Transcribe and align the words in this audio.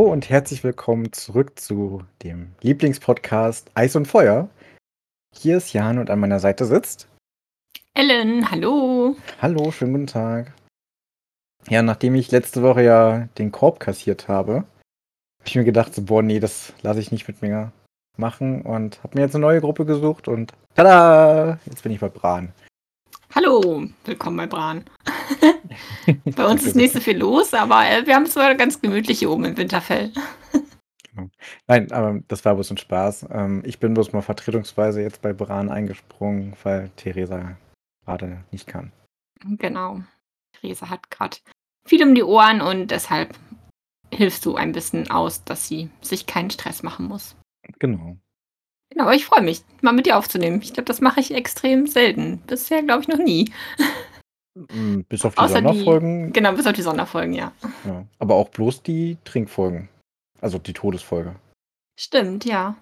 Hallo 0.00 0.12
und 0.12 0.30
herzlich 0.30 0.64
willkommen 0.64 1.12
zurück 1.12 1.60
zu 1.60 2.04
dem 2.22 2.52
Lieblingspodcast 2.62 3.70
Eis 3.74 3.96
und 3.96 4.08
Feuer. 4.08 4.48
Hier 5.36 5.58
ist 5.58 5.74
Jan 5.74 5.98
und 5.98 6.08
an 6.08 6.18
meiner 6.18 6.40
Seite 6.40 6.64
sitzt 6.64 7.06
Ellen, 7.92 8.50
hallo. 8.50 9.14
Hallo, 9.42 9.70
schönen 9.70 9.92
guten 9.92 10.06
Tag. 10.06 10.54
Ja, 11.68 11.82
nachdem 11.82 12.14
ich 12.14 12.30
letzte 12.30 12.62
Woche 12.62 12.82
ja 12.82 13.28
den 13.36 13.52
Korb 13.52 13.78
kassiert 13.78 14.26
habe, 14.26 14.54
habe 14.54 14.64
ich 15.44 15.56
mir 15.56 15.64
gedacht, 15.64 15.94
so, 15.94 16.00
boah, 16.00 16.22
nee, 16.22 16.40
das 16.40 16.72
lasse 16.80 17.00
ich 17.00 17.12
nicht 17.12 17.28
mit 17.28 17.42
mir 17.42 17.70
machen 18.16 18.62
und 18.62 19.02
habe 19.02 19.18
mir 19.18 19.24
jetzt 19.26 19.34
eine 19.34 19.42
neue 19.42 19.60
Gruppe 19.60 19.84
gesucht 19.84 20.28
und 20.28 20.54
tada, 20.76 21.58
jetzt 21.66 21.82
bin 21.82 21.92
ich 21.92 22.00
bei 22.00 22.08
Bran. 22.08 22.54
Hallo, 23.34 23.86
willkommen 24.04 24.36
bei 24.36 24.46
Bran. 24.46 24.84
bei 26.36 26.46
uns 26.46 26.64
ist 26.64 26.76
nicht 26.76 26.92
so 26.92 27.00
viel 27.00 27.16
los, 27.16 27.54
aber 27.54 27.86
äh, 27.88 28.06
wir 28.06 28.14
haben 28.14 28.24
es 28.24 28.32
zwar 28.32 28.54
ganz 28.54 28.80
gemütlich 28.80 29.20
hier 29.20 29.30
oben 29.30 29.44
im 29.44 29.56
Winterfell. 29.56 30.12
Genau. 31.14 31.30
Nein, 31.66 31.90
aber 31.92 32.20
das 32.28 32.44
war 32.44 32.54
bloß 32.54 32.70
ein 32.70 32.76
Spaß. 32.76 33.28
Ähm, 33.30 33.62
ich 33.64 33.78
bin 33.78 33.94
bloß 33.94 34.12
mal 34.12 34.22
vertretungsweise 34.22 35.02
jetzt 35.02 35.22
bei 35.22 35.32
Bran 35.32 35.68
eingesprungen, 35.68 36.54
weil 36.62 36.90
Theresa 36.96 37.56
gerade 38.04 38.44
nicht 38.50 38.66
kann. 38.66 38.92
Genau. 39.58 40.02
Theresa 40.52 40.88
hat 40.88 41.10
gerade 41.10 41.38
viel 41.86 42.02
um 42.02 42.14
die 42.14 42.22
Ohren 42.22 42.60
und 42.60 42.90
deshalb 42.90 43.36
hilfst 44.12 44.44
du 44.44 44.56
ein 44.56 44.72
bisschen 44.72 45.10
aus, 45.10 45.44
dass 45.44 45.66
sie 45.66 45.90
sich 46.00 46.26
keinen 46.26 46.50
Stress 46.50 46.82
machen 46.82 47.06
muss. 47.06 47.36
Genau. 47.78 48.16
Genau, 48.90 49.04
aber 49.04 49.14
ich 49.14 49.24
freue 49.24 49.42
mich, 49.42 49.62
mal 49.82 49.92
mit 49.92 50.06
dir 50.06 50.18
aufzunehmen. 50.18 50.60
Ich 50.62 50.72
glaube, 50.72 50.86
das 50.86 51.00
mache 51.00 51.20
ich 51.20 51.32
extrem 51.32 51.86
selten. 51.86 52.38
Bisher, 52.46 52.82
glaube 52.82 53.02
ich, 53.02 53.08
noch 53.08 53.18
nie. 53.18 53.50
Mm, 54.54 55.02
bis 55.08 55.24
auf 55.24 55.34
die 55.34 55.40
Außer 55.40 55.62
Sonderfolgen. 55.62 56.26
Die, 56.26 56.32
genau, 56.32 56.52
bis 56.52 56.66
auf 56.66 56.72
die 56.72 56.82
Sonderfolgen, 56.82 57.34
ja. 57.34 57.52
ja. 57.84 58.04
Aber 58.18 58.34
auch 58.34 58.48
bloß 58.48 58.82
die 58.82 59.16
Trinkfolgen. 59.24 59.88
Also 60.40 60.58
die 60.58 60.72
Todesfolge. 60.72 61.36
Stimmt, 61.98 62.44
ja. 62.44 62.76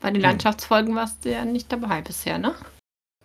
Bei 0.00 0.08
den 0.10 0.16
hm. 0.16 0.22
Landschaftsfolgen 0.22 0.94
warst 0.94 1.24
du 1.24 1.30
ja 1.30 1.44
nicht 1.44 1.70
dabei 1.70 2.02
bisher, 2.02 2.38
ne? 2.38 2.54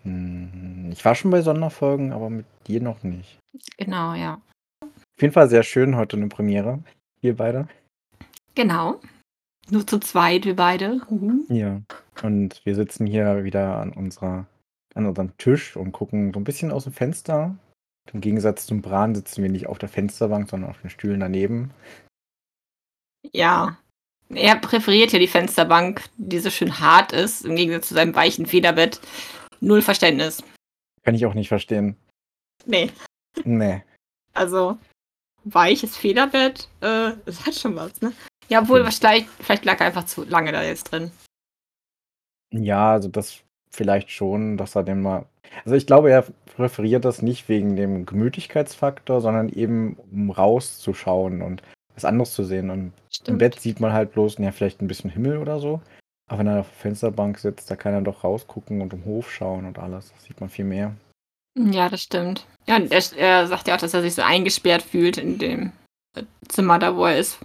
Hm, 0.03 0.91
ich 0.91 1.03
war 1.03 1.16
schon 1.16 1.31
bei 1.31 1.41
Sonderfolgen, 1.41 2.14
aber 2.14 2.30
mit 2.30 2.45
dir 2.67 2.81
noch 2.81 3.03
nicht. 3.03 3.39
Genau, 3.77 4.14
ja. 4.14 4.39
Auf 4.81 5.21
jeden 5.21 5.33
Fall 5.33 5.49
sehr 5.49 5.64
schön 5.64 5.95
heute 5.95 6.16
eine 6.16 6.27
Premiere. 6.27 6.80
Wir 7.21 7.36
beide. 7.36 7.67
Genau. 8.55 8.99
Nur 9.69 9.86
zu 9.86 9.99
zweit, 9.99 10.45
wir 10.45 10.55
beide. 10.55 11.02
Mhm. 11.09 11.45
Ja. 11.49 11.81
Und 12.23 12.66
wir 12.66 12.75
sitzen 12.75 13.06
hier 13.06 13.44
wieder 13.44 13.78
an 13.78 13.94
unserer, 13.94 14.45
an 14.95 15.06
unserem 15.06 15.38
Tisch 15.38 15.75
und 15.75 15.92
gucken 15.92 16.34
so 16.34 16.39
ein 16.39 16.44
bisschen 16.44 16.72
aus 16.72 16.84
dem 16.84 16.94
Fenster. 16.94 17.56
Im 18.14 18.22
Gegensatz 18.22 18.66
zum 18.66 18.81
Bran 18.81 19.16
sitzen 19.16 19.44
wir 19.44 19.50
nicht 19.50 19.67
auf 19.67 19.78
der 19.78 19.89
Fensterbank, 19.89 20.50
sondern 20.50 20.70
auf 20.70 20.81
den 20.81 20.89
Stühlen 20.89 21.20
daneben. 21.20 21.72
Ja. 23.31 23.78
Er 24.30 24.56
präferiert 24.58 25.11
ja 25.11 25.20
die 25.20 25.28
Fensterbank, 25.28 26.03
die 26.17 26.39
so 26.39 26.50
schön 26.50 26.80
hart 26.80 27.14
ist, 27.14 27.45
im 27.45 27.56
Gegensatz 27.56 27.88
zu 27.88 27.95
seinem 27.95 28.16
weichen 28.16 28.45
Federbett. 28.45 29.00
Null 29.59 29.81
Verständnis. 29.81 30.44
Kann 31.04 31.16
ich 31.16 31.26
auch 31.26 31.33
nicht 31.33 31.48
verstehen. 31.48 31.95
Nee. 32.66 32.92
Nee. 33.44 33.83
Also, 34.33 34.78
weiches 35.44 35.98
Federbett, 35.98 36.67
äh, 36.81 37.11
es 37.26 37.45
hat 37.45 37.56
schon 37.56 37.76
was, 37.76 38.02
ne? 38.02 38.14
Ja, 38.50 38.61
obwohl, 38.61 38.83
hm. 38.83 38.92
vielleicht, 38.92 39.30
vielleicht 39.42 39.66
lag 39.66 39.80
er 39.80 39.88
einfach 39.88 40.06
zu 40.06 40.23
lange 40.23 40.52
da 40.52 40.64
jetzt 40.64 40.92
drin. 40.92 41.11
Ja, 42.52 42.92
also 42.94 43.09
das 43.09 43.44
vielleicht 43.72 44.11
schon, 44.11 44.58
dass 44.58 44.75
er 44.75 44.83
den 44.83 45.02
mal. 45.02 45.25
Also 45.64 45.75
ich 45.75 45.88
glaube, 45.88 46.11
er 46.11 46.26
präferiert 46.55 47.05
das 47.05 47.21
nicht 47.21 47.49
wegen 47.49 47.76
dem 47.76 48.05
Gemütlichkeitsfaktor, 48.05 49.21
sondern 49.21 49.49
eben 49.49 49.98
um 50.11 50.32
rauszuschauen 50.32 51.42
und 51.42 51.61
was 51.95 52.05
anderes 52.05 52.33
zu 52.33 52.43
sehen. 52.43 52.70
Und 52.70 52.93
Stimmt. 53.10 53.30
im 53.30 53.37
Bett 53.37 53.60
sieht 53.60 53.80
man 53.80 53.93
halt 53.93 54.11
bloß, 54.11 54.37
ja, 54.39 54.52
vielleicht 54.52 54.82
ein 54.82 54.87
bisschen 54.87 55.10
Himmel 55.10 55.37
oder 55.37 55.60
so. 55.60 55.82
Aber 56.30 56.39
wenn 56.39 56.48
er 56.48 56.60
auf 56.60 56.70
der 56.70 56.82
Fensterbank 56.82 57.39
sitzt, 57.39 57.71
da 57.71 57.76
kann 57.76 57.93
er 57.93 58.02
doch 58.02 58.23
rausgucken 58.23 58.81
und 58.81 58.93
im 58.93 59.05
Hof 59.05 59.31
schauen 59.31 59.66
und 59.66 59.80
alles. 59.80 60.11
Das 60.14 60.26
sieht 60.26 60.39
man 60.39 60.49
viel 60.49 60.66
mehr. 60.66 60.93
Ja, 61.58 61.89
das 61.89 62.04
stimmt. 62.04 62.45
Ja, 62.67 62.76
und 62.76 62.92
er, 62.92 63.02
er 63.17 63.48
sagt 63.48 63.67
ja 63.67 63.76
auch, 63.76 63.80
dass 63.80 63.93
er 63.93 64.02
sich 64.02 64.14
so 64.14 64.21
eingesperrt 64.21 64.83
fühlt 64.83 65.17
in 65.17 65.39
dem 65.39 65.71
Zimmer 66.48 66.77
da, 66.77 66.95
wo 66.95 67.05
er 67.05 67.17
ist. 67.17 67.39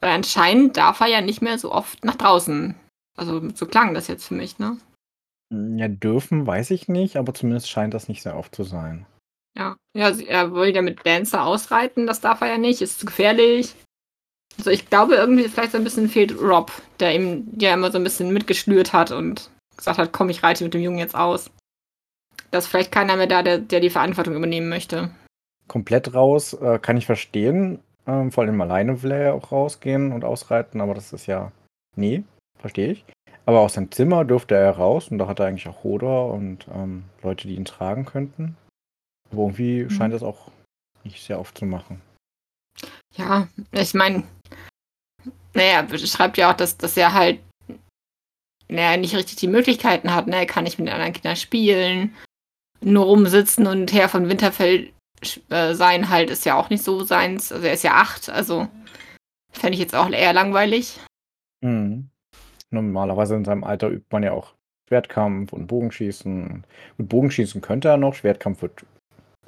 Weil 0.00 0.10
anscheinend 0.10 0.76
darf 0.76 1.00
er 1.00 1.08
ja 1.08 1.20
nicht 1.20 1.42
mehr 1.42 1.58
so 1.58 1.72
oft 1.72 2.04
nach 2.04 2.16
draußen. 2.16 2.74
Also 3.16 3.48
so 3.54 3.66
klang 3.66 3.94
das 3.94 4.08
jetzt 4.08 4.26
für 4.26 4.34
mich, 4.34 4.58
ne? 4.58 4.78
Hm, 5.52 5.78
ja, 5.78 5.88
dürfen, 5.88 6.46
weiß 6.46 6.70
ich 6.70 6.88
nicht, 6.88 7.16
aber 7.16 7.34
zumindest 7.34 7.70
scheint 7.70 7.94
das 7.94 8.08
nicht 8.08 8.22
sehr 8.22 8.36
oft 8.36 8.54
zu 8.54 8.64
sein. 8.64 9.06
Ja, 9.56 9.76
ja 9.94 10.10
er 10.10 10.52
will 10.52 10.74
ja 10.74 10.82
mit 10.82 11.06
Dancer 11.06 11.44
ausreiten, 11.44 12.06
das 12.06 12.20
darf 12.20 12.40
er 12.40 12.48
ja 12.48 12.58
nicht, 12.58 12.82
ist 12.82 13.00
zu 13.00 13.06
gefährlich. 13.06 13.74
Also 14.58 14.70
ich 14.70 14.88
glaube 14.88 15.14
irgendwie 15.14 15.48
vielleicht 15.48 15.72
so 15.72 15.78
ein 15.78 15.84
bisschen 15.84 16.08
fehlt 16.08 16.40
Rob, 16.40 16.72
der 17.00 17.14
ihm 17.14 17.48
ja 17.58 17.74
immer 17.74 17.90
so 17.90 17.98
ein 17.98 18.04
bisschen 18.04 18.32
mitgeschlürt 18.32 18.92
hat 18.92 19.10
und 19.10 19.50
gesagt 19.76 19.98
hat, 19.98 20.12
komm, 20.12 20.30
ich 20.30 20.42
reite 20.42 20.64
mit 20.64 20.74
dem 20.74 20.82
Jungen 20.82 20.98
jetzt 20.98 21.16
aus. 21.16 21.50
Da 22.50 22.58
ist 22.58 22.68
vielleicht 22.68 22.92
keiner 22.92 23.16
mehr 23.16 23.26
da, 23.26 23.42
der, 23.42 23.58
der 23.58 23.80
die 23.80 23.90
Verantwortung 23.90 24.36
übernehmen 24.36 24.68
möchte. 24.68 25.10
Komplett 25.66 26.14
raus 26.14 26.52
äh, 26.54 26.78
kann 26.78 26.96
ich 26.96 27.06
verstehen. 27.06 27.80
Ähm, 28.06 28.30
vor 28.30 28.44
allem 28.44 28.60
alleine 28.60 29.02
will 29.02 29.10
er 29.10 29.22
ja 29.22 29.32
auch 29.32 29.50
rausgehen 29.50 30.12
und 30.12 30.24
ausreiten, 30.24 30.80
aber 30.80 30.94
das 30.94 31.12
ist 31.12 31.26
ja. 31.26 31.50
Nee, 31.96 32.22
verstehe 32.64 32.92
ich. 32.92 33.04
Aber 33.44 33.60
aus 33.60 33.74
seinem 33.74 33.92
Zimmer 33.92 34.24
dürfte 34.24 34.54
er 34.54 34.70
raus 34.70 35.08
und 35.08 35.18
da 35.18 35.28
hat 35.28 35.38
er 35.38 35.44
eigentlich 35.44 35.68
auch 35.68 35.84
Hodor 35.84 36.32
und 36.32 36.66
ähm, 36.72 37.04
Leute, 37.22 37.46
die 37.46 37.56
ihn 37.56 37.66
tragen 37.66 38.06
könnten. 38.06 38.56
Aber 39.30 39.42
irgendwie 39.42 39.84
mhm. 39.84 39.90
scheint 39.90 40.14
das 40.14 40.22
auch 40.22 40.50
nicht 41.04 41.22
sehr 41.22 41.38
oft 41.38 41.58
zu 41.58 41.66
machen. 41.66 42.00
Ja, 43.16 43.48
ich 43.72 43.92
meine, 43.92 44.22
naja, 45.52 45.86
schreibt 45.98 46.38
ja 46.38 46.50
auch, 46.50 46.56
dass, 46.56 46.78
dass 46.78 46.96
er 46.96 47.12
halt 47.12 47.38
naja, 48.68 48.96
nicht 48.96 49.14
richtig 49.14 49.36
die 49.36 49.46
Möglichkeiten 49.46 50.14
hat. 50.14 50.26
Ne? 50.26 50.36
Er 50.36 50.46
kann 50.46 50.64
nicht 50.64 50.78
mit 50.78 50.88
anderen 50.88 51.12
Kindern 51.12 51.36
spielen. 51.36 52.14
Nur 52.80 53.04
rumsitzen 53.04 53.66
und 53.66 53.92
her 53.92 54.08
von 54.08 54.30
Winterfell 54.30 54.90
äh, 55.50 55.74
sein 55.74 56.08
halt 56.08 56.30
ist 56.30 56.46
ja 56.46 56.54
auch 56.54 56.70
nicht 56.70 56.82
so 56.82 57.04
seins. 57.04 57.52
Also 57.52 57.66
er 57.66 57.74
ist 57.74 57.84
ja 57.84 57.92
acht, 57.92 58.30
also 58.30 58.68
fände 59.52 59.74
ich 59.74 59.80
jetzt 59.80 59.94
auch 59.94 60.08
eher 60.08 60.32
langweilig. 60.32 60.98
Mhm. 61.60 62.08
Normalerweise 62.82 63.34
in 63.34 63.44
seinem 63.44 63.64
Alter 63.64 63.88
übt 63.88 64.06
man 64.10 64.22
ja 64.22 64.32
auch 64.32 64.54
Schwertkampf 64.88 65.52
und 65.52 65.66
Bogenschießen. 65.66 66.64
Mit 66.96 67.08
Bogenschießen 67.08 67.60
könnte 67.60 67.88
er 67.88 67.96
noch. 67.96 68.14
Schwertkampf 68.14 68.62
wird 68.62 68.84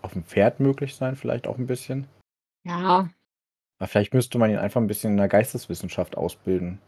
auf 0.03 0.13
dem 0.13 0.25
Pferd 0.25 0.61
möglich 0.61 0.95
sein, 0.95 1.17
vielleicht 1.17 1.47
auch 1.47 1.59
ein 1.59 1.67
bisschen. 1.67 2.07
Ja. 2.65 3.09
Aber 3.79 3.89
vielleicht 3.89 4.15
müsste 4.15 4.39
man 4.39 4.51
ihn 4.51 4.59
einfach 4.59 4.81
ein 4.81 4.87
bisschen 4.87 5.13
in 5.13 5.19
der 5.19 5.29
Geisteswissenschaft 5.29 6.17
ausbilden. 6.17 6.81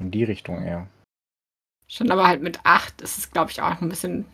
In 0.00 0.10
die 0.10 0.24
Richtung 0.24 0.62
eher. 0.62 0.88
Schon 1.86 2.10
aber 2.10 2.26
halt 2.26 2.42
mit 2.42 2.60
acht 2.64 3.00
ist 3.02 3.18
es, 3.18 3.30
glaube 3.30 3.50
ich, 3.50 3.62
auch 3.62 3.80
ein 3.80 3.88
bisschen 3.88 4.24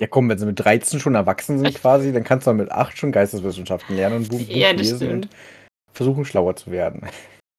ja, 0.00 0.06
komm, 0.06 0.28
wenn 0.28 0.38
sie 0.38 0.46
mit 0.46 0.60
13 0.60 1.00
schon 1.00 1.16
erwachsen 1.16 1.58
sind 1.58 1.74
quasi, 1.80 2.12
dann 2.12 2.24
kannst 2.24 2.46
du 2.46 2.52
mit 2.52 2.70
8 2.70 2.96
schon 2.96 3.12
Geisteswissenschaften 3.12 3.96
lernen 3.96 4.18
und 4.18 4.28
Buch, 4.28 4.40
ja, 4.40 4.70
lesen 4.70 4.96
stimmt. 4.96 5.12
und 5.26 5.28
versuchen, 5.92 6.24
schlauer 6.24 6.56
zu 6.56 6.70
werden. 6.70 7.08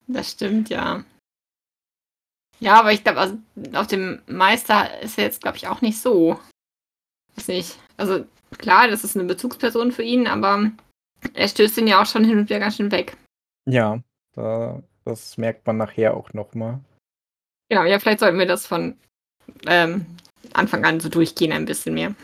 Das 0.08 0.32
stimmt, 0.32 0.70
ja. 0.70 1.04
Ja, 2.60 2.80
aber 2.80 2.92
ich 2.92 3.04
glaube, 3.04 3.20
also, 3.20 3.38
auf 3.74 3.88
dem 3.88 4.22
Meister 4.28 5.00
ist 5.02 5.18
er 5.18 5.26
jetzt, 5.26 5.42
glaube 5.42 5.58
ich, 5.58 5.68
auch 5.68 5.82
nicht 5.82 6.02
so. 6.02 6.40
Weiß 7.36 7.48
nicht. 7.48 7.78
Also, 7.98 8.26
klar, 8.58 8.88
das 8.88 9.04
ist 9.04 9.16
eine 9.16 9.26
Bezugsperson 9.26 9.92
für 9.92 10.04
ihn, 10.04 10.28
aber 10.28 10.72
er 11.34 11.48
stößt 11.48 11.78
ihn 11.78 11.88
ja 11.88 12.02
auch 12.02 12.06
schon 12.06 12.26
hin 12.26 12.38
und 12.38 12.50
wieder 12.50 12.60
ganz 12.60 12.76
schön 12.76 12.92
weg. 12.92 13.16
Ja, 13.66 14.02
das 15.06 15.38
merkt 15.38 15.66
man 15.68 15.78
nachher 15.78 16.16
auch 16.16 16.34
nochmal. 16.34 16.80
Genau, 17.70 17.84
ja, 17.84 18.00
vielleicht 18.00 18.20
sollten 18.20 18.40
wir 18.40 18.48
das 18.48 18.66
von 18.66 18.98
ähm, 19.68 20.06
Anfang 20.54 20.86
an 20.86 21.00
so 21.00 21.10
durchgehen 21.10 21.52
ein 21.52 21.66
bisschen 21.66 21.94
mehr. 21.94 22.16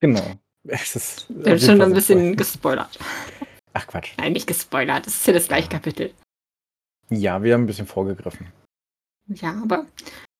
Genau. 0.00 0.22
Es 0.68 0.94
ist 0.94 1.26
Wir 1.30 1.52
haben 1.52 1.58
schon 1.58 1.80
ein 1.80 1.94
bisschen 1.94 2.36
gespoilert. 2.36 2.98
Ach 3.72 3.86
Quatsch. 3.86 4.12
Nein, 4.18 4.34
nicht 4.34 4.46
gespoilert. 4.46 5.06
Das 5.06 5.14
ist 5.14 5.26
ja 5.26 5.32
das 5.32 5.48
gleiche 5.48 5.70
Kapitel. 5.70 6.12
Ja, 7.08 7.42
wir 7.42 7.54
haben 7.54 7.62
ein 7.62 7.66
bisschen 7.66 7.86
vorgegriffen. 7.86 8.46
Ja, 9.34 9.60
aber 9.62 9.86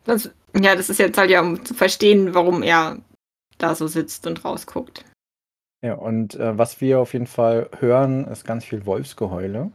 das, 0.05 0.31
ja, 0.55 0.75
das 0.75 0.91
ist 0.91 0.99
jetzt 0.99 1.19
halt 1.19 1.31
ja, 1.31 1.41
um 1.41 1.65
zu 1.65 1.75
verstehen, 1.75 2.35
warum 2.35 2.63
er 2.63 2.99
da 3.59 3.75
so 3.75 3.87
sitzt 3.87 4.27
und 4.27 4.45
rausguckt. 4.45 5.05
Ja, 5.83 5.95
und 5.95 6.35
äh, 6.35 6.59
was 6.59 6.81
wir 6.81 7.01
auf 7.01 7.13
jeden 7.13 7.27
Fall 7.27 7.71
hören, 7.79 8.27
ist 8.27 8.45
ganz 8.45 8.65
viel 8.65 8.85
Wolfsgeheule. 8.85 9.71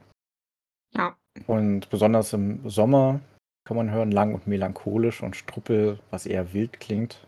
Ja. 0.93 1.15
Und 1.47 1.89
besonders 1.89 2.33
im 2.33 2.69
Sommer 2.69 3.21
kann 3.65 3.77
man 3.77 3.91
hören, 3.91 4.11
lang 4.11 4.35
und 4.35 4.47
melancholisch 4.47 5.23
und 5.23 5.35
Struppel, 5.35 5.99
was 6.11 6.25
eher 6.25 6.53
wild 6.53 6.79
klingt. 6.79 7.25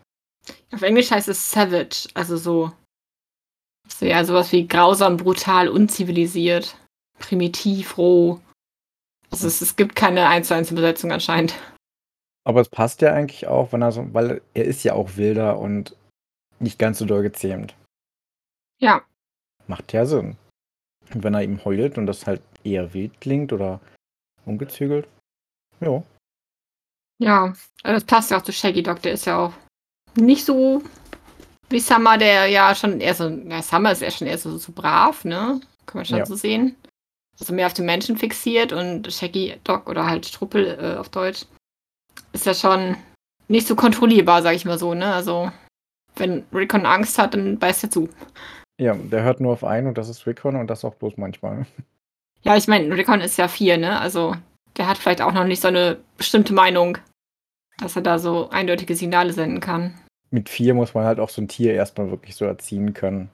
Auf 0.72 0.82
Englisch 0.82 1.10
heißt 1.10 1.28
es 1.28 1.50
savage, 1.50 2.08
also 2.14 2.36
so, 2.36 2.72
so 3.88 4.06
ja, 4.06 4.24
sowas 4.24 4.52
wie 4.52 4.66
grausam, 4.66 5.16
brutal, 5.16 5.68
unzivilisiert, 5.68 6.76
primitiv, 7.18 7.98
roh. 7.98 8.40
Also 9.30 9.46
es, 9.46 9.60
es 9.60 9.76
gibt 9.76 9.96
keine 9.96 10.28
1 10.28 10.48
zu 10.48 10.54
1 10.54 10.70
Übersetzung 10.70 11.12
anscheinend. 11.12 11.54
Aber 12.48 12.62
es 12.62 12.70
passt 12.70 13.02
ja 13.02 13.12
eigentlich 13.12 13.46
auch, 13.46 13.72
wenn 13.72 13.82
er 13.82 13.92
so, 13.92 14.14
weil 14.14 14.40
er 14.54 14.64
ist 14.64 14.82
ja 14.82 14.94
auch 14.94 15.16
wilder 15.16 15.58
und 15.58 15.94
nicht 16.60 16.78
ganz 16.78 16.98
so 16.98 17.04
doll 17.04 17.22
gezähmt. 17.22 17.76
Ja. 18.80 19.02
Macht 19.66 19.92
ja 19.92 20.06
Sinn. 20.06 20.38
Und 21.12 21.22
wenn 21.22 21.34
er 21.34 21.42
ihm 21.42 21.62
heult 21.66 21.98
und 21.98 22.06
das 22.06 22.26
halt 22.26 22.40
eher 22.64 22.94
wild 22.94 23.20
klingt 23.20 23.52
oder 23.52 23.80
umgezügelt. 24.46 25.06
Ja. 25.80 26.02
Ja, 27.20 27.52
also 27.82 27.94
das 27.96 28.04
passt 28.04 28.30
ja 28.30 28.38
auch 28.38 28.42
zu 28.42 28.52
Shaggy 28.52 28.82
Dog, 28.82 29.02
der 29.02 29.12
ist 29.12 29.26
ja 29.26 29.38
auch 29.38 29.52
nicht 30.16 30.46
so 30.46 30.82
wie 31.68 31.80
Summer, 31.80 32.16
der 32.16 32.46
ja 32.46 32.74
schon 32.74 32.98
eher 33.02 33.14
so, 33.14 33.28
ja, 33.28 33.60
Summer 33.60 33.92
ist 33.92 34.00
ja 34.00 34.10
schon 34.10 34.26
eher 34.26 34.38
so, 34.38 34.56
so 34.56 34.72
brav, 34.72 35.22
ne? 35.26 35.60
Kann 35.84 35.98
man 35.98 36.04
schon 36.06 36.16
Ja. 36.16 36.24
so 36.24 36.34
sehen. 36.34 36.76
Also 37.38 37.52
mehr 37.52 37.66
auf 37.66 37.74
den 37.74 37.84
Menschen 37.84 38.16
fixiert 38.16 38.72
und 38.72 39.12
Shaggy 39.12 39.60
Dog 39.64 39.86
oder 39.86 40.06
halt 40.06 40.24
Struppel 40.24 40.78
äh, 40.80 40.96
auf 40.96 41.10
Deutsch 41.10 41.44
ist 42.32 42.46
ja 42.46 42.54
schon 42.54 42.96
nicht 43.48 43.66
so 43.66 43.74
kontrollierbar, 43.76 44.42
sag 44.42 44.54
ich 44.54 44.64
mal 44.64 44.78
so, 44.78 44.94
ne? 44.94 45.12
Also 45.12 45.50
wenn 46.16 46.44
Rickon 46.52 46.86
Angst 46.86 47.18
hat, 47.18 47.34
dann 47.34 47.58
beißt 47.58 47.84
er 47.84 47.90
zu. 47.90 48.08
Ja, 48.80 48.94
der 48.94 49.22
hört 49.22 49.40
nur 49.40 49.52
auf 49.52 49.64
einen 49.64 49.88
und 49.88 49.98
das 49.98 50.08
ist 50.08 50.26
Rickon 50.26 50.56
und 50.56 50.68
das 50.68 50.84
auch 50.84 50.94
bloß 50.94 51.16
manchmal. 51.16 51.66
Ja, 52.42 52.56
ich 52.56 52.68
meine, 52.68 52.94
Rickon 52.96 53.20
ist 53.20 53.36
ja 53.38 53.48
vier, 53.48 53.76
ne? 53.78 53.98
Also 54.00 54.36
der 54.76 54.88
hat 54.88 54.98
vielleicht 54.98 55.22
auch 55.22 55.32
noch 55.32 55.44
nicht 55.44 55.60
so 55.60 55.68
eine 55.68 55.98
bestimmte 56.16 56.52
Meinung, 56.52 56.98
dass 57.78 57.96
er 57.96 58.02
da 58.02 58.18
so 58.18 58.50
eindeutige 58.50 58.94
Signale 58.94 59.32
senden 59.32 59.60
kann. 59.60 59.98
Mit 60.30 60.48
vier 60.48 60.74
muss 60.74 60.94
man 60.94 61.04
halt 61.04 61.18
auch 61.20 61.30
so 61.30 61.40
ein 61.40 61.48
Tier 61.48 61.74
erstmal 61.74 62.10
wirklich 62.10 62.36
so 62.36 62.44
erziehen 62.44 62.94
können. 62.94 63.30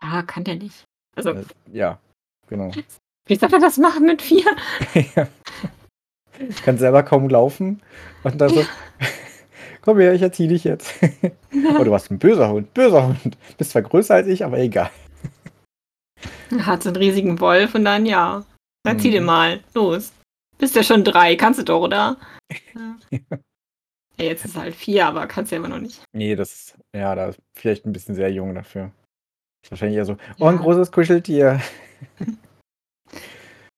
Ja, 0.00 0.22
kann 0.22 0.44
der 0.44 0.54
nicht. 0.54 0.84
Also, 1.16 1.30
Äh, 1.30 1.44
ja, 1.72 1.98
genau. 2.46 2.70
wie 3.26 3.34
soll 3.34 3.52
er 3.52 3.58
das 3.58 3.76
machen 3.76 4.06
mit 4.06 4.22
vier? 4.22 4.44
ja. 5.16 5.26
Kann 6.64 6.78
selber 6.78 7.02
kaum 7.02 7.28
laufen 7.28 7.82
und 8.22 8.40
dann 8.40 8.50
so, 8.50 8.64
komm 9.82 9.98
her, 9.98 10.14
ich 10.14 10.22
erziehe 10.22 10.48
dich 10.48 10.64
jetzt. 10.64 10.94
oh, 11.78 11.84
du 11.84 11.90
warst 11.90 12.10
ein 12.10 12.18
böser 12.18 12.48
Hund, 12.50 12.72
böser 12.74 13.08
Hund. 13.08 13.36
Bist 13.56 13.70
zwar 13.72 13.82
größer 13.82 14.14
als 14.14 14.26
ich, 14.26 14.44
aber 14.44 14.58
egal. 14.58 14.90
Hat 16.60 16.82
so 16.82 16.88
einen 16.90 16.96
riesigen 16.96 17.40
Wolf 17.40 17.74
und 17.74 17.84
dann 17.84 18.06
ja. 18.06 18.44
Dann 18.84 18.98
zieh 18.98 19.08
Mhm. 19.08 19.12
den 19.12 19.24
mal. 19.24 19.60
Los. 19.74 20.12
Bist 20.58 20.74
ja 20.76 20.82
schon 20.82 21.04
drei, 21.04 21.36
kannst 21.36 21.60
du 21.60 21.64
doch, 21.64 21.82
oder? 21.82 22.16
Ja. 22.74 22.96
ja, 24.18 24.24
jetzt 24.24 24.44
ist 24.44 24.56
er 24.56 24.62
halt 24.62 24.74
vier, 24.74 25.06
aber 25.06 25.26
kannst 25.26 25.52
ja 25.52 25.58
immer 25.58 25.68
noch 25.68 25.78
nicht. 25.78 26.02
Nee, 26.12 26.34
das 26.36 26.52
ist, 26.52 26.74
ja, 26.96 27.14
da 27.14 27.26
ist 27.28 27.38
vielleicht 27.56 27.84
ein 27.86 27.92
bisschen 27.92 28.14
sehr 28.14 28.30
jung 28.32 28.54
dafür. 28.54 28.90
Ist 29.64 29.70
wahrscheinlich 29.70 29.96
eher 29.98 30.04
so, 30.04 30.16
oh, 30.38 30.46
ein 30.46 30.56
Ja. 30.56 30.62
großes 30.62 30.90
Kuscheltier. 30.90 31.60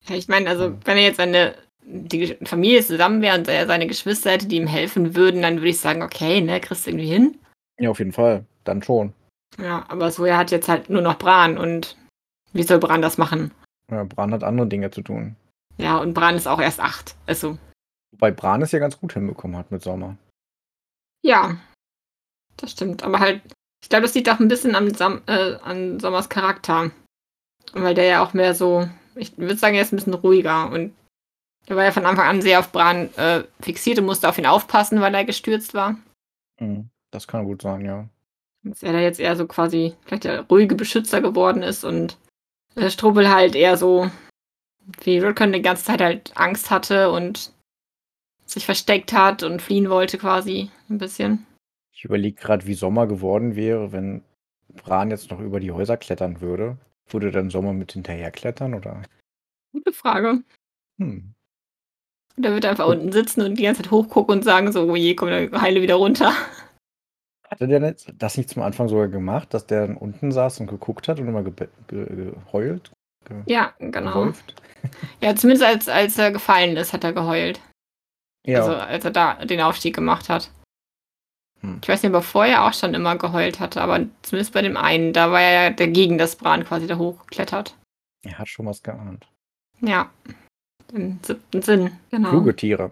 Ja, 0.09 0.15
ich 0.17 0.29
meine, 0.29 0.49
also, 0.49 0.71
Mhm. 0.71 0.81
wenn 0.85 0.97
er 0.97 1.03
jetzt 1.05 1.17
seine 1.19 1.55
die 1.93 2.37
Familie 2.45 2.85
zusammen 2.85 3.21
wäre 3.23 3.39
und 3.39 3.49
er 3.49 3.67
seine 3.67 3.87
Geschwister 3.87 4.31
hätte, 4.31 4.47
die 4.47 4.57
ihm 4.57 4.67
helfen 4.67 5.15
würden, 5.15 5.43
dann 5.43 5.57
würde 5.57 5.69
ich 5.69 5.81
sagen, 5.81 6.03
okay, 6.03 6.41
ne, 6.41 6.61
kriegst 6.61 6.87
du 6.87 6.91
irgendwie 6.91 7.09
hin. 7.09 7.39
Ja, 7.81 7.91
auf 7.91 7.99
jeden 7.99 8.13
Fall. 8.13 8.45
Dann 8.65 8.83
schon. 8.83 9.13
Ja, 9.59 9.85
aber 9.89 10.11
so, 10.11 10.25
er 10.25 10.37
hat 10.37 10.51
jetzt 10.51 10.69
halt 10.69 10.91
nur 10.91 11.03
noch 11.03 11.19
Bran 11.19 11.59
und 11.59 11.97
wie 12.53 12.63
soll 12.63 12.79
Bran 12.79 13.03
das 13.03 13.19
machen? 13.19 13.51
Ja, 13.91 14.05
Bran 14.05 14.33
hat 14.33 14.45
andere 14.45 14.67
Dinge 14.69 14.91
zu 14.91 15.03
tun. 15.03 15.35
Ja, 15.79 15.99
und 15.99 16.15
Bran 16.15 16.37
ist 16.37 16.47
auch 16.47 16.61
erst 16.61 16.81
acht. 16.81 17.17
Also, 17.27 17.59
Wobei 18.13 18.31
Bran 18.31 18.63
es 18.63 18.73
ja 18.73 18.79
ganz 18.79 18.99
gut 18.99 19.13
hinbekommen 19.15 19.57
hat 19.57 19.71
mit 19.71 19.83
Sommer. 19.83 20.17
ja, 21.23 21.57
das 22.57 22.73
stimmt. 22.73 23.03
Aber 23.03 23.21
halt, 23.21 23.41
ich 23.83 23.89
glaube, 23.89 24.03
das 24.03 24.15
liegt 24.15 24.29
auch 24.29 24.39
ein 24.41 24.49
bisschen 24.49 24.75
am 24.75 24.93
Sam 24.93 25.23
äh, 25.27 25.55
an 25.63 25.99
Sommers 25.99 26.29
Charakter. 26.29 26.91
Weil 27.73 27.95
der 27.95 28.05
ja 28.05 28.23
auch 28.23 28.35
mehr 28.35 28.55
so, 28.55 28.89
ich 29.15 29.37
würde 29.39 29.57
sagen, 29.57 29.77
er 29.77 29.83
ist 29.83 29.93
ein 29.93 29.97
bisschen 29.97 30.15
ruhiger 30.15 30.71
und 30.71 30.93
er 31.67 31.77
war 31.77 31.85
ja 31.85 31.93
von 31.93 32.07
Anfang 32.07 32.27
an 32.27 32.43
sehr 32.43 32.59
auf 32.59 32.73
Bran 32.73 33.13
äh, 33.17 33.45
fixiert 33.61 33.99
und 33.99 34.07
musste 34.07 34.29
auf 34.29 34.39
ihn 34.39 34.47
aufpassen, 34.47 35.01
weil 35.01 35.15
er 35.15 35.25
gestürzt 35.25 35.75
war. 35.75 35.97
Mhm. 36.59 36.91
Das 37.11 37.27
kann 37.27 37.45
gut 37.45 37.63
sein, 37.63 37.85
ja. 37.85 38.09
Dass 38.63 38.83
er 38.83 38.93
da 38.93 39.01
jetzt 39.01 39.21
eher 39.21 39.37
so 39.37 39.47
quasi 39.47 39.95
vielleicht 40.05 40.25
der 40.25 40.43
ruhige 40.43 40.75
Beschützer 40.75 41.21
geworden 41.21 41.63
ist 41.63 41.85
und 41.85 42.19
äh, 42.77 42.91
Strubbel 42.91 43.31
halt 43.31 43.55
eher 43.55 43.77
so 43.77 44.11
wie 45.03 45.19
Rickon 45.19 45.53
die 45.53 45.63
ganze 45.63 45.85
Zeit 45.85 46.01
halt 46.01 46.33
Angst 46.37 46.71
hatte 46.71 47.11
und 47.11 47.53
sich 48.45 48.65
versteckt 48.65 49.13
hat 49.13 49.43
und 49.43 49.63
fliehen 49.63 49.91
wollte 49.91 50.19
quasi 50.19 50.71
ein 50.89 50.99
bisschen. 50.99 51.47
Ich 51.93 52.05
überlege 52.05 52.41
gerade, 52.41 52.67
wie 52.67 52.75
Sommer 52.75 53.07
geworden 53.07 53.57
wäre, 53.57 53.93
wenn 53.93 54.23
Bran 54.69 55.11
jetzt 55.11 55.31
noch 55.31 55.41
über 55.41 55.61
die 55.61 55.73
Häuser 55.73 55.97
klettern 55.97 56.41
würde. 56.41 56.79
Würde 57.09 57.31
dann 57.31 57.51
Sommer 57.51 57.73
mit 57.73 57.93
hinterher 57.93 58.31
klettern 58.31 58.75
oder? 58.75 59.03
Gute 59.73 59.93
Frage. 59.93 60.43
Hm. 60.99 61.35
Der 62.43 62.53
wird 62.53 62.65
einfach 62.65 62.87
unten 62.87 63.13
sitzen 63.13 63.43
und 63.43 63.57
die 63.57 63.63
ganze 63.65 63.83
Zeit 63.83 63.91
hochgucken 63.91 64.37
und 64.39 64.45
sagen 64.45 64.73
so, 64.73 64.85
oh 64.85 64.97
je, 64.97 65.15
komm, 65.15 65.29
dann 65.31 65.61
heile 65.61 65.83
wieder 65.83 65.97
runter. 65.97 66.33
Hatte 67.49 67.67
der 67.67 67.95
das 68.15 68.37
nicht 68.37 68.49
zum 68.49 68.63
Anfang 68.63 68.89
sogar 68.89 69.09
gemacht, 69.09 69.53
dass 69.53 69.67
der 69.67 69.87
dann 69.87 69.97
unten 69.97 70.31
saß 70.31 70.61
und 70.61 70.69
geguckt 70.69 71.09
hat 71.09 71.19
und 71.19 71.27
immer 71.29 71.43
ge 71.43 71.53
ge 71.89 72.33
geheult? 72.47 72.93
Ge 73.27 73.43
Ja, 73.47 73.75
genau. 73.79 74.13
gewolft? 74.13 74.55
Ja, 75.21 75.35
zumindest 75.35 75.67
als, 75.67 75.89
als 75.89 76.17
er 76.17 76.31
gefallen 76.31 76.77
ist, 76.77 76.93
hat 76.93 77.05
er 77.05 77.13
geheult. 77.13 77.61
Ja. 78.47 78.61
Also 78.61 78.75
als 78.77 79.05
er 79.05 79.11
da 79.11 79.45
den 79.45 79.61
Aufstieg 79.61 79.95
gemacht 79.95 80.29
hat. 80.29 80.51
Hm. 81.61 81.81
Ich 81.83 81.89
weiß 81.89 82.03
nicht, 82.03 82.11
ob 82.11 82.17
er 82.17 82.23
vorher 82.23 82.65
auch 82.65 82.73
schon 82.73 82.95
immer 82.95 83.17
geheult 83.17 83.61
hatte, 83.61 83.83
aber 83.83 84.07
zumindest 84.23 84.55
bei 84.55 84.63
dem 84.63 84.77
einen, 84.77 85.13
da 85.13 85.31
war 85.31 85.43
er 85.43 85.65
ja 85.65 85.71
dagegen, 85.71 86.17
dass 86.17 86.37
Bran 86.37 86.65
quasi 86.65 86.87
da 86.87 86.97
hochklettert. 86.97 87.77
er 88.23 88.39
hat 88.39 88.49
schon 88.49 88.67
was 88.67 88.83
geahnt. 88.83 89.27
Ja. 89.81 90.11
Im 90.93 91.19
siebten 91.23 91.63
Sinn, 91.63 91.91
genau. 92.11 92.31
Kluge 92.31 92.57
Tiere. 92.57 92.91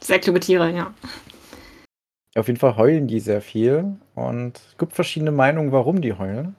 Sehr 0.00 0.18
kluge 0.18 0.40
Tiere, 0.40 0.70
ja. 0.70 0.94
Auf 2.36 2.46
jeden 2.46 2.58
Fall 2.58 2.76
heulen 2.76 3.08
die 3.08 3.20
sehr 3.20 3.40
viel 3.42 3.96
und 4.14 4.58
es 4.58 4.76
gibt 4.78 4.92
verschiedene 4.92 5.32
Meinungen, 5.32 5.72
warum 5.72 6.00
die 6.00 6.12
heulen. 6.12 6.54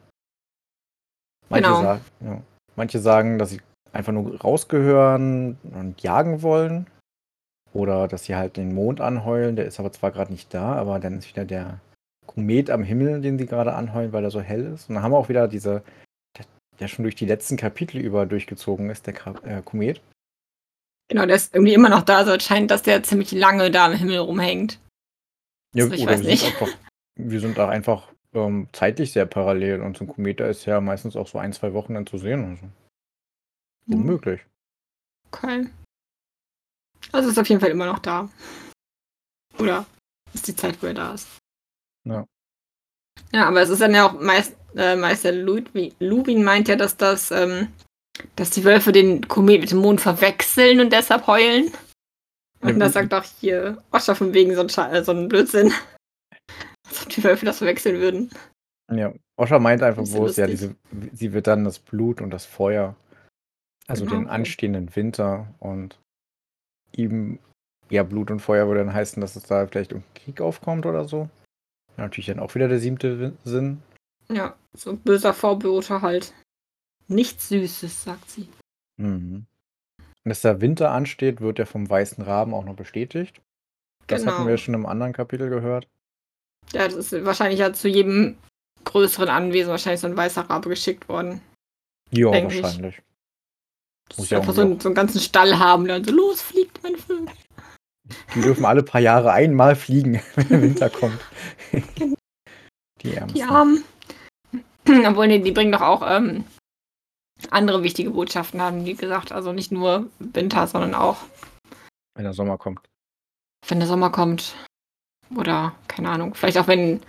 Manche, 1.50 1.70
Genau. 1.70 1.82
sagen, 1.82 2.02
ja. 2.22 2.42
Manche 2.76 3.00
sagen, 3.00 3.40
dass 3.40 3.52
sie 3.52 3.62
einfach 3.92 4.14
nur 4.14 4.40
rausgehören 4.40 5.58
und 5.64 6.02
jagen 6.02 6.42
wollen. 6.42 6.88
Oder 7.72 8.08
dass 8.08 8.26
sie 8.26 8.36
halt 8.36 8.58
den 8.58 8.74
Mond 8.74 9.00
anheulen, 9.00 9.56
der 9.56 9.66
ist 9.66 9.80
aber 9.80 9.92
zwar 9.92 10.12
gerade 10.12 10.32
nicht 10.32 10.54
da, 10.54 10.74
aber 10.74 11.00
dann 11.00 11.20
ist 11.20 11.30
wieder 11.30 11.46
der 11.46 11.80
Komet 12.26 12.70
am 12.72 12.84
Himmel, 12.84 13.22
den 13.22 13.38
sie 13.38 13.46
gerade 13.46 13.74
anheulen, 13.74 14.12
weil 14.12 14.24
er 14.24 14.32
so 14.32 14.42
hell 14.42 14.66
ist. 14.74 14.90
Und 14.90 14.96
dann 14.96 15.04
haben 15.04 15.12
wir 15.12 15.18
auch 15.18 15.30
wieder 15.30 15.48
diese, 15.48 15.84
der, 16.80 16.88
schon 16.88 17.04
durch 17.04 17.16
die 17.16 17.26
letzten 17.26 17.58
Kapitel 17.58 18.00
über 18.00 18.26
durchgezogen 18.26 18.90
ist, 18.90 19.06
der 19.06 19.16
äh, 19.44 19.62
Komet. 19.64 20.02
Genau, 21.10 21.26
der 21.26 21.36
ist 21.36 21.54
irgendwie 21.54 21.74
immer 21.74 21.90
noch 21.90 22.04
da, 22.04 22.24
so 22.24 22.40
scheint, 22.40 22.70
dass 22.70 22.84
der 22.84 23.04
ziemlich 23.04 23.32
lange 23.32 23.72
da 23.72 23.92
im 23.92 23.98
Himmel 23.98 24.20
rumhängt. 24.20 24.80
Also 25.76 25.92
ich 25.92 26.04
oder 26.04 26.14
weiß 26.14 26.22
wir 26.22 26.30
nicht. 26.30 26.44
sind 26.44 26.54
einfach, 26.62 26.78
wir 27.16 27.40
sind 27.40 27.58
da 27.58 27.70
einfach 27.70 28.14
ähm, 28.34 28.68
zeitlich 28.74 29.12
sehr 29.12 29.26
parallel 29.26 29.82
und 29.82 29.98
so 29.98 30.06
ein 30.06 30.08
Komet, 30.08 30.40
der 30.40 30.50
ist 30.50 30.66
ja 30.66 30.80
meistens 30.82 31.16
auch 31.16 31.28
so 31.28 31.40
ein, 31.40 31.52
zwei 31.52 31.74
Wochen 31.74 31.96
dann 31.96 32.06
zu 32.06 32.20
sehen. 32.20 32.46
Also. 32.46 33.98
Unmöglich. 33.98 34.42
Okay. 35.32 35.68
Also 37.12 37.30
ist 37.30 37.40
auf 37.40 37.50
jeden 37.50 37.62
Fall 37.62 37.72
immer 37.72 37.88
noch 37.88 38.00
da. 38.00 38.30
Oder 39.58 39.86
ist 40.34 40.48
die 40.48 40.56
Zeit, 40.56 40.82
wo 40.82 40.88
er 40.88 40.94
da 40.94 41.14
ist. 41.14 41.28
Ja. 42.06 42.26
Ja, 43.32 43.48
aber 43.48 43.62
es 43.62 43.70
ist 43.70 43.82
dann 43.82 43.96
ja 43.96 44.08
auch 44.08 44.20
meist, 44.20 44.56
äh, 44.76 44.96
Meister 44.96 45.32
Ludwig, 45.32 45.96
Lubin 46.00 46.44
meint 46.44 46.68
ja, 46.68 46.76
dass 46.76 46.98
das, 46.98 47.32
ähm, 47.32 47.70
dass 48.36 48.50
die 48.50 48.64
Wölfe 48.64 48.92
den 48.92 49.28
Komet 49.28 49.62
mit 49.62 49.72
dem 49.72 49.80
Mond 49.80 50.02
verwechseln 50.02 50.80
und 50.80 50.92
deshalb 50.92 51.28
heulen. 51.28 51.72
Und 52.62 52.80
das 52.80 52.94
sagt 52.94 53.14
auch 53.14 53.24
hier 53.24 53.82
Oscher 53.92 54.16
von 54.16 54.34
wegen 54.34 54.54
so 54.56 54.62
ein, 54.62 54.68
Sche- 54.68 54.90
äh, 54.92 55.04
so 55.04 55.12
ein 55.14 55.30
Blödsinn. 55.30 55.72
Als 56.88 57.04
ob 57.04 57.10
die 57.10 57.24
Wölfe 57.24 57.46
das 57.46 57.60
verwechseln 57.60 58.00
würden. 58.00 58.30
Ja, 58.92 59.14
Osha 59.38 59.60
meint 59.60 59.84
einfach 59.84 60.04
bloß, 60.04 60.38
ja, 60.38 60.48
diese, 60.48 60.76
sie 61.14 61.32
wird 61.32 61.46
dann 61.48 61.64
das 61.64 61.78
Blut 61.80 62.22
und 62.22 62.32
das 62.32 62.46
Feuer, 62.46 62.96
also 63.88 64.04
Genau. 64.06 64.18
den 64.18 64.28
anstehenden 64.28 64.96
Winter 64.96 65.48
und 65.60 66.00
ihm, 66.96 67.38
ja, 67.90 68.02
Blut 68.04 68.32
und 68.32 68.40
Feuer 68.40 68.68
würde 68.68 68.84
dann 68.84 68.94
heißen, 68.94 69.22
dass 69.22 69.36
es 69.36 69.44
da 69.44 69.68
vielleicht 69.68 69.94
ein 69.94 70.04
Krieg 70.16 70.42
aufkommt 70.42 70.88
oder 70.88 71.08
so. 71.08 71.30
Ja, 71.98 72.04
natürlich 72.06 72.26
dann 72.26 72.40
auch 72.40 72.56
wieder 72.56 72.68
der 72.68 72.80
siebte 72.80 73.34
Sinn. 73.44 73.82
Ja, 74.28 74.56
so 74.76 74.90
ein 74.92 74.98
böser 74.98 75.34
Vorbote 75.36 76.02
halt. 76.02 76.34
Nichts 77.10 77.50
Süßes, 77.50 78.04
sagt 78.04 78.30
sie. 78.30 78.48
Mhm. 78.98 79.46
Und 80.24 80.30
dass 80.30 80.42
der 80.42 80.62
Winter 80.62 80.92
ansteht, 80.92 81.42
wird 81.42 81.60
ja 81.60 81.66
vom 81.66 81.90
weißen 81.90 82.24
Raben 82.24 82.54
auch 82.54 82.64
noch 82.64 82.76
bestätigt. 82.76 83.42
Das 84.08 84.26
hatten 84.26 84.38
Genau. 84.38 84.48
wir 84.48 84.58
schon 84.58 84.74
im 84.74 84.86
anderen 84.86 85.14
Kapitel 85.14 85.50
gehört. 85.50 85.88
Ja, 86.74 86.86
das 86.88 86.96
ist 86.96 87.26
wahrscheinlich 87.26 87.60
ja 87.60 87.74
zu 87.74 87.88
jedem 87.88 88.38
größeren 88.84 89.30
Anwesen 89.30 89.70
wahrscheinlich 89.72 90.02
so 90.02 90.08
ein 90.08 90.18
weißer 90.18 90.42
Rabe 90.50 90.70
geschickt 90.70 91.10
worden. 91.10 91.42
Ja, 92.12 92.28
wahrscheinlich. 92.32 93.02
Das 94.10 94.18
Muss 94.18 94.30
ja 94.30 94.38
einfach 94.40 94.52
auch 94.52 94.56
so, 94.56 94.62
einen- 94.62 94.80
so 94.80 94.90
einen 94.90 94.96
ganzen 94.96 95.20
Stall 95.20 95.60
haben, 95.60 95.86
der 95.86 96.00
dann 96.00 96.06
so 96.06 96.12
losfliegt, 96.12 96.82
mein 96.84 96.96
Vögel. 96.96 97.28
Die 98.36 98.42
dürfen 98.42 98.66
alle 98.66 98.82
paar 98.82 99.02
Jahre 99.02 99.32
einmal 99.32 99.76
fliegen, 99.76 100.20
wenn 100.36 100.48
der 100.50 100.62
Winter 100.62 100.90
kommt. 100.90 101.20
Die 103.02 103.14
Ärmsten. 103.14 103.36
Die 103.38 103.44
Armen. 103.44 103.84
Obwohl, 105.08 105.28
nee, 105.28 105.40
die 105.40 105.52
bringen 105.52 105.72
doch 105.72 105.82
auch 105.82 106.02
ähm, 106.06 106.44
andere 107.52 107.84
wichtige 107.84 108.12
Botschaften, 108.12 108.62
haben 108.62 108.86
die 108.86 108.96
gesagt. 108.96 109.32
Also 109.32 109.54
nicht 109.54 109.72
nur 109.72 110.10
Winter, 110.20 110.68
sondern 110.68 110.94
auch, 110.96 111.18
Wenn 112.16 112.26
der 112.26 112.34
Sommer 112.34 112.58
kommt. 112.58 112.82
wenn 113.68 113.80
der 113.80 113.88
Sommer 113.88 114.12
kommt. 114.12 114.56
Oder, 115.36 115.76
keine 115.88 116.10
Ahnung, 116.10 116.34
vielleicht 116.34 116.58
auch, 116.58 116.68
wenn, 116.68 117.02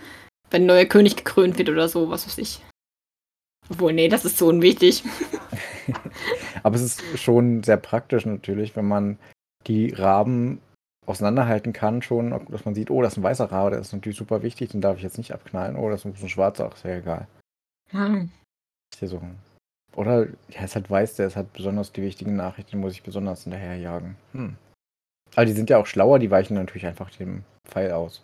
wenn 0.51 0.63
ein 0.63 0.67
neuer 0.67 0.85
König 0.85 1.15
gekrönt 1.15 1.57
wird 1.57 1.69
oder 1.69 1.89
so, 1.89 2.09
was 2.09 2.27
weiß 2.27 2.37
ich. 2.37 2.61
Obwohl, 3.69 3.93
nee, 3.93 4.09
das 4.09 4.25
ist 4.25 4.37
so 4.37 4.47
unwichtig. 4.47 5.03
Aber 6.63 6.75
es 6.75 6.81
ist 6.81 7.01
schon 7.17 7.63
sehr 7.63 7.77
praktisch 7.77 8.25
natürlich, 8.25 8.75
wenn 8.75 8.87
man 8.87 9.17
die 9.67 9.91
Raben 9.93 10.61
auseinanderhalten 11.07 11.73
kann 11.73 12.01
schon, 12.01 12.29
dass 12.49 12.65
man 12.65 12.75
sieht, 12.75 12.91
oh, 12.91 13.01
das 13.01 13.13
ist 13.13 13.17
ein 13.17 13.23
weißer 13.23 13.51
Rabe, 13.51 13.71
der 13.71 13.79
ist 13.79 13.91
natürlich 13.93 14.17
super 14.17 14.43
wichtig, 14.43 14.69
den 14.71 14.81
darf 14.81 14.97
ich 14.97 15.03
jetzt 15.03 15.17
nicht 15.17 15.33
abknallen. 15.33 15.75
Oh, 15.75 15.89
das 15.89 16.05
ist 16.05 16.21
ein 16.23 16.29
schwarzer, 16.29 16.67
ach, 16.69 16.75
ist 16.75 16.85
ja 16.85 16.97
egal. 16.97 17.27
Ist 17.91 18.99
hier 18.99 19.07
so. 19.07 19.21
Oder, 19.95 20.27
ja, 20.49 20.63
ist 20.63 20.75
halt 20.75 20.89
weiß, 20.89 21.15
der 21.17 21.27
ist 21.27 21.35
halt 21.35 21.51
besonders 21.53 21.91
die 21.91 22.01
wichtigen 22.01 22.35
Nachrichten, 22.35 22.79
muss 22.79 22.93
ich 22.93 23.03
besonders 23.03 23.43
hinterherjagen. 23.43 24.15
Hm. 24.31 24.55
Aber 25.35 25.45
die 25.45 25.53
sind 25.53 25.69
ja 25.69 25.77
auch 25.77 25.85
schlauer, 25.85 26.19
die 26.19 26.31
weichen 26.31 26.55
natürlich 26.55 26.85
einfach 26.85 27.09
dem 27.11 27.43
Pfeil 27.67 27.91
aus. 27.91 28.21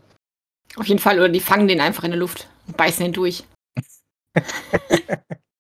Auf 0.76 0.86
jeden 0.86 1.00
Fall, 1.00 1.18
oder 1.18 1.30
die 1.30 1.40
fangen 1.40 1.68
den 1.68 1.82
einfach 1.82 2.04
in 2.04 2.12
der 2.12 2.20
Luft 2.20 2.50
und 2.68 2.78
beißen 2.78 3.06
ihn 3.06 3.14
durch. 3.14 3.44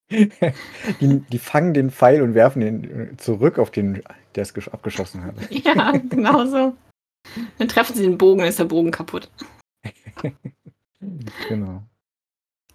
die, 0.09 1.19
die 1.29 1.39
fangen 1.39 1.73
den 1.73 1.91
Pfeil 1.91 2.21
und 2.21 2.33
werfen 2.33 2.61
den 2.61 3.11
äh, 3.13 3.17
zurück 3.17 3.59
auf 3.59 3.71
den, 3.71 4.03
der 4.35 4.43
es 4.43 4.55
gesch- 4.55 4.69
abgeschossen 4.71 5.23
hat. 5.23 5.35
Ja, 5.51 5.91
genau 5.91 6.45
so. 6.45 6.75
Dann 7.57 7.67
treffen 7.67 7.95
sie 7.95 8.03
den 8.03 8.17
Bogen, 8.17 8.39
dann 8.39 8.47
ist 8.49 8.59
der 8.59 8.65
Bogen 8.65 8.91
kaputt. 8.91 9.29
Genau. 11.47 11.83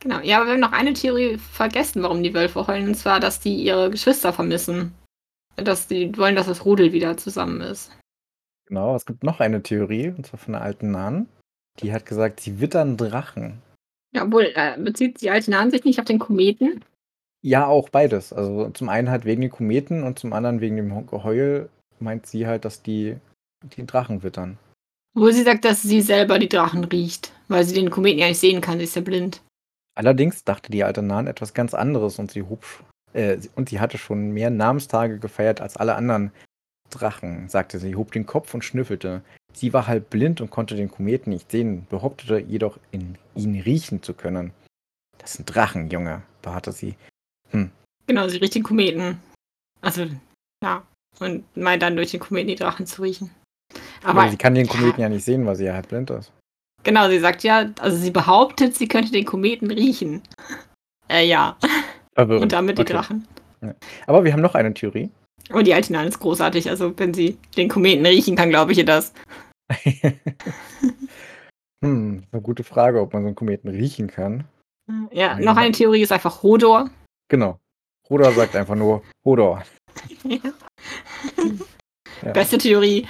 Genau. 0.03 0.21
Ja, 0.21 0.39
aber 0.39 0.47
wir 0.47 0.53
haben 0.55 0.61
noch 0.61 0.73
eine 0.73 0.95
Theorie 0.95 1.39
vergessen, 1.39 2.03
warum 2.03 2.23
die 2.23 2.35
Wölfe 2.35 2.67
heulen, 2.67 2.89
und 2.89 2.97
zwar, 2.97 3.21
dass 3.21 3.39
die 3.39 3.63
ihre 3.63 3.89
Geschwister 3.89 4.33
vermissen. 4.33 4.93
Dass 5.57 5.87
die 5.87 6.17
wollen, 6.19 6.35
dass 6.35 6.47
das 6.47 6.65
Rudel 6.65 6.93
wieder 6.93 7.17
zusammen 7.17 7.61
ist. 7.61 7.97
Genau, 8.67 8.97
es 8.97 9.07
gibt 9.07 9.23
noch 9.23 9.39
eine 9.39 9.63
Theorie, 9.63 10.09
und 10.09 10.27
zwar 10.27 10.41
von 10.41 10.53
der 10.53 10.63
alten 10.63 10.91
Nan. 10.91 11.29
Die 11.81 11.93
hat 11.93 12.05
gesagt, 12.05 12.41
sie 12.41 12.61
wittern 12.61 12.97
Drachen. 12.97 13.63
Ja, 14.13 14.25
obwohl, 14.25 14.51
äh, 14.55 14.77
bezieht 14.79 15.21
die 15.21 15.31
alte 15.31 15.51
Nan 15.51 15.71
sich 15.71 15.85
nicht 15.85 16.01
auf 16.01 16.05
den 16.05 16.19
Kometen? 16.19 16.85
Ja, 17.43 17.67
auch 17.67 17.89
beides. 17.89 18.33
Also 18.33 18.71
zum 18.71 18.89
einen 18.89 19.11
halt 19.11 19.25
wegen 19.25 19.41
den 19.43 19.51
Kometen 19.51 20.03
und 20.03 20.19
zum 20.19 20.33
anderen 20.33 20.61
wegen 20.61 20.77
dem 20.77 21.07
Geheul 21.07 21.69
meint 21.99 22.27
sie 22.27 22.47
halt, 22.47 22.65
dass 22.65 22.83
die 22.83 23.17
die 23.65 23.87
Drachen 23.87 24.23
wittern. 24.23 24.59
Obwohl 25.15 25.33
sie 25.33 25.43
sagt, 25.43 25.65
dass 25.65 25.83
sie 25.83 26.01
selber 26.01 26.39
die 26.39 26.49
Drachen 26.49 26.85
riecht, 26.85 27.33
weil 27.49 27.65
sie 27.65 27.75
den 27.75 27.91
Kometen 27.91 28.19
ja 28.19 28.29
nicht 28.29 28.41
sehen 28.41 28.61
kann, 28.61 28.79
sie 28.79 28.85
ist 28.85 28.97
ja 28.97 29.03
blind. 29.03 29.43
Allerdings 29.95 30.45
dachte 30.45 30.71
die 30.73 30.85
alte 30.85 31.03
Nan 31.03 31.27
etwas 31.27 31.55
ganz 31.55 31.75
anderes 31.75 32.19
und 32.19 32.31
sie 32.31 32.43
hob 32.43 32.65
sch- 32.65 32.83
äh, 33.15 33.39
und 33.57 33.69
sie 33.69 33.81
hatte 33.81 33.99
schon 33.99 34.31
mehr 34.31 34.51
Namenstage 34.51 35.19
gefeiert 35.19 35.61
als 35.61 35.77
alle 35.77 35.95
anderen 35.95 36.33
Drachen, 36.91 37.49
sagte 37.49 37.79
sie, 37.79 37.95
hob 37.95 38.13
den 38.13 38.27
Kopf 38.27 38.53
und 38.55 38.65
schnüffelte. 38.65 39.23
Sie 39.55 39.73
war 39.73 39.87
halb 39.87 40.09
blind 40.11 40.41
und 40.41 40.51
konnte 40.51 40.77
den 40.77 40.91
Kometen 40.91 41.31
nicht 41.31 41.51
sehen, 41.51 41.87
behauptete 41.91 42.39
jedoch, 42.39 42.79
in 42.91 43.19
ihn 43.35 43.61
riechen 43.61 44.03
zu 44.03 44.15
können. 44.15 44.53
Das 45.19 45.35
sind 45.35 45.47
Drachen, 45.47 45.91
Junge, 45.91 46.23
beharrte 46.41 46.73
sie. 46.73 46.97
Genau, 48.07 48.29
sie 48.29 48.39
riecht 48.39 48.55
den 48.55 48.63
Kometen. 48.63 49.21
Also, 49.81 50.07
ja. 50.65 50.83
Und 51.21 51.45
meint 51.57 51.83
dann 51.83 51.97
durch 51.97 52.11
den 52.11 52.21
Kometen 52.21 52.49
die 52.49 52.55
Drachen 52.57 52.87
zu 52.87 53.03
riechen. 53.03 53.31
Aber 54.03 54.23
Aber 54.23 54.31
sie 54.31 54.37
kann 54.39 54.55
den 54.55 54.67
ja. 54.67 54.73
Kometen 54.73 55.01
ja 55.01 55.09
nicht 55.09 55.25
sehen, 55.25 55.47
weil 55.47 55.57
sie 55.57 55.67
ja 55.67 55.75
halb 55.75 55.89
blind 55.89 56.11
ist. 56.11 56.33
Genau, 56.83 57.09
sie 57.09 57.19
sagt 57.19 57.43
ja, 57.43 57.71
also 57.81 57.97
sie 57.97 58.11
behauptet, 58.11 58.77
sie 58.77 58.89
könnte 58.89 59.13
den 59.13 59.25
Kometen 59.25 59.71
riechen. 59.71 60.23
Äh, 61.09 61.27
ja. 61.27 61.57
Verwirrend. 62.15 62.43
Und 62.43 62.53
damit 62.53 62.79
die 62.79 62.83
Okay. 62.83 62.93
Drachen. 62.93 63.27
Aber 64.07 64.25
wir 64.25 64.33
haben 64.33 64.43
noch 64.43 64.55
eine 64.55 64.75
Theorie. 64.75 65.11
Und 65.51 65.67
die 65.67 65.75
alte 65.75 65.93
Nan 65.93 66.07
ist 66.07 66.21
großartig. 66.21 66.69
Also, 66.71 66.97
wenn 66.99 67.15
sie 67.15 67.39
den 67.57 67.69
Kometen 67.69 68.07
riechen 68.07 68.37
kann, 68.37 68.51
glaube 68.51 68.73
ich 68.73 68.79
ihr 68.79 68.85
das. 68.85 69.13
hm, 71.85 72.23
eine 72.31 72.43
gute 72.43 72.65
Frage, 72.65 73.01
ob 73.01 73.13
man 73.13 73.23
so 73.23 73.29
einen 73.29 73.37
Kometen 73.37 73.69
riechen 73.69 74.09
kann. 74.09 74.45
Ja, 75.11 75.35
Nein. 75.35 75.45
noch 75.45 75.57
eine 75.57 75.73
Theorie 75.73 76.03
ist 76.03 76.13
einfach 76.13 76.43
Hodor. 76.43 76.91
Genau. 77.29 77.61
Hodor 78.09 78.33
sagt 78.33 78.57
einfach 78.57 78.75
nur 78.75 79.03
Hodor. 79.25 79.63
Ja. 82.25 82.31
Beste 82.31 82.57
Theorie. 82.57 83.05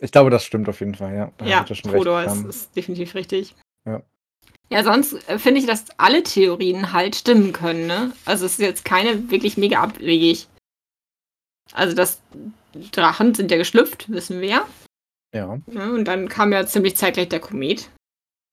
Ich 0.00 0.12
glaube, 0.12 0.30
das 0.30 0.44
stimmt 0.44 0.68
auf 0.68 0.80
jeden 0.80 0.94
Fall, 0.94 1.14
ja. 1.14 1.32
Da 1.38 1.44
Ja. 1.46 1.66
Hodor 1.92 2.22
ist, 2.22 2.36
Ähm, 2.36 2.50
ist 2.50 2.76
definitiv 2.76 3.14
richtig. 3.14 3.54
Ja. 3.86 4.02
Ja, 4.70 4.82
sonst 4.82 5.28
äh, 5.28 5.38
finde 5.38 5.60
ich, 5.60 5.66
dass 5.66 5.86
alle 5.98 6.22
Theorien 6.22 6.92
halt 6.92 7.16
stimmen 7.16 7.52
können, 7.52 7.86
ne? 7.86 8.12
Also 8.24 8.46
es 8.46 8.52
ist 8.52 8.60
jetzt 8.60 8.84
keine 8.84 9.30
wirklich 9.30 9.56
mega 9.56 9.80
abwegig. 9.80 10.48
Also 11.72 11.94
das 11.94 12.20
Drachen 12.92 13.34
sind 13.34 13.50
ja 13.50 13.56
geschlüpft, 13.56 14.10
wissen 14.10 14.40
wir 14.40 14.48
ja. 14.48 14.66
ja? 15.32 15.60
Und 15.90 16.06
dann 16.06 16.28
kam 16.28 16.52
ja 16.52 16.66
ziemlich 16.66 16.96
zeitgleich 16.96 17.28
der 17.28 17.40
Komet. 17.40 17.90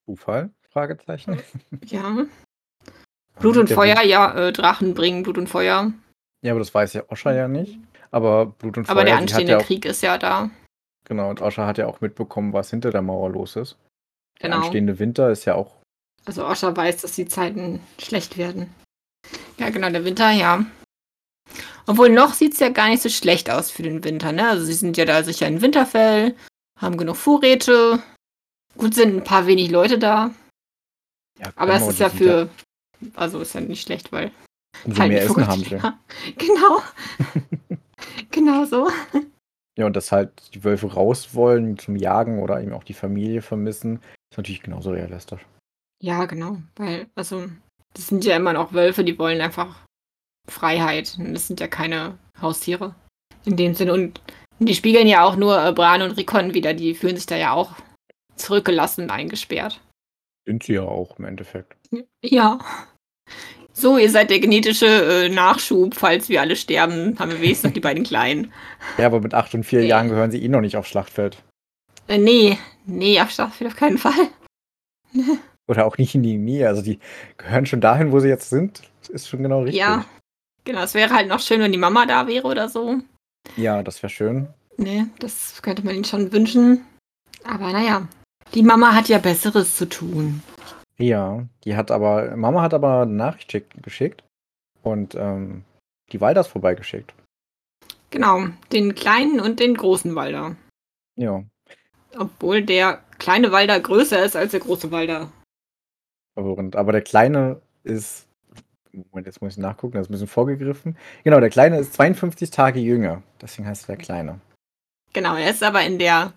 Zufall? 0.06 0.52
Fragezeichen. 0.70 1.42
Ja. 1.86 2.26
Blut 3.40 3.58
und 3.58 3.70
Der 3.70 3.76
Feuer, 3.76 4.04
ja, 4.04 4.34
äh, 4.36 4.54
Drachen 4.54 4.94
bringen 4.94 5.24
Blut 5.24 5.38
und 5.38 5.48
Feuer. 5.48 5.92
Ja, 6.44 6.52
aber 6.52 6.60
das 6.60 6.74
weiß 6.74 6.94
ja 6.94 7.04
Osha 7.10 7.34
ja 7.34 7.48
nicht. 7.48 7.80
Aber 8.12 8.46
Blut 8.46 8.78
und 8.78 8.90
Aber 8.90 9.00
Feuer, 9.02 9.06
der 9.06 9.14
die 9.14 9.16
hat 9.16 9.22
anstehende 9.22 9.54
ja 9.54 9.60
Krieg 9.64 9.86
ist 9.86 10.04
ja 10.04 10.18
da. 10.18 10.52
Genau, 11.06 11.30
und 11.30 11.42
Osha 11.42 11.66
hat 11.66 11.78
ja 11.78 11.88
auch 11.88 12.02
mitbekommen, 12.02 12.54
was 12.54 12.70
hinter 12.70 12.92
der 12.92 13.02
Mauer 13.02 13.30
los 13.32 13.56
ist. 13.56 13.78
Der 14.42 14.50
Genau. 14.50 14.62
anstehende 14.64 15.00
Winter 15.00 15.32
ist 15.32 15.46
ja 15.46 15.56
auch. 15.56 15.76
Also 16.26 16.46
Osha 16.46 16.76
weiß, 16.76 17.02
dass 17.02 17.14
die 17.14 17.28
Zeiten 17.28 17.82
schlecht 18.00 18.38
werden. 18.38 18.74
Ja, 19.58 19.70
genau, 19.70 19.90
der 19.90 20.06
Winter, 20.06 20.32
ja. 20.32 20.66
Obwohl 21.88 22.10
noch 22.10 22.34
sieht 22.34 22.54
es 22.54 22.60
ja 22.60 22.70
gar 22.70 22.90
nicht 22.90 23.02
so 23.02 23.10
schlecht 23.10 23.50
aus 23.50 23.72
für 23.72 23.84
den 23.84 24.04
Winter, 24.04 24.32
ne? 24.32 24.48
Also 24.50 24.66
sie 24.66 24.74
sind 24.74 24.98
ja 24.98 25.06
da 25.06 25.24
sicher 25.24 25.48
in 25.48 25.62
Winterfell, 25.62 26.36
haben 26.80 26.98
genug 26.98 27.16
Vorräte. 27.18 28.02
Gut, 28.78 28.94
sind 28.94 29.16
ein 29.16 29.24
paar 29.24 29.48
wenig 29.48 29.70
Leute 29.72 29.98
da. 30.00 30.32
Ja, 31.40 31.52
Aber 31.56 31.74
es 31.74 31.80
genau, 31.80 31.92
ist 31.92 32.00
ja 32.00 32.10
für. 32.10 32.50
Also 33.16 33.40
ist 33.42 33.54
ja 33.54 33.62
nicht 33.62 33.82
schlecht, 33.82 34.12
weil. 34.12 34.32
umso 34.86 35.02
halt 35.02 35.12
mehr 35.12 35.24
Essen 35.24 35.48
haben 35.48 35.64
sie. 35.64 35.76
Ja, 35.76 36.00
genau. 36.38 36.82
genau 38.32 38.66
so. 38.66 38.90
Ja, 39.78 39.86
und 39.86 39.96
dass 39.96 40.12
halt 40.12 40.54
die 40.54 40.64
Wölfe 40.64 40.94
raus 40.94 41.34
wollen 41.34 41.78
zum 41.78 41.96
Jagen 41.96 42.42
oder 42.42 42.62
eben 42.62 42.74
auch 42.74 42.84
die 42.84 42.94
Familie 42.94 43.42
vermissen, 43.42 44.02
ist 44.30 44.38
natürlich 44.38 44.64
genauso 44.64 44.92
realistisch. 44.92 45.46
Ja, 46.02 46.26
genau. 46.26 46.58
Weil, 46.76 47.08
also, 47.16 47.48
das 47.94 48.08
sind 48.08 48.26
ja 48.26 48.36
immer 48.36 48.54
noch 48.54 48.74
Wölfe, 48.74 49.04
die 49.04 49.18
wollen 49.18 49.40
einfach 49.40 49.86
Freiheit. 50.50 51.16
Und 51.20 51.34
Das 51.34 51.48
sind 51.48 51.60
ja 51.60 51.68
keine 51.68 52.18
Haustiere. 52.42 52.96
In 53.46 53.56
dem 53.56 53.74
Sinne. 53.74 53.94
Und 53.94 54.22
die 54.60 54.76
spiegeln 54.76 55.08
ja 55.08 55.24
auch 55.24 55.36
nur 55.36 55.64
äh, 55.64 55.72
Bran 55.72 56.02
und 56.02 56.18
Rikon 56.18 56.54
wieder. 56.54 56.74
Die 56.74 56.94
fühlen 56.94 57.16
sich 57.16 57.26
da 57.26 57.38
ja 57.38 57.54
auch 57.54 57.74
zurückgelassen 58.36 59.04
und 59.04 59.12
eingesperrt. 59.12 59.82
Sind 60.46 60.64
sie 60.64 60.74
ja 60.74 60.84
auch 60.84 61.18
im 61.18 61.26
Endeffekt. 61.26 61.76
Ja. 62.24 62.60
So, 63.74 63.98
ihr 63.98 64.10
seid 64.12 64.30
der 64.30 64.40
genetische 64.40 64.86
äh, 64.86 65.30
Nachschub. 65.30 65.96
Falls 65.96 66.30
wir 66.30 66.42
alle 66.42 66.56
sterben, 66.56 67.18
haben 67.20 67.32
wir 67.32 67.40
wenigstens 67.42 67.70
noch 67.70 67.74
die 67.74 67.80
beiden 67.80 68.04
Kleinen. 68.04 68.52
Ja, 68.98 69.06
aber 69.06 69.22
mit 69.22 69.34
acht 69.34 69.54
und 69.54 69.64
vier 69.64 69.80
Nee. 69.80 69.88
Jahren 69.88 70.10
gehören 70.10 70.32
sie 70.32 70.44
eh 70.44 70.48
noch 70.50 70.62
nicht 70.62 70.76
aufs 70.76 70.90
Schlachtfeld. 70.90 71.38
Äh, 72.08 72.18
nee, 72.18 72.58
nee, 72.86 73.20
auf 73.22 73.32
Staffel 73.32 73.68
auf 73.68 73.76
keinen 73.76 73.98
Fall. 73.98 74.30
Oder 75.68 75.86
auch 75.86 75.98
nicht 75.98 76.16
in 76.16 76.24
die 76.24 76.38
Nähe. 76.38 76.68
Also 76.68 76.82
die 76.82 77.00
gehören 77.38 77.66
schon 77.66 77.80
dahin, 77.82 78.12
wo 78.12 78.20
sie 78.20 78.28
jetzt 78.28 78.50
sind. 78.50 78.82
Ist 79.10 79.30
schon 79.30 79.44
genau 79.44 79.62
richtig. 79.62 79.80
Ja. 79.80 80.06
Genau, 80.66 80.84
es 80.84 80.94
wäre 80.94 81.14
halt 81.14 81.28
noch 81.28 81.40
schön, 81.40 81.62
wenn 81.62 81.72
die 81.72 81.78
Mama 81.78 82.06
da 82.06 82.28
wäre 82.28 82.46
oder 82.48 82.70
so. 82.70 82.98
Ja, 83.58 83.82
das 83.82 84.04
wäre 84.04 84.12
schön. 84.12 84.48
Nee, 84.78 85.06
das 85.20 85.62
könnte 85.64 85.84
man 85.84 85.96
ihnen 85.96 86.04
schon 86.06 86.32
wünschen. 86.32 86.86
Aber 87.44 87.72
naja, 87.72 88.08
die 88.54 88.62
Mama 88.62 88.94
hat 88.94 89.10
ja 89.10 89.18
Besseres 89.18 89.76
zu 89.76 89.90
tun. 89.90 90.44
Ja, 90.98 91.48
die 91.64 91.76
hat 91.76 91.90
aber, 91.92 92.36
Mama 92.36 92.62
hat 92.62 92.74
aber 92.74 93.02
eine 93.02 93.12
Nachricht 93.14 93.52
schick- 93.52 93.82
geschickt 93.82 94.24
und 94.84 95.16
ähm, 95.16 95.64
die 96.12 96.22
Walders 96.22 96.48
vorbeigeschickt. 96.48 97.14
Genau, 98.12 98.48
den 98.72 98.94
kleinen 98.94 99.40
und 99.40 99.60
den 99.60 99.76
großen 99.76 100.14
Walder. 100.16 100.56
Ja, 101.16 101.44
Obwohl 102.18 102.62
der 102.64 103.02
kleine 103.20 103.52
Walder 103.52 103.80
größer 103.80 104.24
ist 104.24 104.36
als 104.36 104.52
der 104.52 104.60
große 104.60 104.92
Walder. 104.92 105.32
verwirrend. 106.34 106.76
Aber 106.76 106.92
der 106.92 107.02
Kleine 107.02 107.62
ist, 107.84 108.28
Moment, 108.92 109.28
jetzt 109.28 109.42
muss 109.42 109.54
ich 109.54 109.58
nachgucken, 109.60 109.94
das 109.94 110.04
ist 110.04 110.10
ein 110.10 110.14
bisschen 110.14 110.28
vorgegriffen. 110.28 110.98
Genau, 111.24 111.40
der 111.40 111.50
Kleine 111.50 111.80
ist 111.80 111.94
52 111.94 112.52
Tage 112.52 112.80
jünger. 112.80 113.24
Deswegen 113.42 113.68
heißt 113.68 113.84
er 113.90 113.96
der 113.96 114.04
Kleine. 114.04 114.40
Genau, 115.14 115.36
er 115.36 115.50
ist 115.50 115.64
aber 115.64 115.82
in 115.84 116.00
der 116.00 116.34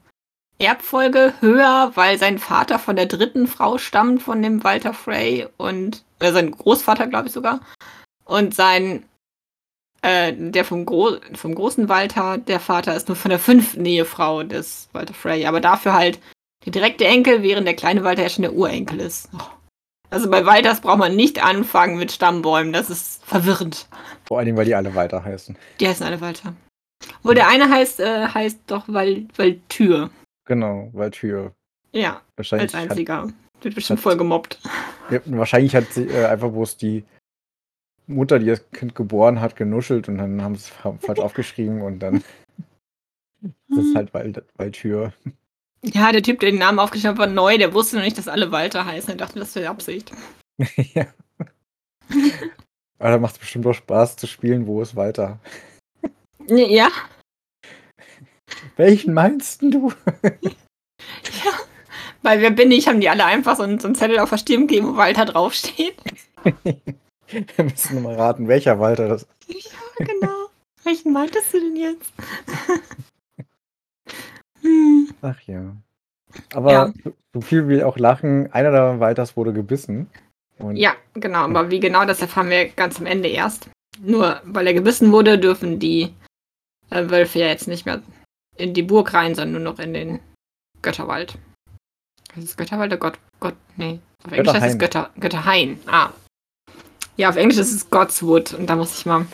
Erbfolge 0.59 1.35
höher, 1.41 1.93
weil 1.95 2.19
sein 2.19 2.39
Vater 2.39 2.79
von 2.79 2.97
der 2.97 3.07
dritten 3.07 3.47
Frau 3.47 3.79
stammt, 3.79 4.23
von 4.23 4.43
dem 4.43 4.63
Walter 4.63 4.95
Frey 4.95 5.49
und 5.57 6.05
äh, 6.21 6.33
sein 6.33 6.53
Großvater, 6.53 7.07
glaube 7.07 7.29
ich 7.29 7.33
sogar. 7.33 7.61
Und 8.25 8.55
sein, 8.55 9.05
äh, 10.03 10.33
der 10.35 10.65
vom, 10.65 10.87
Gro 10.87 11.17
vom 11.35 11.55
großen 11.55 11.89
Walter, 11.89 12.39
der 12.39 12.61
Vater 12.61 12.95
ist 12.95 13.09
nur 13.09 13.17
von 13.17 13.31
der 13.31 13.39
fünften 13.39 13.85
Ehefrau 13.85 14.43
des 14.45 14.89
Walter 14.93 15.15
Frey, 15.15 15.47
aber 15.47 15.61
dafür 15.61 15.95
halt 15.95 16.21
der 16.65 16.73
direkte 16.73 17.05
Enkel, 17.05 17.43
während 17.43 17.67
der 17.67 17.75
kleine 17.75 18.05
Walter 18.05 18.23
ja 18.23 18.29
schon 18.29 18.43
der 18.43 18.55
Urenkel 18.55 19.01
ist. 19.01 19.29
Oh. 19.35 19.43
Also 20.11 20.31
bei 20.31 20.47
Walters 20.47 20.81
braucht 20.81 20.99
man 20.99 21.17
nicht 21.17 21.43
anfangen 21.43 21.99
mit 21.99 22.13
Stammbäumen, 22.13 22.73
das 22.73 22.89
ist 22.89 23.25
verwirrend. 23.25 23.89
Vor 24.25 24.39
allen 24.39 24.47
Dingen, 24.47 24.57
weil 24.57 24.65
die 24.65 24.75
alle 24.75 24.95
weiter 24.95 25.25
heißen. 25.25 25.57
Die 25.81 25.89
heißen 25.89 26.07
alle 26.07 26.21
Walter. 26.21 26.55
Wo 27.23 27.33
der 27.33 27.49
eine 27.49 27.69
heißt, 27.69 28.01
äh, 28.01 28.29
heißt 28.29 28.61
doch 28.69 28.85
Wal 28.87 29.25
Waltür. 29.37 30.11
Genau, 30.45 30.91
Waldtür. 30.93 31.55
Ja, 31.93 32.21
Wahrscheinlich 32.37 32.75
als 32.75 32.83
hat, 32.85 32.91
einziger. 32.91 33.29
Wird 33.63 33.75
bestimmt 33.75 33.99
hat- 33.99 34.03
voll 34.03 34.17
gemobbt. 34.17 34.59
ja, 35.11 35.21
wahrscheinlich 35.27 35.75
hat 35.75 35.93
sie 35.93 36.05
äh, 36.07 36.27
einfach 36.27 36.51
bloß 36.51 36.77
die 36.77 37.05
Mutter, 38.07 38.39
die 38.39 38.47
das 38.47 38.69
Kind 38.73 38.95
geboren 38.95 39.41
hat, 39.41 39.57
genuschelt 39.57 40.09
und 40.09 40.19
dann 40.19 40.43
haben 40.43 40.55
sie 40.57 40.63
es 40.63 40.69
fa- 40.69 40.97
falsch 41.01 41.19
aufgeschrieben 41.21 41.81
und 41.83 42.01
dann 42.01 42.23
Das 43.69 43.79
ist 43.85 43.95
halt 43.95 44.13
Wald 44.15 44.43
Waltür. 44.57 45.13
Ja, 45.83 46.13
der 46.13 46.23
Typ, 46.23 46.41
der 46.41 46.51
den 46.51 46.59
Namen 46.59 46.79
aufgeschrieben 46.79 47.11
hat, 47.13 47.19
war 47.19 47.27
neu. 47.27 47.59
Der 47.59 47.75
wusste 47.75 47.97
noch 47.97 48.05
nicht, 48.05 48.17
dass 48.19 48.27
alle 48.29 48.51
Walter 48.51 48.87
heißen. 48.87 49.11
Er 49.11 49.17
dachte, 49.17 49.39
das 49.39 49.55
wäre 49.55 49.69
Absicht. 49.71 50.13
ja. 50.95 51.07
Aber 52.99 53.11
da 53.11 53.19
macht 53.19 53.35
es 53.35 53.39
bestimmt 53.39 53.67
auch 53.67 53.75
Spaß 53.75 54.17
zu 54.17 54.27
spielen, 54.27 54.67
wo 54.67 54.81
ist 54.81 54.97
Walter? 54.97 55.39
Ja, 56.47 56.89
Welchen 58.77 59.15
meinst 59.15 59.63
du? 59.63 59.93
ja. 60.23 61.53
Bei 62.23 62.41
Wer 62.41 62.51
bin 62.51 62.71
ich, 62.73 62.89
haben 62.89 63.01
die 63.01 63.09
alle 63.11 63.25
einfach 63.25 63.57
so 63.57 63.63
einen, 63.63 63.79
so 63.79 63.87
einen 63.89 63.95
Zettel 63.95 64.19
auf 64.19 64.31
der 64.31 64.39
Stirn 64.39 64.67
gegeben, 64.67 64.89
wo 64.89 64.97
Walter 64.97 65.25
draufsteht. 65.27 65.95
Wir 67.29 67.65
müssen 67.65 68.03
mal 68.03 68.15
raten, 68.15 68.49
welcher 68.49 68.79
Walter 68.81 69.09
das 69.09 69.27
ist. 69.49 69.73
Ja, 69.99 70.05
genau. 70.07 70.47
Welchen 70.85 71.13
meintest 71.13 71.53
du 71.53 71.61
denn 71.61 71.77
jetzt? 71.77 72.13
hm. 74.63 75.09
Ach 75.23 75.41
ja. 75.43 75.75
Aber 76.55 76.73
Ja. 76.73 76.93
so- 77.33 77.41
viel 77.41 77.69
wie 77.69 77.83
auch 77.83 77.99
lachen, 77.99 78.53
einer 78.53 78.71
der 78.71 79.01
Walters 79.01 79.37
wurde 79.37 79.53
gebissen. 79.53 80.09
Ja, 80.73 80.95
genau. 81.15 81.41
Aber 81.41 81.71
wie 81.71 81.81
genau, 81.81 82.05
das 82.05 82.21
erfahren 82.21 82.49
wir 82.51 82.69
ganz 82.69 82.99
am 83.01 83.07
Ende 83.07 83.29
erst. 83.29 83.69
Nur 84.01 84.41
weil 84.45 84.67
er 84.67 84.75
gebissen 84.75 85.11
wurde, 85.13 85.39
dürfen 85.39 85.79
die 85.79 86.13
äh, 86.91 87.09
Wölfe 87.11 87.41
ja 87.41 87.47
jetzt 87.47 87.67
nicht 87.69 87.87
mehr 87.87 88.03
in 88.57 88.75
die 88.75 88.83
Burg 88.83 89.15
rein, 89.15 89.35
sondern 89.35 89.63
nur 89.63 89.73
noch 89.73 89.79
in 89.79 89.95
den 89.95 90.21
Götterwald. 90.83 91.39
Ist 92.37 92.45
es 92.45 92.57
Götterwald 92.57 92.93
oder 92.93 92.99
Gott? 92.99 93.19
Gott, 93.41 93.55
nee. 93.77 94.01
Auf 94.25 94.33
Englisch 94.33 94.55
heißt 94.55 94.75
es 94.75 94.79
Götter, 94.79 95.11
Götterhain. 95.19 95.79
Ah. 95.87 96.11
Ja, 97.17 97.29
auf 97.29 97.37
Englisch 97.37 97.59
ist 97.59 97.73
es 97.73 97.91
Godswood. 97.91 98.55
Und 98.55 98.67
da 98.69 98.77
muss 98.77 98.99
ich 98.99 99.07
mal. 99.07 99.27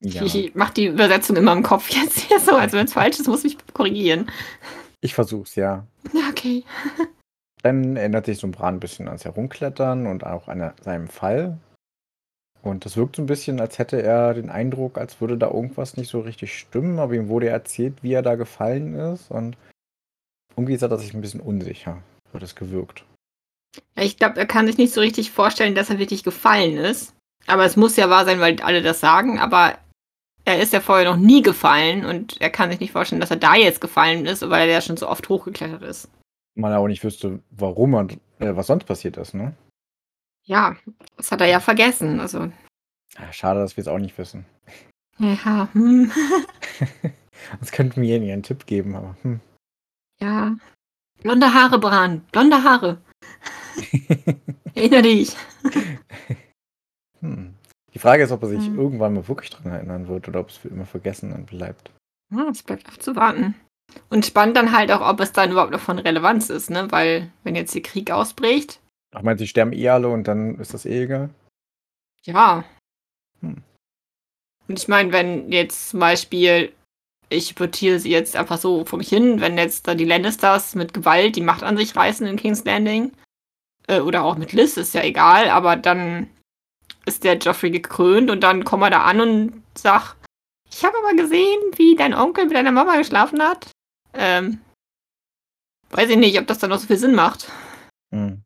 ja. 0.00 0.22
Ich, 0.22 0.34
ich 0.34 0.54
mach 0.54 0.70
die 0.70 0.86
Übersetzung 0.86 1.36
immer 1.36 1.52
im 1.52 1.62
Kopf 1.62 1.88
jetzt 1.90 2.20
hier 2.20 2.38
so. 2.40 2.54
Also 2.56 2.76
wenn 2.76 2.86
es 2.86 2.92
falsch 2.92 3.18
ist, 3.18 3.26
muss 3.26 3.44
ich 3.44 3.56
korrigieren. 3.72 4.30
ich 5.00 5.14
versuch's, 5.14 5.56
ja. 5.56 5.86
Ja, 6.12 6.28
okay. 6.30 6.64
Dann 7.62 7.96
erinnert 7.96 8.26
sich 8.26 8.38
so 8.38 8.46
ein 8.46 8.52
Bran 8.52 8.76
ein 8.76 8.80
bisschen 8.80 9.08
ans 9.08 9.24
Herumklettern 9.24 10.06
und 10.06 10.24
auch 10.24 10.46
an 10.46 10.72
seinem 10.80 11.08
Fall. 11.08 11.58
Und 12.62 12.84
das 12.84 12.96
wirkt 12.96 13.16
so 13.16 13.22
ein 13.22 13.26
bisschen, 13.26 13.60
als 13.60 13.78
hätte 13.78 14.02
er 14.02 14.34
den 14.34 14.50
Eindruck, 14.50 14.98
als 14.98 15.20
würde 15.20 15.38
da 15.38 15.48
irgendwas 15.48 15.96
nicht 15.96 16.10
so 16.10 16.20
richtig 16.20 16.58
stimmen, 16.58 16.98
aber 16.98 17.14
ihm 17.14 17.28
wurde 17.28 17.48
erzählt, 17.48 18.02
wie 18.02 18.12
er 18.12 18.22
da 18.22 18.34
gefallen 18.34 18.94
ist. 18.94 19.30
Und 19.30 19.56
irgendwie 20.56 20.74
ist 20.74 20.82
er 20.82 20.98
sich 20.98 21.14
ein 21.14 21.20
bisschen 21.20 21.40
unsicher, 21.40 22.02
wird 22.32 22.42
es 22.42 22.56
gewirkt. 22.56 23.04
Ja, 23.96 24.02
ich 24.02 24.16
glaube, 24.16 24.38
er 24.38 24.46
kann 24.46 24.66
sich 24.66 24.76
nicht 24.76 24.92
so 24.92 25.00
richtig 25.00 25.30
vorstellen, 25.30 25.74
dass 25.74 25.90
er 25.90 25.98
wirklich 25.98 26.24
gefallen 26.24 26.76
ist. 26.76 27.14
Aber 27.46 27.64
es 27.64 27.76
muss 27.76 27.96
ja 27.96 28.10
wahr 28.10 28.24
sein, 28.24 28.40
weil 28.40 28.60
alle 28.62 28.82
das 28.82 29.00
sagen. 29.00 29.38
Aber 29.38 29.78
er 30.44 30.60
ist 30.60 30.72
ja 30.72 30.80
vorher 30.80 31.08
noch 31.08 31.16
nie 31.16 31.42
gefallen 31.42 32.04
und 32.04 32.40
er 32.40 32.50
kann 32.50 32.70
sich 32.70 32.80
nicht 32.80 32.92
vorstellen, 32.92 33.20
dass 33.20 33.30
er 33.30 33.36
da 33.36 33.54
jetzt 33.54 33.80
gefallen 33.80 34.26
ist, 34.26 34.48
weil 34.48 34.68
er 34.68 34.74
ja 34.74 34.80
schon 34.80 34.96
so 34.96 35.08
oft 35.08 35.28
hochgeklettert 35.28 35.82
ist. 35.82 36.08
Man 36.56 36.74
auch 36.74 36.88
nicht 36.88 37.04
wüsste, 37.04 37.40
warum 37.50 37.94
und 37.94 38.14
äh, 38.40 38.56
was 38.56 38.66
sonst 38.66 38.84
passiert 38.84 39.16
ist, 39.16 39.34
ne? 39.34 39.54
Ja, 40.48 40.76
das 41.18 41.30
hat 41.30 41.40
er 41.42 41.46
ja 41.46 41.60
vergessen. 41.60 42.20
Also, 42.20 42.50
Schade, 43.32 43.60
dass 43.60 43.76
wir 43.76 43.82
es 43.82 43.88
auch 43.88 43.98
nicht 43.98 44.16
wissen. 44.16 44.46
ja, 45.18 45.68
hm, 45.72 46.10
Sonst 47.58 47.72
könnten 47.72 48.00
wir 48.02 48.16
ihnen 48.16 48.30
einen 48.30 48.42
Tipp 48.42 48.66
geben, 48.66 48.96
aber 48.96 49.16
hm. 49.22 49.40
ja. 50.20 50.56
Blonde 51.22 51.52
Haare, 51.52 51.78
Bran, 51.78 52.24
blonde 52.32 52.62
Haare. 52.62 53.02
Erinnere 54.74 55.02
dich. 55.02 55.36
hm. 57.20 57.54
Die 57.92 57.98
Frage 57.98 58.22
ist, 58.22 58.30
ob 58.30 58.42
er 58.42 58.48
sich 58.48 58.64
Hm. 58.66 58.78
irgendwann 58.78 59.14
mal 59.14 59.28
wirklich 59.28 59.50
dran 59.50 59.72
erinnern 59.72 60.08
wird 60.08 60.28
oder 60.28 60.40
ob 60.40 60.50
es 60.50 60.56
für 60.56 60.68
immer 60.68 60.86
vergessen 60.86 61.44
bleibt. 61.46 61.90
Ja, 62.32 62.48
es 62.50 62.62
bleibt 62.62 62.86
abzuwarten. 62.88 63.54
Und 64.10 64.24
spannend 64.26 64.56
dann 64.56 64.72
halt 64.76 64.92
auch, 64.92 65.00
ob 65.00 65.18
es 65.20 65.32
dann 65.32 65.50
überhaupt 65.50 65.72
noch 65.72 65.80
von 65.80 65.98
Relevanz 65.98 66.50
ist, 66.50 66.70
ne? 66.70 66.90
Weil, 66.92 67.32
wenn 67.42 67.56
jetzt 67.56 67.74
der 67.74 67.82
Krieg 67.82 68.10
ausbricht, 68.10 68.80
Ach, 69.14 69.22
meinst 69.22 69.40
du, 69.40 69.44
die 69.44 69.48
sterben 69.48 69.72
eh 69.72 69.88
alle 69.88 70.08
und 70.08 70.28
dann 70.28 70.56
ist 70.56 70.74
das 70.74 70.84
eh 70.84 71.04
egal? 71.04 71.30
Ja. 72.24 72.64
Hm. 73.40 73.62
Und 74.68 74.78
ich 74.78 74.88
meine, 74.88 75.12
wenn 75.12 75.50
jetzt 75.50 75.90
zum 75.90 76.00
Beispiel, 76.00 76.72
ich 77.30 77.50
hypothetiere 77.50 77.98
sie 77.98 78.10
jetzt 78.10 78.36
einfach 78.36 78.58
so 78.58 78.84
vor 78.84 78.98
mich 78.98 79.08
hin, 79.08 79.40
wenn 79.40 79.56
jetzt 79.56 79.88
da 79.88 79.94
die 79.94 80.04
Lannisters 80.04 80.74
mit 80.74 80.92
Gewalt 80.92 81.36
die 81.36 81.40
Macht 81.40 81.62
an 81.62 81.76
sich 81.76 81.96
reißen 81.96 82.26
in 82.26 82.36
King's 82.36 82.64
Landing, 82.64 83.12
äh, 83.86 84.00
oder 84.00 84.24
auch 84.24 84.36
mit 84.36 84.52
Liz, 84.52 84.76
ist 84.76 84.94
ja 84.94 85.02
egal, 85.02 85.48
aber 85.48 85.76
dann 85.76 86.28
ist 87.06 87.24
der 87.24 87.38
Joffrey 87.38 87.70
gekrönt 87.70 88.30
und 88.30 88.42
dann 88.42 88.64
kommt 88.64 88.82
er 88.84 88.90
da 88.90 89.02
an 89.04 89.20
und 89.20 89.62
sagt, 89.74 90.16
ich 90.70 90.84
habe 90.84 90.96
aber 90.98 91.14
gesehen, 91.16 91.58
wie 91.76 91.96
dein 91.96 92.14
Onkel 92.14 92.44
mit 92.44 92.54
deiner 92.54 92.72
Mama 92.72 92.96
geschlafen 92.96 93.42
hat. 93.42 93.70
Ähm, 94.12 94.60
weiß 95.90 96.10
ich 96.10 96.16
nicht, 96.18 96.38
ob 96.38 96.46
das 96.46 96.58
dann 96.58 96.70
noch 96.70 96.78
so 96.78 96.86
viel 96.86 96.98
Sinn 96.98 97.14
macht. 97.14 97.50
Hm. 98.12 98.42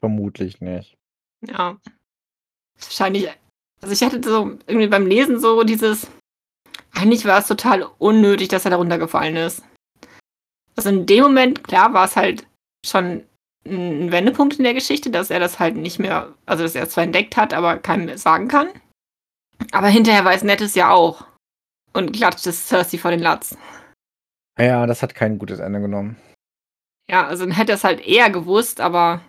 Vermutlich 0.00 0.60
nicht. 0.60 0.96
Ja. 1.46 1.76
Wahrscheinlich. 2.80 3.28
Also 3.80 3.92
ich 3.92 4.02
hatte 4.02 4.22
so 4.22 4.58
irgendwie 4.66 4.88
beim 4.88 5.06
Lesen 5.06 5.40
so 5.40 5.62
dieses. 5.64 6.10
Eigentlich 6.92 7.24
war 7.24 7.38
es 7.38 7.46
total 7.46 7.84
unnötig, 7.98 8.48
dass 8.48 8.64
er 8.64 8.70
da 8.72 8.76
runtergefallen 8.76 9.36
ist. 9.36 9.62
Also 10.76 10.88
in 10.88 11.06
dem 11.06 11.24
Moment, 11.24 11.64
klar, 11.64 11.92
war 11.92 12.04
es 12.04 12.16
halt 12.16 12.46
schon 12.84 13.24
ein 13.66 14.10
Wendepunkt 14.10 14.58
in 14.58 14.64
der 14.64 14.74
Geschichte, 14.74 15.10
dass 15.10 15.30
er 15.30 15.40
das 15.40 15.58
halt 15.58 15.76
nicht 15.76 15.98
mehr, 15.98 16.34
also 16.46 16.62
dass 16.62 16.74
er 16.74 16.84
es 16.84 16.90
zwar 16.90 17.04
entdeckt 17.04 17.36
hat, 17.36 17.52
aber 17.52 17.78
keinem 17.78 18.06
mehr 18.06 18.18
sagen 18.18 18.48
kann. 18.48 18.68
Aber 19.72 19.88
hinterher 19.88 20.24
weiß 20.24 20.44
Ned 20.44 20.60
es 20.60 20.74
ja 20.74 20.90
auch. 20.90 21.26
Und 21.92 22.12
klatscht 22.12 22.46
es 22.46 22.68
Cersei 22.68 22.98
vor 22.98 23.10
den 23.10 23.20
Latz. 23.20 23.56
Ja, 24.58 24.86
das 24.86 25.02
hat 25.02 25.14
kein 25.14 25.38
gutes 25.38 25.58
Ende 25.58 25.80
genommen. 25.80 26.16
Ja, 27.10 27.26
also 27.26 27.44
dann 27.44 27.54
hätte 27.54 27.72
er 27.72 27.76
es 27.76 27.84
halt 27.84 28.06
eher 28.06 28.30
gewusst, 28.30 28.80
aber 28.80 29.20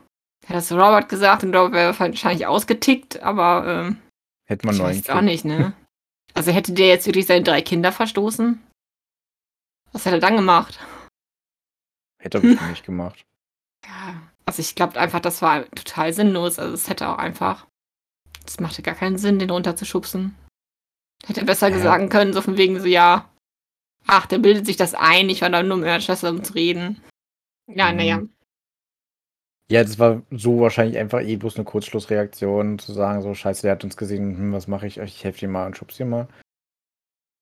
hätte 0.45 0.59
es 0.59 0.71
Robert 0.71 1.09
gesagt 1.09 1.43
und 1.43 1.55
Robert 1.55 1.73
wäre 1.73 1.99
wahrscheinlich 1.99 2.47
ausgetickt, 2.47 3.21
aber 3.21 3.65
ähm, 3.67 3.97
Hätte 4.47 4.65
man 4.65 4.77
weiß 4.79 5.09
auch 5.09 5.21
nicht, 5.21 5.45
ne? 5.45 5.73
Also 6.33 6.51
hätte 6.51 6.73
der 6.73 6.87
jetzt 6.87 7.05
wirklich 7.05 7.25
seine 7.27 7.43
drei 7.43 7.61
Kinder 7.61 7.91
verstoßen? 7.91 8.61
Was 9.91 10.05
hätte 10.05 10.17
er 10.17 10.21
dann 10.21 10.35
gemacht? 10.35 10.79
Hätte 12.21 12.37
er 12.37 12.41
bestimmt 12.41 12.69
nicht 12.69 12.85
gemacht. 12.85 13.23
Ja, 13.85 14.21
also 14.45 14.59
ich 14.61 14.75
glaube 14.75 14.99
einfach, 14.99 15.19
das 15.19 15.41
war 15.41 15.65
total 15.71 16.13
sinnlos. 16.13 16.59
Also 16.59 16.73
es 16.73 16.89
hätte 16.89 17.07
auch 17.09 17.17
einfach. 17.17 17.67
Das 18.45 18.59
machte 18.59 18.81
gar 18.81 18.95
keinen 18.95 19.17
Sinn, 19.17 19.39
den 19.39 19.49
runterzuschubsen. 19.51 20.35
Hätte 21.25 21.41
er 21.41 21.45
besser 21.45 21.69
Ja. 21.69 21.79
sagen 21.79 22.09
können, 22.09 22.33
so 22.33 22.41
von 22.41 22.57
wegen 22.57 22.79
so, 22.79 22.85
ja. 22.87 23.29
Ach, 24.07 24.25
der 24.25 24.39
bildet 24.39 24.65
sich 24.65 24.77
das 24.77 24.95
ein, 24.95 25.29
ich 25.29 25.41
war 25.41 25.49
da 25.49 25.61
nur 25.61 25.77
mit 25.77 25.85
meiner 25.85 26.01
Schwester 26.01 26.29
um 26.29 26.43
zu 26.43 26.53
reden. 26.53 27.03
Ja, 27.67 27.91
Mhm. 27.91 27.97
naja. 27.97 28.21
Ja, 29.71 29.83
das 29.83 29.99
war 29.99 30.23
so 30.31 30.59
wahrscheinlich 30.61 30.97
einfach 30.97 31.21
eh 31.21 31.35
bloß 31.35 31.55
eine 31.55 31.65
Kurzschlussreaktion, 31.65 32.79
zu 32.79 32.91
sagen, 32.91 33.21
so, 33.21 33.35
scheiße, 33.35 33.61
der 33.63 33.73
hat 33.73 33.83
uns 33.83 33.97
gesehen, 33.97 34.35
hm, 34.35 34.53
was 34.53 34.67
mache 34.67 34.87
ich? 34.87 34.97
Ich 34.97 35.23
helfe 35.23 35.39
dir 35.39 35.47
mal 35.47 35.67
und 35.67 35.77
schub's 35.77 35.97
dir 35.97 36.05
mal. 36.05 36.27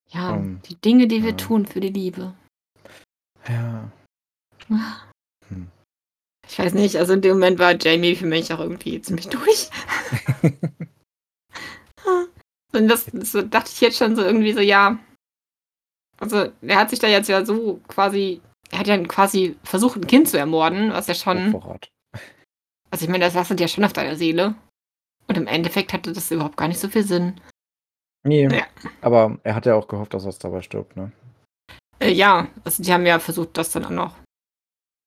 Ja, 0.10 0.36
Ähm, 0.36 0.62
die 0.66 0.76
Dinge, 0.76 1.08
die 1.08 1.24
wir 1.24 1.32
ja. 1.32 1.38
tun 1.38 1.66
für 1.66 1.80
die 1.80 1.90
Liebe. 1.90 2.34
Ja. 3.48 3.90
Hm. 4.68 5.68
Ich 6.50 6.60
weiß 6.60 6.74
nicht, 6.74 6.98
also 6.98 7.14
in 7.14 7.22
dem 7.22 7.34
Moment 7.34 7.60
war 7.60 7.76
Jamie 7.80 8.16
für 8.16 8.26
mich 8.26 8.52
auch 8.54 8.60
irgendwie 8.60 9.02
ziemlich 9.02 9.28
durch. 9.28 9.70
Und 12.74 12.88
das, 12.88 13.06
das 13.06 13.32
so 13.32 13.42
dachte 13.42 13.72
ich 13.74 13.82
jetzt 13.82 13.98
schon 13.98 14.16
so 14.16 14.22
irgendwie 14.24 14.54
so, 14.54 14.60
ja. 14.60 15.00
Also, 16.20 16.52
er 16.62 16.78
hat 16.78 16.90
sich 16.90 17.00
da 17.00 17.08
jetzt 17.08 17.30
ja 17.30 17.46
so 17.46 17.80
quasi, 17.88 18.42
er 18.72 18.80
hat 18.80 18.88
ja 18.88 18.98
quasi 19.04 19.56
versucht, 19.64 19.98
ein 19.98 20.08
Kind 20.08 20.28
zu 20.30 20.38
ermorden, 20.38 20.92
was 20.92 21.08
ja 21.08 21.16
schon, 21.16 21.54
Hochverrat. 21.54 21.90
Also 22.92 23.06
ich 23.06 23.10
meine, 23.10 23.26
das 23.26 23.34
lastet 23.34 23.60
ja 23.60 23.68
schon 23.68 23.84
auf 23.84 23.94
deiner 23.94 24.16
Seele. 24.16 24.56
Und 25.28 25.38
im 25.38 25.48
Endeffekt 25.48 25.92
hatte 25.94 26.14
das 26.14 26.32
überhaupt 26.32 26.58
gar 26.58 26.68
nicht 26.68 26.80
so 26.80 26.88
viel 26.88 27.04
Sinn. 27.04 27.40
Nee, 28.24 28.48
Ja. 28.48 28.66
aber 29.02 29.38
er 29.44 29.56
hat 29.56 29.66
ja 29.66 29.76
auch 29.76 29.88
gehofft, 29.88 30.14
dass 30.14 30.26
er 30.26 30.34
dabei 30.34 30.62
stirbt, 30.62 30.96
ne? 30.96 31.12
Äh, 32.00 32.12
ja, 32.12 32.48
also 32.64 32.84
die 32.84 32.94
haben 32.94 33.06
ja 33.06 33.20
versucht, 33.20 33.58
das 33.58 33.72
dann 33.72 33.86
auch 33.86 33.90
noch 33.90 34.16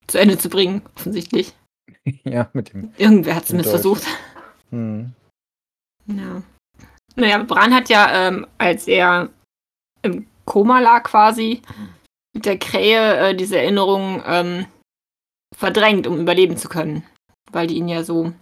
zu 0.06 0.18
Ende 0.18 0.38
zu 0.38 0.48
bringen, 0.48 0.82
offensichtlich. 0.96 1.54
ja, 2.24 2.50
mit 2.52 2.72
dem. 2.72 2.92
Irgendwer 2.98 3.36
hat 3.36 3.50
es 3.50 3.68
versucht. 3.68 4.06
Hm. 4.70 5.12
Ja. 6.06 6.42
Naja, 7.16 7.42
Bran 7.42 7.74
hat 7.74 7.88
ja, 7.88 8.28
ähm, 8.28 8.46
als 8.58 8.88
er 8.88 9.30
im 10.02 10.26
Koma 10.44 10.80
lag 10.80 11.04
quasi, 11.04 11.62
mit 12.34 12.46
der 12.46 12.58
Krähe 12.58 13.16
äh, 13.30 13.34
diese 13.34 13.58
Erinnerung 13.58 14.22
ähm, 14.26 14.66
verdrängt, 15.54 16.06
um 16.06 16.18
überleben 16.20 16.56
zu 16.56 16.68
können. 16.68 17.04
Weil 17.52 17.66
die 17.66 17.76
ihn 17.76 17.88
ja 17.88 18.04
so 18.04 18.32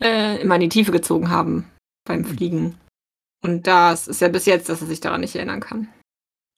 äh, 0.00 0.40
immer 0.40 0.56
in 0.56 0.62
die 0.62 0.68
Tiefe 0.68 0.92
gezogen 0.92 1.30
haben 1.30 1.70
beim 2.04 2.24
Fliegen. 2.24 2.78
Und 3.44 3.66
das 3.66 4.08
ist 4.08 4.20
ja 4.20 4.28
bis 4.28 4.46
jetzt, 4.46 4.68
dass 4.68 4.80
er 4.80 4.86
sich 4.86 5.00
daran 5.00 5.20
nicht 5.20 5.34
erinnern 5.34 5.60
kann. 5.60 5.88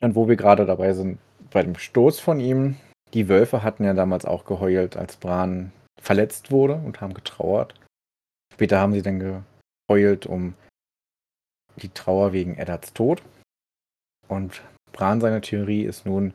Und 0.03 0.15
wo 0.15 0.29
wir 0.29 0.37
gerade 0.37 0.67
dabei 0.67 0.93
sind, 0.93 1.19
bei 1.51 1.63
dem 1.63 1.77
Stoß 1.77 2.21
von 2.21 2.41
ihm, 2.41 2.77
die 3.15 3.29
Wölfe 3.29 3.63
hatten 3.63 3.85
ja 3.85 3.95
damals 3.95 4.25
auch 4.25 4.45
geheult, 4.45 4.97
als 4.97 5.17
Bran 5.17 5.73
verletzt 6.01 6.51
wurde 6.51 6.75
und 6.75 7.01
haben 7.01 7.15
getrauert. 7.15 7.75
Später 8.53 8.79
haben 8.79 8.93
sie 8.93 9.03
dann 9.03 9.45
geheult 9.89 10.27
um 10.27 10.55
die 11.77 11.89
Trauer 11.89 12.33
wegen 12.33 12.57
Eddards 12.57 12.93
Tod. 12.93 13.23
Und 14.29 14.63
Bran 14.93 15.21
seine 15.21 15.41
Theorie 15.41 15.85
ist 15.85 16.07
nun, 16.07 16.35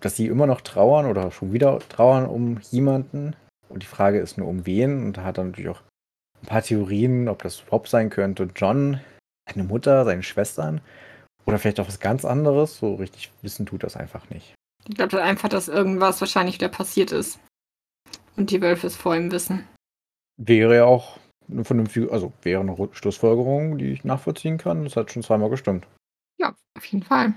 dass 0.00 0.16
sie 0.16 0.26
immer 0.26 0.46
noch 0.46 0.60
trauern 0.60 1.06
oder 1.06 1.30
schon 1.30 1.52
wieder 1.52 1.78
trauern 1.80 2.26
um 2.26 2.60
jemanden. 2.70 3.34
Und 3.68 3.82
die 3.82 3.86
Frage 3.86 4.18
ist 4.18 4.38
nur, 4.38 4.48
um 4.48 4.66
wen. 4.66 5.04
Und 5.04 5.16
da 5.16 5.24
hat 5.24 5.38
er 5.38 5.44
natürlich 5.44 5.70
auch 5.70 5.82
ein 6.42 6.46
paar 6.46 6.62
Theorien, 6.62 7.28
ob 7.28 7.42
das 7.42 7.62
Rob 7.70 7.88
sein 7.88 8.10
könnte, 8.10 8.48
John, 8.54 9.00
seine 9.48 9.64
Mutter, 9.64 10.04
seine 10.04 10.22
Schwestern. 10.22 10.80
Oder 11.46 11.58
vielleicht 11.58 11.80
auch 11.80 11.88
was 11.88 12.00
ganz 12.00 12.24
anderes. 12.24 12.78
So 12.78 12.94
richtig 12.94 13.32
wissen 13.42 13.66
tut 13.66 13.82
das 13.82 13.96
einfach 13.96 14.28
nicht. 14.30 14.54
Ich 14.88 14.96
glaube 14.96 15.22
einfach, 15.22 15.48
dass 15.48 15.68
irgendwas 15.68 16.20
wahrscheinlich 16.20 16.56
wieder 16.56 16.68
passiert 16.68 17.12
ist. 17.12 17.38
Und 18.36 18.50
die 18.50 18.62
Wölfe 18.62 18.86
es 18.86 18.96
vor 18.96 19.16
ihm 19.16 19.32
wissen. 19.32 19.66
Wäre 20.36 20.76
ja 20.76 20.84
auch 20.84 21.18
eine 21.50 21.64
vernünftige, 21.64 22.12
also 22.12 22.32
wäre 22.42 22.60
eine 22.60 22.76
Schlussfolgerung, 22.92 23.78
die 23.78 23.92
ich 23.92 24.04
nachvollziehen 24.04 24.58
kann. 24.58 24.84
Das 24.84 24.96
hat 24.96 25.10
schon 25.10 25.22
zweimal 25.22 25.50
gestimmt. 25.50 25.86
Ja, 26.38 26.54
auf 26.76 26.84
jeden 26.84 27.04
Fall. 27.04 27.34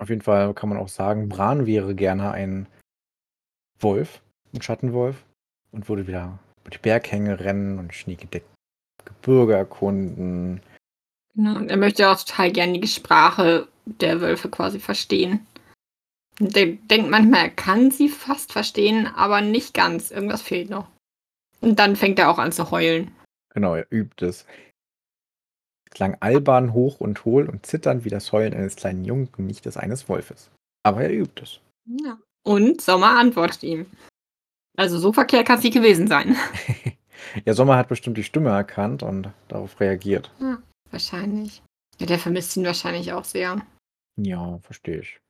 Auf 0.00 0.08
jeden 0.08 0.22
Fall 0.22 0.54
kann 0.54 0.68
man 0.68 0.78
auch 0.78 0.88
sagen, 0.88 1.28
Bran 1.28 1.66
wäre 1.66 1.94
gerne 1.94 2.32
ein 2.32 2.66
Wolf, 3.78 4.22
ein 4.54 4.62
Schattenwolf 4.62 5.24
und 5.72 5.88
würde 5.88 6.06
wieder 6.06 6.38
über 6.60 6.70
die 6.70 6.78
Berghänge 6.78 7.40
rennen 7.40 7.78
und 7.78 7.94
schneegedeckte 7.94 8.48
Gebirge 9.04 9.54
erkunden. 9.54 10.60
Genau, 11.34 11.56
und 11.56 11.70
er 11.70 11.76
möchte 11.76 12.08
auch 12.08 12.22
total 12.22 12.52
gerne 12.52 12.78
die 12.78 12.88
Sprache 12.88 13.66
der 13.84 14.20
Wölfe 14.20 14.48
quasi 14.48 14.78
verstehen. 14.78 15.46
Der 16.38 16.66
denkt 16.66 17.10
manchmal, 17.10 17.44
er 17.44 17.50
kann 17.50 17.90
sie 17.90 18.08
fast 18.08 18.52
verstehen, 18.52 19.06
aber 19.06 19.40
nicht 19.40 19.74
ganz. 19.74 20.10
Irgendwas 20.10 20.42
fehlt 20.42 20.70
noch. 20.70 20.88
Und 21.60 21.78
dann 21.78 21.96
fängt 21.96 22.18
er 22.18 22.30
auch 22.30 22.38
an 22.38 22.52
zu 22.52 22.70
heulen. 22.70 23.12
Genau, 23.54 23.74
er 23.74 23.86
übt 23.90 24.24
es. 24.24 24.46
Es 25.84 25.94
klang 25.94 26.16
albern, 26.20 26.72
hoch 26.72 27.00
und 27.00 27.24
hohl 27.24 27.48
und 27.48 27.66
zitternd 27.66 28.04
wie 28.04 28.08
das 28.08 28.32
Heulen 28.32 28.54
eines 28.54 28.76
kleinen 28.76 29.04
Jungen, 29.04 29.28
nicht 29.36 29.66
des 29.66 29.76
eines 29.76 30.08
Wolfes. 30.08 30.50
Aber 30.82 31.02
er 31.02 31.12
übt 31.12 31.42
es. 31.42 31.60
Ja. 31.86 32.18
Und 32.44 32.80
Sommer 32.80 33.18
antwortet 33.18 33.62
ihm. 33.62 33.86
Also 34.76 34.98
so 34.98 35.12
verkehrt 35.12 35.46
kann 35.46 35.58
es 35.58 35.64
nicht 35.64 35.74
gewesen 35.74 36.06
sein. 36.06 36.36
ja, 37.44 37.52
Sommer 37.52 37.76
hat 37.76 37.88
bestimmt 37.88 38.16
die 38.16 38.24
Stimme 38.24 38.50
erkannt 38.50 39.02
und 39.02 39.30
darauf 39.48 39.78
reagiert. 39.80 40.30
Ja, 40.40 40.58
wahrscheinlich. 40.90 41.62
Ja, 41.98 42.06
der 42.06 42.18
vermisst 42.18 42.56
ihn 42.56 42.64
wahrscheinlich 42.64 43.12
auch 43.12 43.24
sehr. 43.24 43.60
Ja, 44.16 44.58
verstehe 44.58 45.00
ich. 45.00 45.20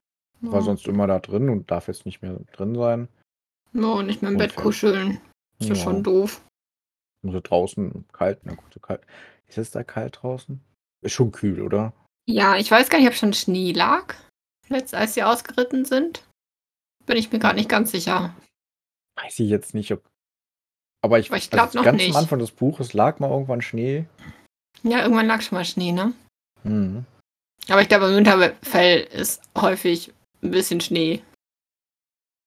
Ja. 0.41 0.53
War 0.53 0.63
sonst 0.63 0.87
immer 0.87 1.07
da 1.07 1.19
drin 1.19 1.49
und 1.49 1.71
darf 1.71 1.89
jetzt 1.89 2.07
nicht 2.07 2.23
mehr 2.23 2.39
drin 2.53 2.75
sein. 2.75 3.09
No, 3.73 4.03
nicht 4.03 4.23
mehr 4.23 4.31
im 4.31 4.39
Bett 4.39 4.55
kuscheln. 4.55 5.21
Ist 5.59 5.69
ja 5.69 5.75
schon 5.75 6.03
doof. 6.03 6.43
Muss 7.23 7.41
draußen 7.43 8.05
kalt, 8.13 8.41
na 8.45 8.55
gut, 8.55 8.73
so 8.75 8.81
kalt. 8.81 9.03
Ist 9.47 9.59
es 9.59 9.71
da 9.71 9.85
kalt 9.85 10.19
draußen? 10.21 10.61
Ist 11.03 11.13
schon 11.13 11.33
kühl, 11.33 11.63
oder? 11.63 11.93
Ja, 12.27 12.57
ich 12.57 12.71
weiß 12.71 12.89
gar 12.89 12.99
nicht, 12.99 13.09
ob 13.09 13.15
schon 13.15 13.33
Schnee 13.33 13.73
lag, 13.73 14.15
jetzt 14.69 14.95
als 14.95 15.15
sie 15.15 15.23
ausgeritten 15.23 15.85
sind. 15.85 16.27
Bin 17.07 17.17
ich 17.17 17.33
mir 17.33 17.39
gar 17.39 17.53
nicht 17.53 17.69
ganz 17.69 17.91
sicher. 17.91 18.35
Weiß 19.17 19.39
ich 19.41 19.49
jetzt 19.51 19.75
nicht, 19.75 19.93
ob. 19.93 20.03
Aber 21.05 21.19
ich, 21.19 21.29
Aber 21.31 21.37
ich 21.37 21.51
glaube 21.51 21.67
also 21.67 21.79
noch 21.79 21.85
ganz 21.85 21.99
nicht. 21.99 22.11
am 22.11 22.17
Anfang 22.23 22.39
des 22.39 22.53
Buches 22.53 22.93
lag 22.93 23.19
mal 23.19 23.31
irgendwann 23.31 23.61
Schnee. 23.63 24.07
Ja, 24.83 25.03
irgendwann 25.03 25.27
lag 25.27 25.43
schon 25.43 25.57
mal 25.59 25.65
Schnee, 25.65 25.93
ne? 25.93 26.13
Mhm. 26.63 27.05
Aber 27.69 27.83
ich 27.83 27.89
glaube, 27.89 28.07
im 28.07 28.17
Winterfell 28.17 29.01
ist 29.03 29.43
häufig 29.57 30.13
ein 30.43 30.51
bisschen 30.51 30.81
Schnee. 30.81 31.23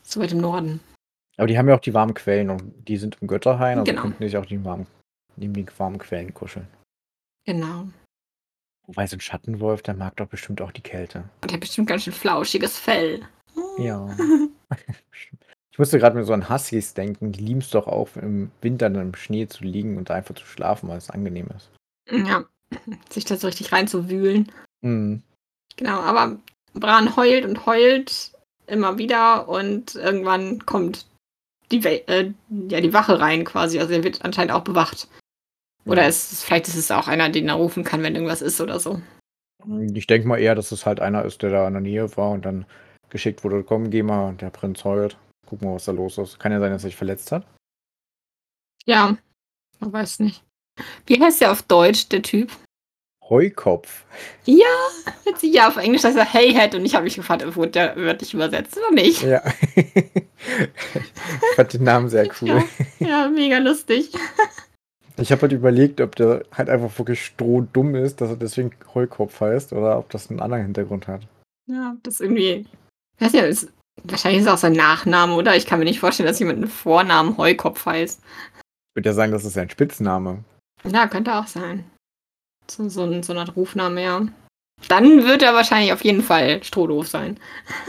So 0.03 0.19
weit 0.21 0.31
im 0.31 0.39
Norden. 0.39 0.79
Aber 1.37 1.47
die 1.47 1.57
haben 1.57 1.67
ja 1.67 1.75
auch 1.75 1.81
die 1.81 1.93
warmen 1.93 2.13
Quellen 2.13 2.49
und 2.49 2.87
die 2.87 2.97
sind 2.97 3.17
im 3.21 3.27
Götterhain, 3.27 3.79
also 3.79 3.89
Genau. 3.91 4.03
könnten 4.03 4.23
sich 4.23 4.37
auch 4.37 4.45
die 4.45 4.63
warmen, 4.63 4.87
neben 5.35 5.53
die 5.53 5.65
warmen 5.77 5.97
Quellen 5.97 6.33
kuscheln. 6.33 6.67
Genau. 7.45 7.87
Wobei 8.87 9.07
so 9.07 9.17
ein 9.17 9.21
Schattenwolf, 9.21 9.81
der 9.81 9.95
mag 9.95 10.15
doch 10.17 10.27
bestimmt 10.27 10.61
auch 10.61 10.71
die 10.71 10.81
Kälte. 10.81 11.25
Und 11.41 11.49
der 11.51 11.53
hat 11.55 11.61
bestimmt 11.61 11.89
ganz 11.89 12.03
schön 12.03 12.13
flauschiges 12.13 12.77
Fell. 12.77 13.27
Ja. 13.77 14.15
Ich 15.75 15.79
musste 15.79 15.99
gerade 15.99 16.15
mit 16.15 16.25
so 16.25 16.31
an 16.31 16.49
Huskies 16.49 16.93
denken, 16.93 17.33
die 17.33 17.43
lieben 17.43 17.59
es 17.59 17.69
doch 17.69 17.85
auch 17.85 18.07
im 18.15 18.49
Winter 18.61 18.89
dann 18.89 19.09
im 19.09 19.13
Schnee 19.13 19.45
zu 19.45 19.65
liegen 19.65 19.97
und 19.97 20.09
einfach 20.09 20.33
zu 20.33 20.45
schlafen, 20.45 20.87
weil 20.87 20.97
es 20.97 21.09
angenehm 21.09 21.49
ist. 21.53 21.69
Ja, 22.09 22.45
sich 23.09 23.25
da 23.25 23.35
so 23.35 23.47
richtig 23.47 23.73
reinzuwühlen. 23.73 24.49
Mhm. 24.79 25.21
Genau, 25.75 25.99
aber 25.99 26.37
Bran 26.75 27.17
heult 27.17 27.43
und 27.43 27.65
heult 27.65 28.31
immer 28.67 28.97
wieder 28.97 29.49
und 29.49 29.95
irgendwann 29.95 30.65
kommt 30.65 31.07
die, 31.71 31.83
We 31.83 32.07
äh, 32.07 32.31
ja, 32.69 32.79
die 32.79 32.93
Wache 32.93 33.19
rein 33.19 33.43
quasi. 33.43 33.77
Also 33.77 33.91
er 33.91 34.05
wird 34.05 34.23
anscheinend 34.23 34.53
auch 34.53 34.63
bewacht. 34.63 35.09
Oder 35.85 36.07
ist 36.07 36.31
es, 36.31 36.41
vielleicht 36.41 36.69
ist 36.69 36.77
es 36.77 36.89
auch 36.89 37.09
einer, 37.09 37.27
den 37.27 37.49
er 37.49 37.55
rufen 37.55 37.83
kann, 37.83 38.01
wenn 38.01 38.15
irgendwas 38.15 38.41
ist 38.41 38.61
oder 38.61 38.79
so. 38.79 39.01
Ich 39.93 40.07
denke 40.07 40.25
mal 40.25 40.39
eher, 40.39 40.55
dass 40.55 40.71
es 40.71 40.85
halt 40.85 41.01
einer 41.01 41.25
ist, 41.25 41.41
der 41.41 41.49
da 41.49 41.67
in 41.67 41.73
der 41.73 41.81
Nähe 41.81 42.15
war 42.15 42.31
und 42.31 42.45
dann 42.45 42.65
geschickt 43.09 43.43
wurde, 43.43 43.61
komm, 43.61 43.89
geh 43.89 44.03
mal, 44.03 44.35
der 44.35 44.51
Prinz 44.51 44.85
heult. 44.85 45.17
Guck 45.45 45.61
mal, 45.61 45.75
was 45.75 45.85
da 45.85 45.91
los 45.91 46.17
ist. 46.17 46.39
Kann 46.39 46.51
ja 46.51 46.59
sein, 46.59 46.71
dass 46.71 46.83
er 46.83 46.89
sich 46.89 46.95
verletzt 46.95 47.31
hat. 47.31 47.45
Ja, 48.85 49.17
man 49.79 49.93
weiß 49.93 50.19
nicht. 50.19 50.43
Wie 51.05 51.19
heißt 51.19 51.41
der 51.41 51.51
auf 51.51 51.61
Deutsch, 51.63 52.09
der 52.09 52.21
Typ? 52.21 52.51
Heukopf. 53.29 54.05
Ja, 54.45 54.65
jetzt 55.25 55.41
ja, 55.41 55.67
auf 55.67 55.77
Englisch 55.77 56.03
heißt 56.03 56.17
er 56.17 56.31
Hey 56.31 56.53
Head 56.53 56.75
und 56.75 56.85
ich 56.85 56.93
habe 56.93 57.05
mich 57.05 57.15
gefragt, 57.15 57.55
wurde 57.55 57.71
der 57.71 57.95
wörtlich 57.95 58.33
übersetzt 58.33 58.77
oder 58.77 58.91
nicht? 58.91 59.23
Ja. 59.23 59.41
ich 59.75 61.55
fand 61.55 61.73
den 61.73 61.83
Namen 61.83 62.09
sehr 62.09 62.29
cool. 62.41 62.63
Ja, 62.99 63.07
ja 63.07 63.27
mega 63.29 63.57
lustig. 63.57 64.11
Ich 65.17 65.31
habe 65.31 65.43
halt 65.43 65.53
überlegt, 65.53 66.01
ob 66.01 66.15
der 66.15 66.43
halt 66.51 66.69
einfach 66.69 66.99
wirklich 66.99 67.23
strohdumm 67.23 67.95
ist, 67.95 68.21
dass 68.21 68.29
er 68.29 68.35
deswegen 68.35 68.71
Heukopf 68.93 69.39
heißt 69.39 69.73
oder 69.73 69.97
ob 69.97 70.09
das 70.09 70.29
einen 70.29 70.41
anderen 70.41 70.63
Hintergrund 70.63 71.07
hat. 71.07 71.21
Ja, 71.67 71.95
das 72.03 72.19
irgendwie. 72.19 72.67
Weiß 73.19 73.31
ja, 73.31 73.43
ist, 73.43 73.71
wahrscheinlich 74.03 74.41
ist 74.41 74.47
es 74.47 74.53
auch 74.53 74.57
sein 74.57 74.73
Nachname, 74.73 75.33
oder? 75.33 75.55
Ich 75.55 75.65
kann 75.65 75.79
mir 75.79 75.85
nicht 75.85 75.99
vorstellen, 75.99 76.27
dass 76.27 76.39
jemand 76.39 76.59
mit 76.59 76.69
Vornamen 76.69 77.37
Heukopf 77.37 77.85
heißt. 77.85 78.21
Ich 78.21 78.95
würde 78.95 79.09
ja 79.09 79.13
sagen, 79.13 79.31
das 79.31 79.45
ist 79.45 79.53
sein 79.53 79.69
Spitzname. 79.69 80.43
Ja, 80.83 81.07
könnte 81.07 81.33
auch 81.35 81.47
sein. 81.47 81.85
So, 82.69 82.89
so, 82.89 83.03
ein, 83.03 83.23
so 83.23 83.33
Art 83.33 83.55
Rufname, 83.55 84.03
ja. 84.03 84.21
Dann 84.87 85.25
wird 85.25 85.41
er 85.41 85.53
wahrscheinlich 85.53 85.93
auf 85.93 86.03
jeden 86.03 86.21
Fall 86.21 86.63
strohdoof 86.63 87.07
sein. 87.07 87.39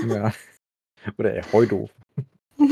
Ja. 0.06 0.32
Oder 1.18 1.34
er 1.34 1.52
Heudoof. 1.52 1.90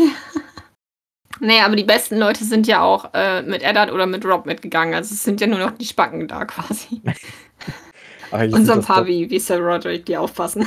Nee, 1.40 1.60
aber 1.60 1.76
die 1.76 1.84
besten 1.84 2.16
Leute 2.16 2.44
sind 2.44 2.66
ja 2.66 2.82
auch 2.82 3.12
äh, 3.12 3.42
mit 3.42 3.62
Eddard 3.62 3.90
oder 3.90 4.06
mit 4.06 4.24
Rob 4.24 4.46
mitgegangen. 4.46 4.94
Also 4.94 5.14
es 5.14 5.24
sind 5.24 5.40
ja 5.40 5.46
nur 5.46 5.58
noch 5.58 5.72
die 5.72 5.84
Spacken 5.84 6.28
da 6.28 6.44
quasi. 6.44 7.02
Und 8.30 8.66
so 8.66 8.72
ein 8.72 8.82
paar 8.82 9.06
wie, 9.06 9.30
wie 9.30 9.38
Sir 9.38 9.58
Roderick, 9.58 10.06
die 10.06 10.16
aufpassen. 10.16 10.66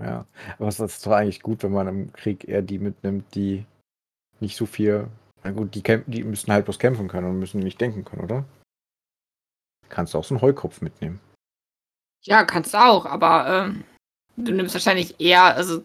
Ja, 0.00 0.26
aber 0.58 0.68
es 0.68 0.78
ist 0.78 1.04
doch 1.06 1.12
eigentlich 1.12 1.42
gut, 1.42 1.62
wenn 1.62 1.72
man 1.72 1.88
im 1.88 2.12
Krieg 2.12 2.46
eher 2.46 2.62
die 2.62 2.78
mitnimmt, 2.78 3.34
die 3.34 3.64
nicht 4.40 4.56
so 4.56 4.64
viel. 4.66 5.08
Na 5.42 5.50
gut, 5.50 5.74
die, 5.74 5.82
kämp- 5.82 6.04
die 6.06 6.22
müssen 6.22 6.52
halt 6.52 6.64
bloß 6.66 6.78
kämpfen 6.78 7.08
können 7.08 7.28
und 7.28 7.38
müssen 7.38 7.58
nicht 7.60 7.80
denken 7.80 8.04
können, 8.04 8.22
oder? 8.22 8.44
Kannst 9.88 10.14
du 10.14 10.18
auch 10.18 10.24
so 10.24 10.34
einen 10.34 10.42
Heukopf 10.42 10.80
mitnehmen. 10.80 11.18
Ja, 12.24 12.44
kannst 12.44 12.74
du 12.74 12.78
auch, 12.78 13.06
aber 13.06 13.48
ähm, 13.66 13.84
du 14.36 14.52
nimmst 14.52 14.74
wahrscheinlich 14.74 15.18
eher, 15.20 15.42
also 15.56 15.82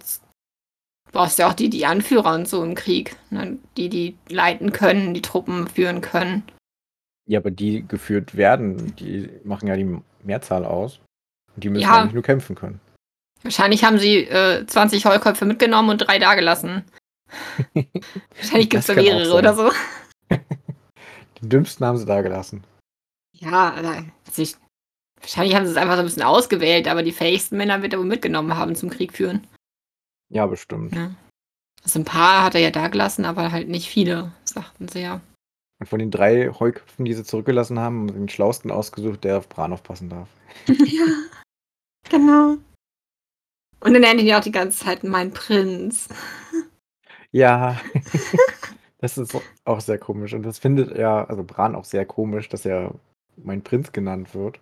brauchst 1.12 1.40
ja 1.40 1.48
auch 1.48 1.54
die, 1.54 1.70
die 1.70 1.86
Anführer 1.86 2.34
und 2.36 2.48
so 2.48 2.64
im 2.64 2.76
Krieg. 2.76 3.16
Ne? 3.30 3.58
Die, 3.78 3.90
die 3.90 4.18
leiten 4.28 4.72
können, 4.72 5.14
die 5.14 5.22
Truppen 5.22 5.68
führen 5.68 6.02
können. 6.02 6.44
Ja, 7.28 7.40
aber 7.40 7.52
die 7.52 7.88
geführt 7.88 8.36
werden, 8.36 8.96
die 8.98 9.30
machen 9.44 9.68
ja 9.68 9.76
die 9.76 10.00
Mehrzahl 10.24 10.66
aus. 10.66 11.00
Und 11.56 11.64
die 11.64 11.70
müssen 11.70 11.84
Ja. 11.84 11.98
ja 11.98 12.04
nicht 12.06 12.14
nur 12.14 12.24
kämpfen 12.24 12.56
können. 12.56 12.82
Wahrscheinlich 13.44 13.84
haben 13.84 14.00
sie 14.00 14.20
äh, 14.20 14.66
20 14.66 15.06
Heuköpfe 15.06 15.46
mitgenommen 15.46 15.90
und 15.90 16.00
drei 16.00 16.18
dagelassen. 16.18 16.84
Wahrscheinlich 18.36 18.70
gibt 18.70 18.82
es 18.82 18.88
da 18.88 18.96
mehrere 18.96 19.34
oder 19.34 19.54
so. 19.54 19.72
Den 21.42 21.50
dümmsten 21.50 21.86
haben 21.86 21.98
sie 21.98 22.06
da 22.06 22.22
gelassen. 22.22 22.64
Ja, 23.34 23.74
also 23.74 24.42
ich, 24.42 24.56
wahrscheinlich 25.20 25.56
haben 25.56 25.66
sie 25.66 25.72
es 25.72 25.78
einfach 25.78 25.96
so 25.96 26.00
ein 26.00 26.06
bisschen 26.06 26.24
ausgewählt, 26.24 26.88
aber 26.88 27.04
die 27.04 27.12
fähigsten 27.12 27.58
Männer 27.58 27.82
wird 27.82 27.94
er 27.94 28.00
wohl 28.00 28.06
mitgenommen 28.06 28.56
haben 28.56 28.76
zum 28.76 28.90
Krieg 28.90 29.14
führen. 29.14 29.46
Ja, 30.30 30.46
bestimmt. 30.46 30.94
Ne? 30.94 31.16
Also 31.84 32.00
ein 32.00 32.06
paar 32.06 32.44
hat 32.44 32.56
er 32.56 32.62
ja 32.62 32.72
da 32.72 32.88
gelassen, 32.88 33.26
aber 33.26 33.52
halt 33.52 33.68
nicht 33.68 33.90
viele, 33.90 34.32
sagten 34.46 34.88
sie 34.88 35.02
ja. 35.02 35.20
Und 35.80 35.88
von 35.88 36.00
den 36.00 36.12
drei 36.12 36.50
Heuköpfen, 36.50 37.04
die 37.04 37.14
sie 37.14 37.26
zurückgelassen 37.26 37.78
haben, 37.78 37.98
haben 37.98 38.10
sie 38.10 38.16
den 38.16 38.30
schlausten 38.30 38.72
ausgesucht, 38.72 39.24
der 39.26 39.40
auf 39.40 39.50
Bran 39.50 39.74
aufpassen 39.74 40.10
darf. 40.10 40.30
ja, 40.68 41.06
genau. 42.10 42.58
Und 43.84 43.94
dann 43.94 44.02
nennt 44.02 44.22
ihn 44.22 44.28
ja 44.28 44.40
auch 44.40 44.44
die 44.44 44.52
ganze 44.52 44.86
Zeit 44.86 45.04
mein 45.04 45.32
Prinz. 45.32 46.08
Ja, 47.32 47.80
das 49.00 49.18
ist 49.18 49.36
auch 49.66 49.82
sehr 49.82 49.98
komisch. 49.98 50.34
Und 50.34 50.44
das 50.44 50.60
findet 50.60 50.92
er, 50.92 51.30
also 51.30 51.44
Bran 51.44 51.76
auch 51.76 51.84
sehr 51.84 52.06
komisch, 52.06 52.48
dass 52.48 52.66
er 52.66 52.96
mein 53.36 53.62
Prinz 53.62 53.92
genannt 53.92 54.34
wird. 54.34 54.60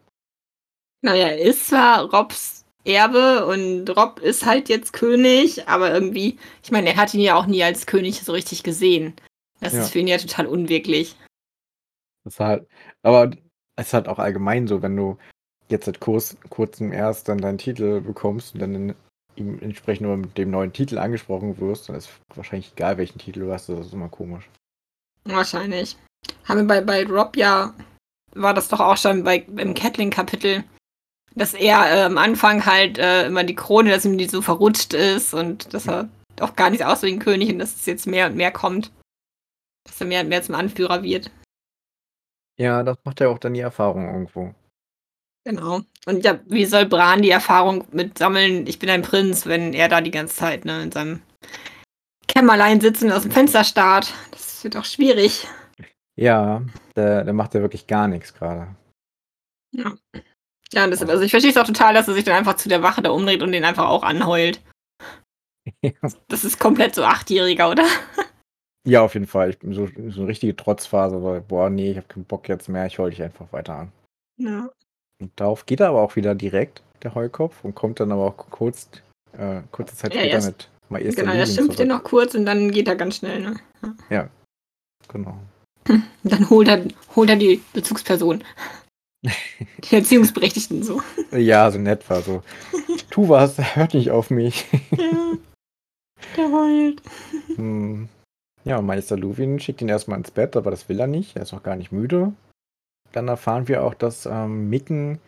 Naja, 1.03 1.27
er 1.27 1.39
ist 1.39 1.67
zwar 1.67 2.11
Robs 2.13 2.65
Erbe 2.83 3.45
und 3.45 3.89
Rob 3.91 4.19
ist 4.19 4.45
halt 4.45 4.69
jetzt 4.69 4.93
König, 4.93 5.67
aber 5.67 5.93
irgendwie, 5.93 6.39
ich 6.63 6.71
meine, 6.71 6.89
er 6.89 6.95
hat 6.95 7.13
ihn 7.13 7.19
ja 7.21 7.35
auch 7.35 7.45
nie 7.45 7.63
als 7.63 7.85
König 7.85 8.21
so 8.21 8.31
richtig 8.31 8.63
gesehen. 8.63 9.13
Das 9.59 9.73
Ja. 9.73 9.81
ist 9.83 9.91
für 9.91 9.99
ihn 9.99 10.07
ja 10.07 10.17
total 10.17 10.47
unwirklich. 10.47 11.15
Das 12.23 12.33
ist 12.33 12.39
halt, 12.39 12.67
aber 13.03 13.31
es 13.75 13.87
ist 13.87 13.93
halt 13.93 14.07
auch 14.07 14.17
allgemein 14.17 14.67
so, 14.67 14.81
wenn 14.81 14.95
du 14.95 15.17
jetzt 15.69 15.85
seit 15.85 15.99
kurz, 15.99 16.37
kurzem 16.49 16.91
erst 16.91 17.29
dann 17.29 17.37
deinen 17.37 17.59
Titel 17.59 18.01
bekommst 18.01 18.55
und 18.55 18.61
dann 18.61 18.95
ihm 19.35 19.59
entsprechend 19.61 20.07
nur 20.07 20.17
mit 20.17 20.37
dem 20.37 20.51
neuen 20.51 20.73
Titel 20.73 20.97
angesprochen 20.97 21.59
wirst, 21.59 21.89
dann 21.89 21.95
ist 21.95 22.09
wahrscheinlich 22.35 22.71
egal, 22.73 22.97
welchen 22.97 23.19
Titel 23.19 23.41
du 23.41 23.51
hast, 23.51 23.69
das 23.69 23.87
ist 23.87 23.93
immer 23.93 24.09
komisch. 24.09 24.49
Wahrscheinlich. 25.23 25.97
Haben 26.45 26.61
wir 26.61 26.67
bei, 26.67 26.81
bei 26.81 27.05
Rob 27.05 27.35
ja, 27.37 27.73
war 28.33 28.53
das 28.53 28.67
doch 28.67 28.79
auch 28.79 28.97
schon 28.97 29.23
bei, 29.23 29.37
im 29.57 29.73
Catling-Kapitel, 29.73 30.63
dass 31.35 31.53
er 31.53 31.85
äh, 31.85 32.03
am 32.03 32.17
Anfang 32.17 32.65
halt 32.65 32.97
äh, 32.97 33.27
immer 33.27 33.43
die 33.43 33.55
Krone, 33.55 33.89
dass 33.89 34.05
ihm 34.05 34.17
die 34.17 34.27
so 34.27 34.41
verrutscht 34.41 34.93
ist 34.93 35.33
und 35.33 35.73
dass 35.73 35.87
er 35.87 36.09
auch 36.39 36.55
gar 36.55 36.69
nicht 36.69 36.85
aus 36.85 37.03
wie 37.03 37.11
ein 37.11 37.19
König 37.19 37.51
und 37.51 37.59
dass 37.59 37.75
es 37.75 37.85
jetzt 37.85 38.07
mehr 38.07 38.27
und 38.27 38.35
mehr 38.35 38.51
kommt. 38.51 38.91
Dass 39.85 39.99
er 40.01 40.07
mehr 40.07 40.21
und 40.21 40.29
mehr 40.29 40.43
zum 40.43 40.55
Anführer 40.55 41.03
wird. 41.03 41.31
Ja, 42.57 42.83
das 42.83 42.97
macht 43.03 43.19
ja 43.19 43.29
auch 43.29 43.39
dann 43.39 43.53
die 43.53 43.61
Erfahrung 43.61 44.07
irgendwo. 44.07 44.53
Genau. 45.43 45.81
Und 46.05 46.23
ja, 46.23 46.39
wie 46.45 46.65
soll 46.65 46.85
Bran 46.85 47.21
die 47.21 47.31
Erfahrung 47.31 47.85
mit 47.91 48.17
sammeln, 48.17 48.67
ich 48.67 48.79
bin 48.79 48.89
ein 48.89 49.01
Prinz, 49.01 49.45
wenn 49.45 49.73
er 49.73 49.89
da 49.89 50.01
die 50.01 50.11
ganze 50.11 50.35
Zeit 50.35 50.65
ne, 50.65 50.83
in 50.83 50.91
seinem 50.91 51.21
Kämmerlein 52.27 52.79
sitzt 52.79 53.03
und 53.03 53.11
aus 53.11 53.23
dem 53.23 53.31
Fenster 53.31 53.63
starrt? 53.63 54.13
Das 54.31 54.63
wird 54.63 54.77
auch 54.77 54.85
schwierig. 54.85 55.47
Ja, 56.15 56.61
der, 56.95 57.23
der 57.23 57.33
macht 57.33 57.55
ja 57.55 57.61
wirklich 57.61 57.87
gar 57.87 58.07
nichts 58.07 58.33
gerade. 58.33 58.75
Ja. 59.75 59.93
Ja, 60.73 60.85
und 60.85 60.91
deshalb, 60.91 61.09
also 61.09 61.23
ich 61.23 61.31
verstehe 61.31 61.51
es 61.51 61.57
auch 61.57 61.65
total, 61.65 61.93
dass 61.93 62.07
er 62.07 62.13
sich 62.13 62.23
dann 62.23 62.35
einfach 62.35 62.55
zu 62.55 62.69
der 62.69 62.81
Wache 62.81 63.01
da 63.01 63.09
umdreht 63.09 63.41
und 63.43 63.51
den 63.51 63.65
einfach 63.65 63.87
auch 63.87 64.03
anheult. 64.03 64.61
Ja. 65.81 65.91
Das 66.27 66.43
ist 66.43 66.59
komplett 66.59 66.95
so 66.95 67.03
Achtjähriger, 67.03 67.69
oder? 67.69 67.85
Ja, 68.87 69.01
auf 69.01 69.13
jeden 69.13 69.27
Fall. 69.27 69.51
Ich 69.51 69.59
bin 69.59 69.73
so, 69.73 69.87
so 70.09 70.21
eine 70.21 70.27
richtige 70.27 70.55
Trotzphase, 70.55 71.21
weil, 71.21 71.41
boah, 71.41 71.69
nee, 71.69 71.91
ich 71.91 71.97
habe 71.97 72.07
keinen 72.07 72.25
Bock 72.25 72.49
jetzt 72.49 72.67
mehr, 72.67 72.87
ich 72.87 72.97
heul 72.97 73.11
dich 73.11 73.21
einfach 73.21 73.51
weiter 73.53 73.75
an. 73.75 73.91
Ja. 74.37 74.69
Und 75.21 75.31
darauf 75.35 75.65
geht 75.65 75.79
er 75.79 75.89
aber 75.89 76.01
auch 76.01 76.15
wieder 76.15 76.35
direkt, 76.35 76.81
der 77.03 77.15
Heulkopf, 77.15 77.63
und 77.63 77.75
kommt 77.75 77.99
dann 77.99 78.11
aber 78.11 78.25
auch 78.25 78.37
kurz, 78.37 78.89
äh, 79.37 79.61
kurze 79.71 79.95
Zeit 79.95 80.13
Ja, 80.13 80.21
später 80.21 80.33
erst- 80.35 80.47
mit 80.47 80.69
Maester 80.89 81.21
Genau, 81.21 81.33
er 81.33 81.45
schimpft 81.45 81.79
ja 81.79 81.85
zurück. 81.85 81.87
noch 81.89 82.03
kurz 82.03 82.35
und 82.35 82.45
dann 82.45 82.71
geht 82.71 82.87
er 82.87 82.95
ganz 82.95 83.17
schnell, 83.17 83.39
ne? 83.39 83.55
Genau. 85.07 85.37
Und 85.87 86.03
dann 86.23 86.49
holt 86.49 86.67
er, 86.67 86.85
holt 87.15 87.29
er 87.29 87.35
die 87.37 87.61
Bezugsperson. 87.73 88.43
Die 89.23 89.95
Erziehungsberechtigten 89.95 90.81
so. 90.81 90.99
Ja, 91.31 91.69
so 91.69 91.77
nett 91.77 92.09
war 92.09 92.21
so. 92.23 92.41
Tu 93.11 93.29
was, 93.29 93.75
hört 93.75 93.93
nicht 93.93 94.09
auf 94.09 94.31
mich. 94.31 94.65
Ja. 94.91 95.33
Der 96.35 96.51
heult. 96.51 97.01
Hm. 97.55 98.09
Ja, 98.63 98.77
und 98.77 98.85
Meister 98.87 99.17
Luwin 99.17 99.59
schickt 99.59 99.81
ihn 99.81 99.89
erstmal 99.89 100.17
ins 100.17 100.31
Bett, 100.31 100.55
aber 100.55 100.71
das 100.71 100.89
will 100.89 100.99
er 100.99 101.05
nicht. 101.07 101.35
Er 101.35 101.43
ist 101.43 101.53
auch 101.53 101.61
gar 101.61 101.75
nicht 101.75 101.91
müde. 101.91 102.33
Dann 103.11 103.27
erfahren 103.27 103.67
wir 103.67 103.83
auch, 103.83 103.93
dass 103.93 104.25
ähm, 104.25 104.69
Micken, 104.69 105.19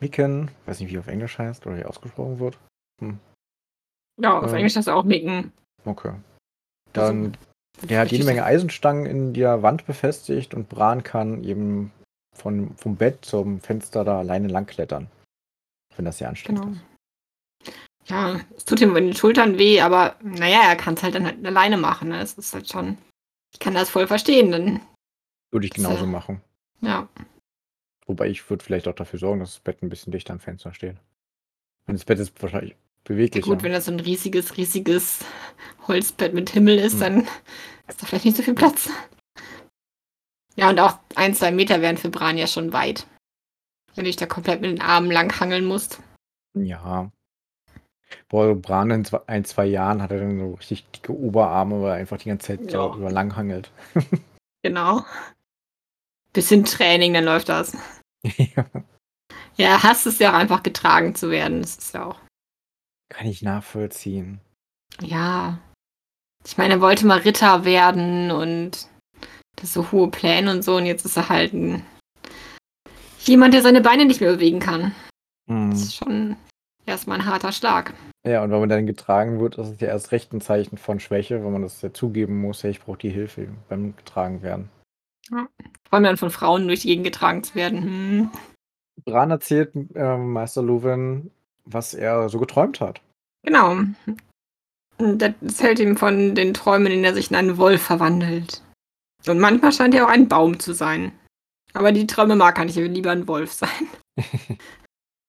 Micken, 0.00 0.50
weiß 0.66 0.80
nicht, 0.80 0.90
wie 0.92 0.98
auf 0.98 1.08
Englisch 1.08 1.38
heißt 1.38 1.66
oder 1.66 1.76
wie 1.76 1.84
ausgesprochen 1.84 2.38
wird. 2.38 2.58
Ja, 4.20 4.38
auf 4.38 4.50
Ähm. 4.50 4.56
Englisch 4.56 4.76
hast 4.76 4.88
du 4.88 4.92
auch 4.92 5.04
Micken. 5.04 5.52
Okay. 5.84 6.12
Dann, 6.92 7.36
Also, 7.78 7.86
der 7.88 8.00
hat 8.00 8.12
jede 8.12 8.24
Menge 8.24 8.44
Eisenstangen 8.44 9.06
in 9.06 9.32
der 9.34 9.62
Wand 9.62 9.86
befestigt 9.86 10.54
und 10.54 10.68
Bran 10.68 11.02
kann 11.02 11.44
eben 11.44 11.92
von, 12.36 12.76
vom 12.76 12.96
Bett 12.96 13.24
zum 13.24 13.60
Fenster 13.60 14.04
da 14.04 14.18
alleine 14.18 14.48
langklettern. 14.48 15.08
Wenn 15.96 16.04
das 16.04 16.18
sehr 16.18 16.28
anstrengend 16.28 16.62
Genau. 16.62 16.72
ist. 16.74 16.82
Ja, 18.06 18.40
es 18.56 18.64
tut 18.64 18.80
ihm 18.80 18.96
in 18.96 19.06
den 19.06 19.14
Schultern 19.16 19.58
weh, 19.58 19.80
aber 19.80 20.16
naja, 20.22 20.62
er 20.68 20.76
kann 20.76 20.94
es 20.94 21.02
halt 21.02 21.14
dann 21.14 21.26
halt 21.26 21.44
alleine 21.46 21.76
machen. 21.76 22.08
Ne? 22.08 22.20
Es 22.20 22.34
ist 22.34 22.54
halt 22.54 22.68
schon. 22.68 22.96
Ich 23.52 23.60
kann 23.60 23.74
das 23.74 23.90
voll 23.90 24.06
verstehen, 24.06 24.50
denn 24.52 24.80
Würde 25.52 25.66
ich 25.66 25.72
genauso 25.72 26.06
machen. 26.06 26.40
Ja. 26.80 27.08
Wobei 28.06 28.28
ich 28.28 28.48
würde 28.50 28.64
vielleicht 28.64 28.88
auch 28.88 28.94
dafür 28.94 29.18
sorgen, 29.18 29.40
dass 29.40 29.52
das 29.54 29.60
Bett 29.60 29.82
ein 29.82 29.88
bisschen 29.88 30.10
dichter 30.12 30.32
am 30.32 30.40
Fenster 30.40 30.74
steht. 30.74 30.96
Und 31.86 31.94
das 31.94 32.04
Bett 32.04 32.18
ist 32.18 32.40
wahrscheinlich 32.42 32.74
beweglicher. 33.04 33.46
Gut, 33.46 33.62
wenn 33.62 33.72
das 33.72 33.84
so 33.86 33.92
ein 33.92 34.00
riesiges, 34.00 34.56
riesiges 34.56 35.20
Holzbett 35.86 36.34
mit 36.34 36.50
Himmel 36.50 36.78
ist, 36.78 36.94
Hm. 36.94 37.00
dann 37.00 37.20
ist 37.88 38.02
da 38.02 38.06
vielleicht 38.06 38.24
nicht 38.24 38.36
so 38.36 38.42
viel 38.42 38.54
Platz. 38.54 38.88
Ja, 40.56 40.70
und 40.70 40.80
auch 40.80 40.98
ein, 41.14 41.34
zwei 41.34 41.52
Meter 41.52 41.80
wären 41.80 41.96
für 41.96 42.08
Bran 42.10 42.36
ja 42.36 42.46
schon 42.46 42.72
weit. 42.72 43.06
Wenn 43.94 44.04
du 44.04 44.08
dich 44.10 44.16
da 44.16 44.26
komplett 44.26 44.60
mit 44.60 44.70
den 44.70 44.80
Armen 44.80 45.10
lang 45.10 45.38
hangeln 45.40 45.64
musst. 45.64 46.00
Ja. 46.54 47.10
Boah, 48.28 48.54
Bran 48.56 48.90
in 48.90 49.04
zwei, 49.04 49.20
ein, 49.28 49.44
zwei 49.44 49.66
Jahren 49.66 50.02
hat 50.02 50.10
er 50.10 50.18
dann 50.18 50.38
so 50.38 50.54
richtig 50.54 50.84
dicke 50.90 51.12
Oberarme, 51.16 51.80
weil 51.80 51.90
er 51.92 51.96
einfach 51.96 52.18
die 52.18 52.28
ganze 52.28 52.48
Zeit 52.48 52.72
Ja. 52.72 52.92
so 52.92 52.96
über 52.98 53.10
lang 53.10 53.36
hangelt. 53.36 53.70
Genau. 54.62 55.04
Bisschen 56.32 56.64
Training, 56.64 57.14
dann 57.14 57.24
läuft 57.24 57.48
das. 57.48 57.76
Ja, 58.36 58.66
Ja, 59.56 59.82
hasst 59.82 60.06
es 60.06 60.18
ja 60.18 60.30
auch 60.30 60.34
einfach 60.34 60.62
getragen 60.62 61.14
zu 61.14 61.30
werden. 61.30 61.60
Das 61.62 61.76
ist 61.76 61.94
ja 61.94 62.04
auch. 62.04 62.16
Kann 63.08 63.26
ich 63.26 63.42
nachvollziehen. 63.42 64.40
Ja. 65.02 65.58
Ich 66.46 66.56
meine, 66.58 66.74
er 66.74 66.80
wollte 66.80 67.06
mal 67.06 67.18
Ritter 67.18 67.64
werden 67.64 68.30
und 68.30 68.88
das 69.56 69.72
so 69.72 69.90
hohe 69.90 70.08
Pläne 70.10 70.50
und 70.50 70.62
so. 70.62 70.76
Und 70.76 70.86
jetzt 70.86 71.04
ist 71.04 71.16
er 71.16 71.28
halt 71.28 71.52
ein 71.54 71.84
jemand, 73.20 73.52
der 73.54 73.62
seine 73.62 73.80
Beine 73.80 74.04
nicht 74.06 74.20
mehr 74.20 74.32
bewegen 74.34 74.60
kann. 74.60 74.94
Das 75.46 75.56
Mhm. 75.56 75.72
ist 75.72 75.94
schon 75.96 76.36
erstmal 76.86 77.18
ein 77.20 77.26
harter 77.26 77.52
Schlag. 77.52 77.92
Ja, 78.26 78.42
und 78.44 78.50
wenn 78.50 78.60
man 78.60 78.68
dann 78.68 78.86
getragen 78.86 79.40
wird, 79.40 79.56
ist 79.58 79.68
es 79.68 79.80
ja 79.80 79.88
erst 79.88 80.12
recht 80.12 80.32
ein 80.32 80.40
Zeichen 80.42 80.76
von 80.78 81.00
Schwäche, 81.00 81.42
wenn 81.42 81.52
man 81.52 81.62
das 81.62 81.80
ja 81.82 81.92
zugeben 81.92 82.40
muss, 82.40 82.62
hey, 82.62 82.70
ich 82.70 82.80
brauche 82.80 82.98
die 82.98 83.10
Hilfe 83.10 83.48
beim 83.68 83.96
getragen 83.96 84.42
werden. 84.42 84.70
Vor 85.90 85.96
allem 85.96 86.04
dann 86.04 86.16
von 86.16 86.30
Frauen 86.30 86.68
durch 86.68 86.80
die 86.80 86.88
Gegend 86.88 87.04
getragen 87.04 87.42
zu 87.42 87.54
werden. 87.54 87.82
Hm. 87.82 88.30
Bran 89.04 89.30
erzählt 89.30 89.72
ähm, 89.94 90.32
Meister 90.32 90.62
Luwin, 90.62 91.30
was 91.64 91.94
er 91.94 92.28
so 92.28 92.38
geträumt 92.38 92.80
hat. 92.80 93.00
Genau. 93.42 93.76
Das 94.98 95.34
erzählt 95.42 95.80
ihm 95.80 95.96
von 95.96 96.34
den 96.34 96.54
Träumen, 96.54 96.86
in 96.86 96.92
denen 96.92 97.04
er 97.04 97.14
sich 97.14 97.30
in 97.30 97.36
einen 97.36 97.56
Wolf 97.56 97.82
verwandelt. 97.82 98.62
Und 99.26 99.38
manchmal 99.38 99.72
scheint 99.72 99.94
er 99.94 100.06
auch 100.06 100.10
ein 100.10 100.28
Baum 100.28 100.60
zu 100.60 100.72
sein. 100.72 101.12
Aber 101.72 101.92
die 101.92 102.06
Träume 102.06 102.36
mag 102.36 102.58
er 102.58 102.64
nicht, 102.64 102.76
er 102.76 102.84
will 102.84 102.92
lieber 102.92 103.10
ein 103.10 103.28
Wolf 103.28 103.52
sein. 103.52 103.68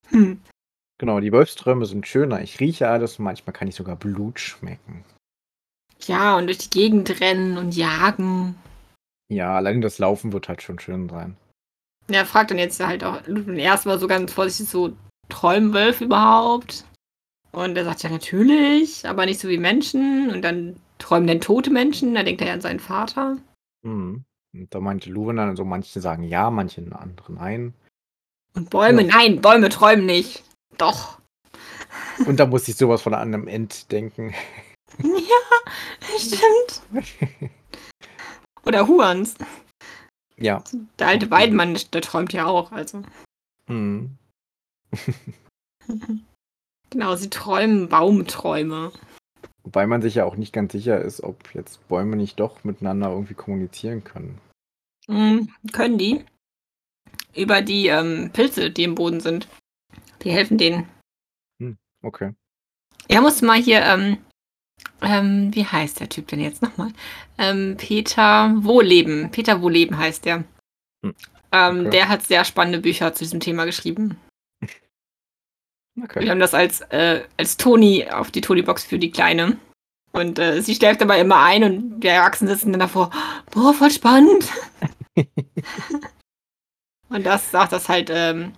Hm. 0.09 0.41
Genau, 0.97 1.19
die 1.19 1.31
Wolfsträume 1.31 1.85
sind 1.85 2.05
schöner. 2.05 2.41
Ich 2.41 2.59
rieche 2.59 2.89
alles 2.89 3.17
und 3.17 3.25
manchmal 3.25 3.53
kann 3.53 3.67
ich 3.67 3.75
sogar 3.75 3.95
Blut 3.95 4.39
schmecken. 4.39 5.05
Ja, 6.01 6.37
und 6.37 6.47
durch 6.47 6.57
die 6.57 6.69
Gegend 6.69 7.21
rennen 7.21 7.57
und 7.57 7.75
jagen. 7.75 8.55
Ja, 9.31 9.55
allein 9.55 9.79
das 9.79 9.97
Laufen 9.97 10.33
wird 10.33 10.49
halt 10.49 10.61
schon 10.61 10.77
schön 10.79 11.07
sein. 11.07 11.37
Er 12.09 12.25
fragt 12.25 12.51
dann 12.51 12.57
jetzt 12.57 12.85
halt 12.85 13.03
auch 13.05 13.25
erstmal 13.55 13.97
so 13.97 14.07
ganz 14.07 14.33
vorsichtig 14.33 14.67
so, 14.67 14.91
träumen 15.29 15.73
Wölfe 15.73 16.03
überhaupt? 16.03 16.83
Und 17.53 17.77
er 17.77 17.85
sagt 17.85 18.03
ja 18.03 18.09
natürlich, 18.09 19.07
aber 19.07 19.25
nicht 19.25 19.39
so 19.39 19.47
wie 19.47 19.57
Menschen. 19.57 20.29
Und 20.31 20.41
dann 20.41 20.75
träumen 20.97 21.27
denn 21.27 21.39
tote 21.39 21.69
Menschen? 21.69 22.13
Da 22.13 22.23
denkt 22.23 22.41
er 22.41 22.47
ja 22.47 22.53
an 22.53 22.61
seinen 22.61 22.81
Vater. 22.81 23.37
Mhm. 23.83 24.25
Und 24.53 24.75
da 24.75 24.81
meinte 24.81 25.09
Luwin 25.09 25.37
dann 25.37 25.55
so, 25.55 25.63
manche 25.63 26.01
sagen 26.01 26.23
ja, 26.23 26.49
manche 26.49 26.85
andere 26.91 27.31
nein. 27.31 27.73
Und 28.53 28.69
Bäume, 28.69 29.03
Ja. 29.03 29.15
nein, 29.15 29.39
Bäume 29.39 29.69
träumen 29.69 30.05
nicht. 30.05 30.43
Doch. 30.77 31.19
Und 32.25 32.37
da 32.41 32.45
muss 32.45 32.67
ich 32.67 32.75
sowas 32.75 33.01
von 33.01 33.13
einem 33.13 33.47
End 33.47 33.91
denken. 33.93 34.33
Ja, 35.01 36.17
stimmt. 36.19 36.81
Oder 38.65 38.87
Huans. 38.87 39.35
ja. 40.37 40.63
Der 40.99 41.07
alte 41.07 41.31
Weidmann, 41.31 41.77
der 41.93 42.01
träumt 42.01 42.33
ja 42.33 42.45
auch. 42.45 42.71
Also. 42.71 43.03
Mhm. 43.67 44.17
Genau, 46.91 47.15
sie 47.15 47.29
träumen 47.29 47.87
Baumträume. 47.87 48.91
Wobei 49.63 49.87
man 49.87 50.01
sich 50.01 50.15
ja 50.15 50.25
auch 50.25 50.35
nicht 50.35 50.51
ganz 50.51 50.73
sicher 50.73 50.99
ist, 50.99 51.23
ob 51.23 51.55
jetzt 51.55 51.87
Bäume 51.87 52.17
nicht 52.17 52.39
doch 52.39 52.65
miteinander 52.65 53.09
irgendwie 53.09 53.33
kommunizieren 53.33 54.03
können. 54.03 54.37
Mhm, 55.07 55.49
können 55.71 55.97
die. 55.97 56.25
Über 57.33 57.61
die 57.61 57.87
ähm, 57.87 58.31
Pilze, 58.33 58.71
die 58.71 58.83
im 58.83 58.95
Boden 58.95 59.21
sind. 59.21 59.47
Die 60.23 60.31
helfen 60.31 60.57
denen. 60.57 60.85
Okay. 62.03 62.33
Er 63.07 63.21
muss 63.21 63.41
mal 63.41 63.61
hier, 63.61 63.81
ähm, 63.83 64.17
ähm, 65.01 65.53
wie 65.53 65.65
heißt 65.65 65.99
der 65.99 66.09
Typ 66.09 66.27
denn 66.27 66.39
jetzt 66.39 66.61
nochmal? 66.61 66.91
Ähm, 67.37 67.75
Peter 67.77 68.53
Wohleben. 68.57 69.31
Peter 69.31 69.61
Wohleben 69.61 69.97
heißt 69.97 70.25
der. 70.25 70.43
Hm, 71.03 71.15
Ähm, 71.53 71.81
okay. 71.81 71.89
Der 71.89 72.09
hat 72.09 72.23
sehr 72.23 72.45
spannende 72.45 72.79
Bücher 72.79 73.13
zu 73.13 73.25
diesem 73.25 73.41
Thema 73.41 73.65
geschrieben. 73.65 74.17
Okay. 76.01 76.21
Wir 76.21 76.31
haben 76.31 76.39
das 76.39 76.53
als, 76.53 76.81
äh, 76.91 77.23
als 77.37 77.57
Toni 77.57 78.07
auf 78.09 78.31
die 78.31 78.41
Toni-Box 78.41 78.85
für 78.85 78.97
die 78.97 79.11
Kleine. 79.11 79.57
Und 80.13 80.39
äh, 80.39 80.61
sie 80.61 80.75
schläft 80.75 81.01
dabei 81.01 81.19
immer 81.19 81.41
ein 81.41 81.63
und 81.63 82.03
wir 82.03 82.11
Erwachsenen 82.11 82.53
sitzen 82.53 82.71
dann 82.71 82.79
davor, 82.79 83.11
boah, 83.51 83.73
voll 83.73 83.91
spannend. 83.91 84.45
und 87.09 87.25
das 87.25 87.51
sagt, 87.51 87.71
dass 87.71 87.89
halt 87.89 88.09
ähm, 88.11 88.53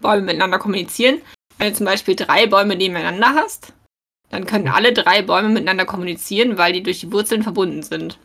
Bäume 0.00 0.22
miteinander 0.22 0.58
kommunizieren. 0.58 1.20
Wenn 1.58 1.70
du 1.70 1.74
zum 1.74 1.86
Beispiel 1.86 2.16
drei 2.16 2.46
Bäume 2.46 2.76
nebeneinander 2.76 3.34
hast, 3.34 3.72
dann 4.32 4.46
können 4.46 4.68
alle 4.68 4.94
drei 4.94 5.20
Bäume 5.20 5.50
miteinander 5.50 5.84
kommunizieren, 5.84 6.56
weil 6.56 6.72
die 6.72 6.82
durch 6.82 7.00
die 7.00 7.12
Wurzeln 7.12 7.42
verbunden 7.42 7.82
sind. 7.82 8.18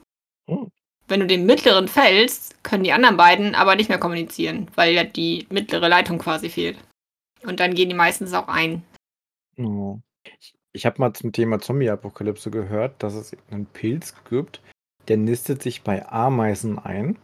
Oh. 0.49 0.69
wenn 1.09 1.19
du 1.19 1.27
den 1.27 1.45
mittleren 1.45 1.89
fällst, 1.89 2.63
können 2.63 2.85
die 2.85 2.93
anderen 2.93 3.17
beiden 3.17 3.53
aber 3.53 3.75
nicht 3.75 3.89
mehr 3.89 3.97
kommunizieren, 3.97 4.69
weil 4.75 4.93
ja 4.93 5.03
die 5.03 5.45
mittlere 5.49 5.89
Leitung 5.89 6.17
quasi 6.17 6.49
fehlt. 6.49 6.77
Und 7.43 7.59
dann 7.59 7.75
gehen 7.75 7.89
die 7.89 7.95
meistens 7.95 8.33
auch 8.33 8.47
ein. 8.47 8.83
Oh. 9.57 9.99
Ich, 10.39 10.53
ich 10.71 10.85
habe 10.85 10.99
mal 10.99 11.13
zum 11.13 11.33
Thema 11.33 11.59
Zombie-Apokalypse 11.59 12.49
gehört, 12.51 13.01
dass 13.03 13.13
es 13.13 13.35
einen 13.51 13.65
Pilz 13.65 14.15
gibt, 14.29 14.61
der 15.09 15.17
nistet 15.17 15.61
sich 15.61 15.81
bei 15.81 16.07
Ameisen 16.07 16.79
ein 16.79 17.17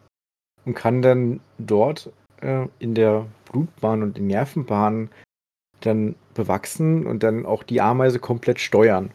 und 0.65 0.74
kann 0.74 1.02
dann 1.02 1.39
dort 1.58 2.12
äh, 2.41 2.67
in 2.80 2.96
der 2.96 3.26
Blutbahn 3.50 4.04
und 4.04 4.17
den 4.17 4.28
Nervenbahn 4.28 5.10
dann 5.80 6.15
bewachsen 6.34 7.06
und 7.06 7.24
dann 7.24 7.46
auch 7.46 7.63
die 7.63 7.82
Ameise 7.82 8.19
komplett 8.19 8.60
steuern. 8.60 9.12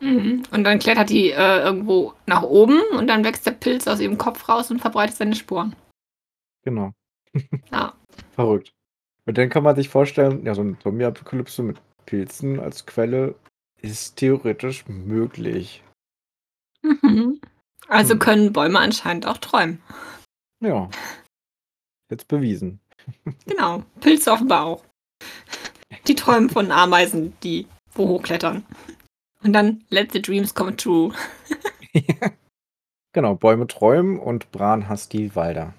Mhm. 0.00 0.44
Und 0.52 0.64
dann 0.64 0.78
klettert 0.78 1.10
die 1.10 1.30
äh, 1.30 1.58
irgendwo 1.60 2.14
nach 2.26 2.42
oben 2.42 2.80
und 2.96 3.08
dann 3.08 3.24
wächst 3.24 3.46
der 3.46 3.52
Pilz 3.52 3.88
aus 3.88 4.00
ihrem 4.00 4.18
Kopf 4.18 4.48
raus 4.48 4.70
und 4.70 4.80
verbreitet 4.80 5.16
seine 5.16 5.34
Sporen. 5.34 5.74
Genau. 6.64 6.92
Ja. 7.72 7.94
Verrückt. 8.32 8.72
Und 9.26 9.36
dann 9.36 9.50
kann 9.50 9.62
man 9.62 9.76
sich 9.76 9.88
vorstellen, 9.88 10.44
ja, 10.46 10.54
so 10.54 10.62
eine 10.62 10.78
Zombie-Apokalypse 10.78 11.62
mit 11.62 11.78
Pilzen 12.06 12.58
als 12.60 12.86
Quelle 12.86 13.34
ist 13.82 14.16
theoretisch 14.16 14.86
möglich. 14.88 15.82
Mhm. 16.82 17.40
Also 17.88 18.14
Hm. 18.14 18.18
können 18.20 18.52
Bäume 18.52 18.78
anscheinend 18.78 19.26
auch 19.26 19.38
träumen. 19.38 19.82
Ja. 20.60 20.88
Jetzt 22.10 22.28
bewiesen. 22.28 22.80
Genau. 23.46 23.82
Pilze 24.00 24.32
offenbar 24.32 24.64
auch. 24.64 24.84
Die 26.08 26.14
träumen 26.14 26.50
von 26.50 26.72
Ameisen, 26.72 27.34
die 27.42 27.66
wo 27.92 28.08
hochklettern. 28.08 28.64
Und 29.42 29.52
dann 29.52 29.84
let 29.90 30.12
the 30.12 30.22
dreams 30.22 30.54
come 30.54 30.76
true. 30.76 31.12
Genau, 33.12 33.34
Bäume 33.34 33.66
träumen 33.66 34.18
und 34.18 34.52
Bran 34.52 34.88
hasst 34.88 35.12
die 35.12 35.34
Walder. 35.34 35.74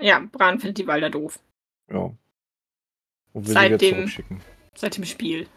Ja, 0.00 0.20
Bran 0.30 0.60
findet 0.60 0.78
die 0.78 0.86
Walder 0.86 1.10
doof. 1.10 1.40
Ja. 1.90 1.98
Und 1.98 2.16
will 3.32 3.46
sie 3.46 3.52
Seit 3.52 3.66
wieder 3.66 3.78
dem-. 3.78 4.40
Seit 4.76 4.96
dem 4.96 5.04
Spiel. 5.04 5.48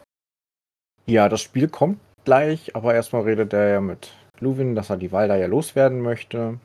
Ja, 1.05 1.29
das 1.29 1.41
Spiel 1.41 1.67
kommt 1.67 1.99
gleich, 2.23 2.75
aber 2.75 2.95
erstmal 2.95 3.23
redet 3.23 3.53
er 3.53 3.69
ja 3.69 3.81
mit 3.81 4.11
Luwin, 4.39 4.73
dass 4.73 4.89
er 4.89 4.97
die 4.97 5.11
Walder 5.11 5.35
ja 5.35 5.47
loswerden 5.47 6.01
möchte. 6.01 6.59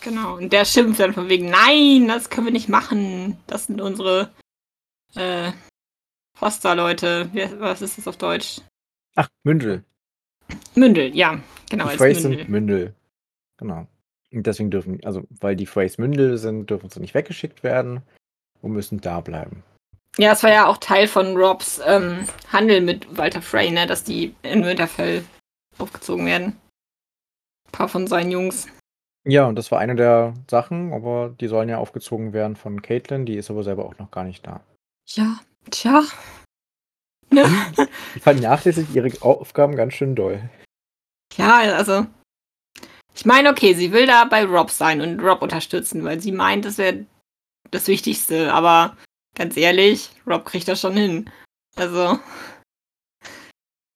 Genau. 0.00 0.36
Und 0.36 0.52
der 0.52 0.64
schimpft 0.64 1.00
dann 1.00 1.14
von 1.14 1.28
wegen, 1.28 1.50
nein, 1.50 2.08
das 2.08 2.30
können 2.30 2.46
wir 2.46 2.52
nicht 2.52 2.68
machen. 2.68 3.38
Das 3.46 3.66
sind 3.66 3.80
unsere 3.80 4.30
äh, 5.14 5.52
Foster-Leute. 6.38 7.30
Wie- 7.32 7.60
Was 7.60 7.82
ist 7.82 7.98
das 7.98 8.08
auf 8.08 8.16
Deutsch? 8.16 8.60
Ach, 9.16 9.28
Mündel. 9.44 9.84
Mündel, 10.74 11.14
ja. 11.16 11.40
Genau, 11.70 11.84
die 11.84 11.90
als 11.90 11.98
Freys 11.98 12.22
Mündel. 12.22 12.38
sind 12.40 12.48
Mündel. 12.48 12.94
Genau. 13.58 13.86
Und 14.32 14.46
deswegen 14.46 14.70
dürfen, 14.70 15.02
also 15.04 15.24
weil 15.40 15.56
die 15.56 15.66
Freys 15.66 15.98
Mündel 15.98 16.38
sind, 16.38 16.70
dürfen 16.70 16.90
sie 16.90 17.00
nicht 17.00 17.14
weggeschickt 17.14 17.62
werden 17.62 18.02
und 18.62 18.72
müssen 18.72 19.00
da 19.00 19.20
bleiben. 19.20 19.62
Ja, 20.16 20.32
es 20.32 20.42
war 20.42 20.50
ja 20.50 20.66
auch 20.66 20.76
Teil 20.78 21.08
von 21.08 21.36
Robs 21.36 21.80
ähm, 21.84 22.26
Handel 22.52 22.80
mit 22.80 23.16
Walter 23.16 23.42
Frey, 23.42 23.70
ne, 23.70 23.86
dass 23.86 24.04
die 24.04 24.34
in 24.42 24.64
Winterfell 24.64 25.24
aufgezogen 25.78 26.26
werden. 26.26 26.56
Ein 27.66 27.72
paar 27.72 27.88
von 27.88 28.06
seinen 28.06 28.30
Jungs. 28.30 28.68
Ja, 29.26 29.46
und 29.46 29.56
das 29.56 29.70
war 29.70 29.78
eine 29.78 29.94
der 29.94 30.34
Sachen, 30.50 30.92
aber 30.92 31.34
die 31.40 31.48
sollen 31.48 31.68
ja 31.68 31.78
aufgezogen 31.78 32.32
werden 32.32 32.56
von 32.56 32.80
Caitlin, 32.82 33.26
die 33.26 33.36
ist 33.36 33.50
aber 33.50 33.62
selber 33.62 33.84
auch 33.84 33.98
noch 33.98 34.10
gar 34.10 34.24
nicht 34.24 34.46
da. 34.46 34.60
Ja, 35.06 35.38
tja. 35.70 36.04
Ne? 37.30 37.44
Die 38.14 38.20
vernachlässigt 38.20 38.94
ihre 38.94 39.10
Aufgaben 39.20 39.76
ganz 39.76 39.92
schön 39.92 40.16
doll. 40.16 40.48
Ja, 41.36 41.58
also. 41.58 42.06
Ich 43.14 43.26
meine, 43.26 43.50
okay, 43.50 43.74
sie 43.74 43.92
will 43.92 44.06
da 44.06 44.24
bei 44.24 44.46
Rob 44.46 44.70
sein 44.70 45.02
und 45.02 45.20
Rob 45.20 45.42
unterstützen, 45.42 46.04
weil 46.04 46.20
sie 46.20 46.32
meint, 46.32 46.64
das 46.64 46.78
wäre 46.78 47.04
das 47.70 47.86
Wichtigste. 47.86 48.50
Aber 48.54 48.96
ganz 49.34 49.58
ehrlich, 49.58 50.10
Rob 50.26 50.46
kriegt 50.46 50.68
das 50.68 50.80
schon 50.80 50.96
hin. 50.96 51.30
Also. 51.76 52.18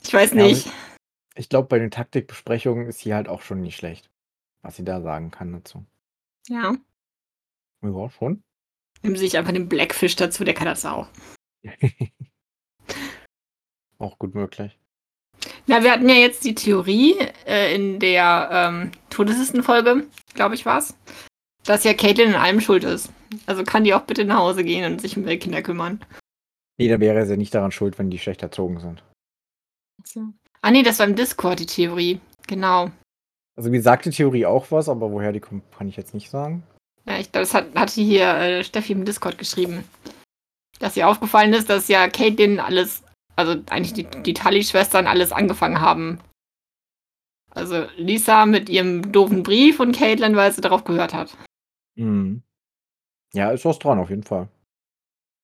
Ich 0.02 0.12
weiß 0.12 0.32
Ja, 0.35 0.42
nicht. 0.42 0.70
Ich 1.35 1.48
glaube, 1.48 1.68
bei 1.68 1.78
den 1.78 1.90
Taktikbesprechungen 1.90 2.87
ist 2.87 2.98
sie 2.98 3.14
halt 3.14 3.28
auch 3.28 3.40
schon 3.40 3.62
nicht 3.62 3.76
schlecht, 3.76 4.11
was 4.61 4.76
sie 4.76 4.85
da 4.85 5.00
sagen 5.00 5.30
kann 5.30 5.52
dazu. 5.52 5.87
Ja. 6.48 6.76
Ja, 7.82 8.11
schon. 8.11 8.42
Nimm 9.00 9.16
sich 9.16 9.38
einfach 9.38 9.52
den 9.52 9.70
Blackfish 9.70 10.16
dazu, 10.16 10.44
der 10.44 10.54
kann 10.54 10.66
das 10.66 10.85
auch. 10.85 11.08
auch 13.98 14.18
gut 14.18 14.35
möglich. 14.35 14.79
Na, 15.66 15.83
wir 15.83 15.92
hatten 15.92 16.09
ja 16.09 16.16
jetzt 16.16 16.44
die 16.44 16.55
Theorie 16.55 17.16
äh, 17.46 17.75
in 17.75 17.98
der 17.98 18.48
ähm, 18.53 18.90
Todeslistenfolge, 19.11 20.07
glaube 20.35 20.55
ich, 20.55 20.66
war's, 20.66 20.96
dass 21.64 21.85
ja 21.85 21.94
Caitlin 21.94 22.31
in 22.31 22.35
allem 22.35 22.61
schuld 22.61 22.85
ist. 22.85 23.11
Also 23.46 23.64
kann 23.64 23.85
die 23.85 23.94
auch 23.94 24.03
bitte 24.03 24.25
nach 24.25 24.38
Hause 24.38 24.64
gehen 24.64 24.90
und 24.90 25.01
sich 25.01 25.16
um 25.16 25.25
ihre 25.25 25.38
Kinder 25.38 25.62
kümmern. 25.62 26.01
Nee, 26.79 26.88
da 26.88 27.01
wäre 27.01 27.27
sie 27.27 27.37
nicht 27.37 27.55
daran 27.55 27.72
schuld, 27.72 27.98
wenn 27.98 28.11
die 28.11 28.18
schlecht 28.18 28.42
erzogen 28.42 28.81
sind. 28.81 29.03
Ah 30.62 30.70
nee, 30.70 30.83
das 30.83 30.98
war 30.98 31.07
im 31.07 31.16
Discord 31.16 31.61
die 31.61 31.66
Theorie. 31.66 32.20
Genau. 32.46 32.90
Also 33.57 33.70
wie 33.72 33.81
sagt 33.81 34.05
die 34.07 34.11
Theorie 34.11 34.46
auch 34.46 34.70
was, 34.70 34.88
aber 34.88 35.11
woher 35.12 35.33
die 35.33 35.40
kommt, 35.40 35.62
kann 35.77 35.88
ich 35.88 35.96
jetzt 35.96 36.14
nicht 36.14 36.31
sagen. 36.31 36.62
Ja, 37.07 37.18
ich 37.18 37.31
glaube, 37.31 37.44
das 37.44 37.55
hat, 37.55 37.75
hatte 37.75 38.01
hier 38.01 38.27
äh, 38.27 38.64
Steffi 38.64 38.92
im 38.92 39.05
Discord 39.05 39.38
geschrieben. 39.38 39.85
Dass 40.82 40.96
ihr 40.96 41.08
aufgefallen 41.08 41.52
ist, 41.54 41.70
dass 41.70 41.86
ja 41.86 42.08
Caitlin 42.08 42.58
alles, 42.58 43.04
also 43.36 43.52
eigentlich 43.70 43.92
die, 43.92 44.22
die 44.22 44.34
Tully-Schwestern 44.34 45.06
alles 45.06 45.30
angefangen 45.30 45.80
haben. 45.80 46.18
Also 47.50 47.86
Lisa 47.96 48.46
mit 48.46 48.68
ihrem 48.68 49.12
doofen 49.12 49.44
Brief 49.44 49.78
und 49.78 49.96
Caitlin, 49.96 50.34
weil 50.34 50.50
sie 50.52 50.60
darauf 50.60 50.82
gehört 50.82 51.14
hat. 51.14 51.36
Mhm. 51.94 52.42
Ja, 53.32 53.52
ist 53.52 53.64
was 53.64 53.78
dran, 53.78 54.00
auf 54.00 54.10
jeden 54.10 54.24
Fall. 54.24 54.48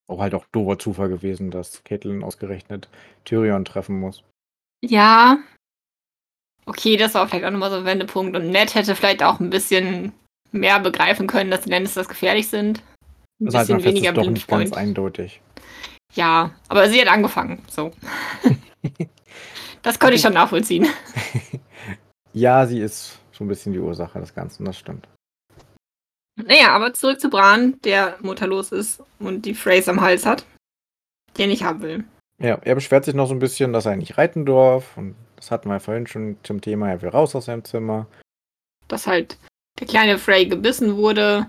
Auch 0.09 0.21
halt 0.21 0.35
auch 0.35 0.45
doofer 0.51 0.77
Zufall 0.79 1.09
gewesen, 1.09 1.53
dass 1.53 1.85
Caitlin 1.85 2.25
ausgerechnet 2.25 2.89
Tyrion 3.25 3.65
treffen 3.65 4.01
muss. 4.01 4.25
Ja. 4.83 5.39
Okay, 6.67 6.97
das 6.97 7.15
war 7.15 7.29
vielleicht 7.29 7.45
auch 7.45 7.51
nochmal 7.51 7.71
so 7.71 7.77
ein 7.77 7.85
Wendepunkt. 7.85 8.37
Und 8.37 8.51
Ned 8.51 8.75
hätte 8.75 8.97
vielleicht 8.97 9.23
auch 9.23 9.39
ein 9.39 9.51
bisschen 9.51 10.13
mehr 10.51 10.81
begreifen 10.81 11.29
können, 11.29 11.53
dass 11.53 11.61
die 11.61 11.71
Lannisters 11.71 12.09
gefährlich 12.09 12.49
sind. 12.49 12.83
Ein 13.41 13.47
Das 13.47 13.67
bisschen 13.67 13.85
weniger 13.85 14.11
ist 14.11 14.17
doch 14.17 14.31
nicht 14.31 14.49
ganz 14.49 14.73
eindeutig. 14.73 15.41
Ja, 16.15 16.53
aber 16.69 16.89
sie 16.89 17.01
hat 17.01 17.09
angefangen. 17.09 17.63
So. 17.71 17.93
das 19.83 19.99
konnte 19.99 20.17
ich 20.17 20.23
schon 20.23 20.35
nachvollziehen. 20.35 20.87
Ja, 22.35 22.67
sie 22.67 22.81
ist 22.81 23.19
so 23.33 23.43
ein 23.43 23.49
bisschen 23.49 23.73
die 23.73 23.79
Ursache 23.81 24.21
des 24.21 24.35
Ganzen, 24.35 24.65
das 24.65 24.79
stimmt. 24.79 25.09
Naja, 26.37 26.69
aber 26.69 26.95
zurück 26.95 27.21
zu 27.21 27.31
Bran, 27.31 27.81
der 27.83 28.17
mutterlos 28.21 28.71
ist 28.71 29.03
und 29.19 29.45
die 29.45 29.55
Phrase 29.55 29.91
am 29.91 30.01
Hals 30.01 30.25
hat, 30.25 30.47
den 31.37 31.51
ich 31.51 31.65
haben 31.65 31.83
will. 31.83 32.05
Ja, 32.41 32.61
er 32.63 32.77
beschwert 32.77 33.05
sich 33.05 33.15
noch 33.15 33.27
so 33.27 33.35
ein 33.35 33.41
bisschen, 33.41 33.73
dass 33.73 33.87
er 33.87 33.97
nicht 33.97 34.19
reiten 34.19 34.47
darf. 34.47 34.97
Und 34.97 35.17
das 35.35 35.51
hatten 35.51 35.69
wir 35.69 35.81
vorhin 35.81 36.07
schon 36.07 36.37
zum 36.45 36.61
Thema, 36.61 36.91
er 36.91 37.03
will 37.03 37.09
raus 37.09 37.35
aus 37.35 37.47
seinem 37.47 37.65
Zimmer. 37.65 38.07
Dass 38.87 39.09
halt 39.09 39.37
der 39.81 39.89
kleine 39.89 40.19
Frey 40.19 40.47
gebissen 40.47 40.97
wurde 40.97 41.47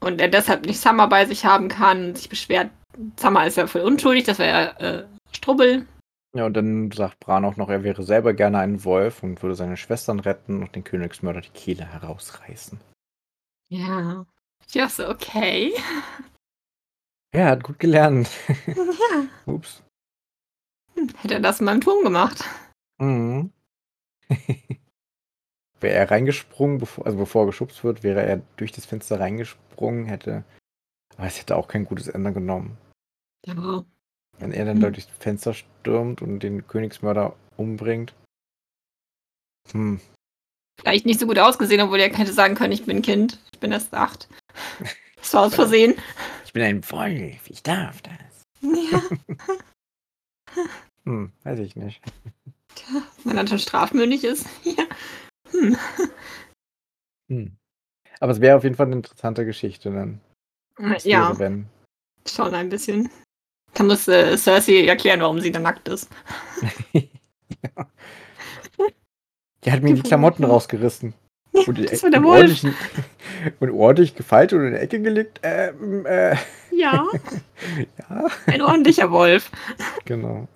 und 0.00 0.20
er 0.20 0.28
deshalb 0.28 0.66
nicht 0.66 0.80
Summer 0.80 1.08
bei 1.08 1.24
sich 1.26 1.44
haben 1.44 1.68
kann 1.68 2.06
und 2.06 2.18
sich 2.18 2.28
beschwert, 2.28 2.70
Summer 3.18 3.46
ist 3.46 3.56
ja 3.56 3.66
voll 3.66 3.82
unschuldig, 3.82 4.24
das 4.24 4.38
wäre 4.38 4.76
ja 4.80 4.88
äh, 4.88 5.06
Strubbel. 5.32 5.86
Ja, 6.34 6.44
und 6.46 6.54
dann 6.54 6.90
sagt 6.90 7.20
Bran 7.20 7.44
auch 7.44 7.56
noch, 7.56 7.70
er 7.70 7.82
wäre 7.82 8.02
selber 8.02 8.34
gerne 8.34 8.58
ein 8.58 8.84
Wolf 8.84 9.22
und 9.22 9.42
würde 9.42 9.54
seine 9.54 9.76
Schwestern 9.76 10.20
retten 10.20 10.62
und 10.62 10.74
den 10.74 10.84
Königsmörder 10.84 11.40
die 11.40 11.50
Kehle 11.50 11.86
herausreißen. 11.86 12.78
Ja. 13.68 14.26
Ja, 14.70 14.88
so 14.88 15.08
okay. 15.08 15.72
Ja, 17.32 17.40
er 17.40 17.50
hat 17.50 17.62
gut 17.62 17.78
gelernt. 17.78 18.30
ja. 18.48 19.26
Ups. 19.46 19.82
Hätte 21.16 21.34
er 21.34 21.40
das 21.40 21.60
in 21.60 21.66
meinem 21.66 21.80
Turm 21.80 22.02
gemacht. 22.02 22.44
Mhm. 22.98 23.50
wäre 25.86 25.94
er 25.94 26.10
reingesprungen, 26.10 26.78
bevor, 26.78 27.06
also 27.06 27.16
bevor 27.18 27.44
er 27.44 27.46
geschubst 27.46 27.84
wird, 27.84 28.02
wäre 28.02 28.22
er 28.22 28.42
durch 28.56 28.72
das 28.72 28.86
Fenster 28.86 29.20
reingesprungen, 29.20 30.06
hätte. 30.06 30.44
Aber 31.16 31.26
es 31.26 31.40
hätte 31.40 31.56
auch 31.56 31.68
kein 31.68 31.84
gutes 31.84 32.08
Ende 32.08 32.32
genommen. 32.32 32.76
Ja. 33.46 33.84
Wenn 34.38 34.52
er 34.52 34.64
dann 34.64 34.76
Hm. 34.76 34.82
da 34.82 34.90
durchs 34.90 35.08
Fenster 35.18 35.54
stürmt 35.54 36.20
und 36.20 36.40
den 36.40 36.66
Königsmörder 36.66 37.34
umbringt. 37.56 38.14
Hm. 39.70 40.00
Vielleicht 40.78 41.06
nicht 41.06 41.20
so 41.20 41.26
gut 41.26 41.38
ausgesehen, 41.38 41.80
obwohl 41.80 42.00
er 42.00 42.12
hätte 42.12 42.32
sagen 42.32 42.54
können, 42.54 42.72
ich 42.72 42.84
bin 42.84 43.00
Kind. 43.00 43.38
Ich 43.52 43.60
bin 43.60 43.72
erst 43.72 43.94
acht. 43.94 44.28
Das 45.16 45.32
war 45.32 45.42
aus 45.44 45.54
Versehen. 45.54 45.94
Ich 46.44 46.52
bin 46.52 46.62
ein 46.62 46.90
Wolf, 46.90 47.48
ich 47.48 47.62
darf 47.62 48.02
das. 48.02 48.42
Ja. 48.60 49.02
Hm, 51.04 51.30
weiß 51.44 51.60
ich 51.60 51.76
nicht. 51.76 52.02
Tja, 52.74 53.02
wenn 53.22 53.36
er 53.36 53.46
schon 53.46 53.60
strafmündig 53.60 54.24
ist. 54.24 54.46
Ja. 54.64 54.84
Hm. 55.50 55.76
Hm. 57.28 57.56
Aber 58.20 58.32
es 58.32 58.40
wäre 58.40 58.56
auf 58.56 58.64
jeden 58.64 58.76
Fall 58.76 58.86
eine 58.86 58.96
interessante 58.96 59.44
Geschichte 59.44 59.90
dann. 59.90 60.20
Ja, 61.04 61.28
wäre, 61.30 61.38
wenn. 61.38 61.66
schon 62.28 62.54
ein 62.54 62.68
bisschen. 62.68 63.10
Da 63.74 63.84
muss 63.84 64.08
äh, 64.08 64.36
Cersei 64.36 64.86
erklären, 64.86 65.20
warum 65.20 65.40
sie 65.40 65.50
da 65.50 65.58
nackt 65.58 65.88
ist. 65.88 66.08
Der 69.64 69.72
hat 69.72 69.82
mir 69.82 69.94
die 69.94 70.02
Klamotten 70.02 70.44
rausgerissen. 70.44 71.12
Ja. 71.52 71.62
und, 71.66 71.90
das 71.90 72.02
war 72.02 72.10
der 72.10 72.22
Wolf. 72.22 72.40
ordentlich, 72.40 72.64
und 73.60 73.70
ordentlich 73.70 74.14
gefeilt 74.14 74.52
und 74.52 74.64
in 74.64 74.74
die 74.74 74.78
Ecke 74.78 75.00
gelegt. 75.00 75.40
Ähm, 75.42 76.06
äh, 76.06 76.36
Ja, 76.70 77.04
ja, 78.08 78.26
ein 78.46 78.62
ordentlicher 78.62 79.10
Wolf. 79.10 79.50
genau. 80.04 80.46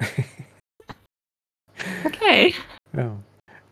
Okay. 2.04 2.54
Ja. 2.92 3.18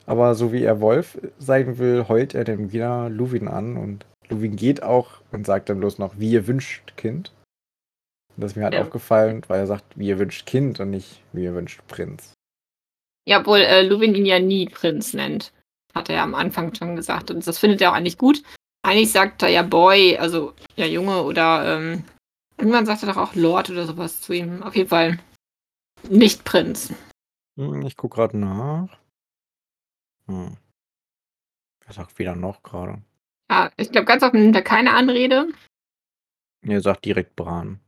Aber 0.09 0.35
so 0.35 0.53
wie 0.53 0.63
er 0.63 0.81
Wolf 0.81 1.19
sein 1.39 1.79
will, 1.79 2.07
heult 2.09 2.35
er 2.35 2.45
dann 2.45 2.73
wieder 2.73 3.09
Luwin 3.11 3.47
an 3.49 3.77
und 3.77 4.07
Luwin 4.29 4.57
geht 4.57 4.83
auch 4.83 5.21
und 5.33 5.47
sagt 5.47 5.69
dann 5.69 5.81
bloß 5.81 5.99
noch, 5.99 6.19
wie 6.19 6.33
ihr 6.33 6.47
wünscht, 6.47 6.97
Kind. 6.97 7.33
Und 8.35 8.43
das 8.43 8.53
ist 8.53 8.57
mir 8.57 8.65
halt 8.65 8.75
Ja. 8.75 8.83
aufgefallen, 8.83 9.43
weil 9.49 9.61
er 9.61 9.67
sagt, 9.67 9.85
wie 9.99 10.09
ihr 10.09 10.19
wünscht 10.19 10.47
Kind 10.47 10.81
und 10.81 10.91
nicht, 10.91 11.23
wie 11.33 11.45
ihr 11.45 11.55
wünscht 11.55 11.81
Prinz. 11.89 12.33
Ja, 13.27 13.41
obwohl 13.41 13.59
äh, 13.59 13.83
Luwin 13.83 14.15
ihn 14.15 14.25
ja 14.27 14.39
nie 14.39 14.67
Prinz 14.69 15.13
nennt. 15.13 15.53
Hat 15.95 16.09
er 16.09 16.17
ja 16.17 16.23
am 16.23 16.35
Anfang 16.35 16.75
schon 16.75 16.97
gesagt. 16.97 17.31
Und 17.31 17.47
das 17.47 17.59
findet 17.59 17.81
er 17.83 17.91
auch 17.91 17.95
eigentlich 17.95 18.17
gut. 18.19 18.43
Eigentlich 18.83 19.13
sagt 19.13 19.43
er 19.43 19.49
ja 19.49 19.63
Boy, 19.63 20.17
also 20.17 20.55
ja 20.77 20.87
Junge 20.87 21.23
oder 21.25 21.77
ähm, 21.77 22.05
irgendwann 22.57 22.87
sagt 22.87 23.03
er 23.03 23.09
doch 23.13 23.17
auch 23.19 23.35
Lord 23.35 23.69
oder 23.71 23.85
sowas 23.87 24.21
zu 24.23 24.33
ihm. 24.33 24.63
Auf 24.63 24.77
jeden 24.77 24.89
Fall 24.89 25.19
nicht 26.09 26.45
Prinz. 26.45 26.93
Hm, 27.59 27.83
Ich 27.83 27.97
guck 27.97 28.15
gerade 28.15 28.39
nach. 28.39 28.97
Hm. 30.29 30.57
Er 31.87 31.93
sagt 31.93 32.19
weder 32.19 32.37
noch 32.37 32.63
gerade. 32.63 33.01
Ja, 33.51 33.71
ich 33.77 33.91
glaube, 33.91 34.05
ganz 34.05 34.23
oft 34.23 34.35
nimmt 34.35 34.55
er 34.55 34.63
keine 34.63 34.95
Anrede. 34.95 35.49
Er 36.63 36.81
sagt 36.81 37.05
direkt 37.05 37.35
Bran. 37.35 37.81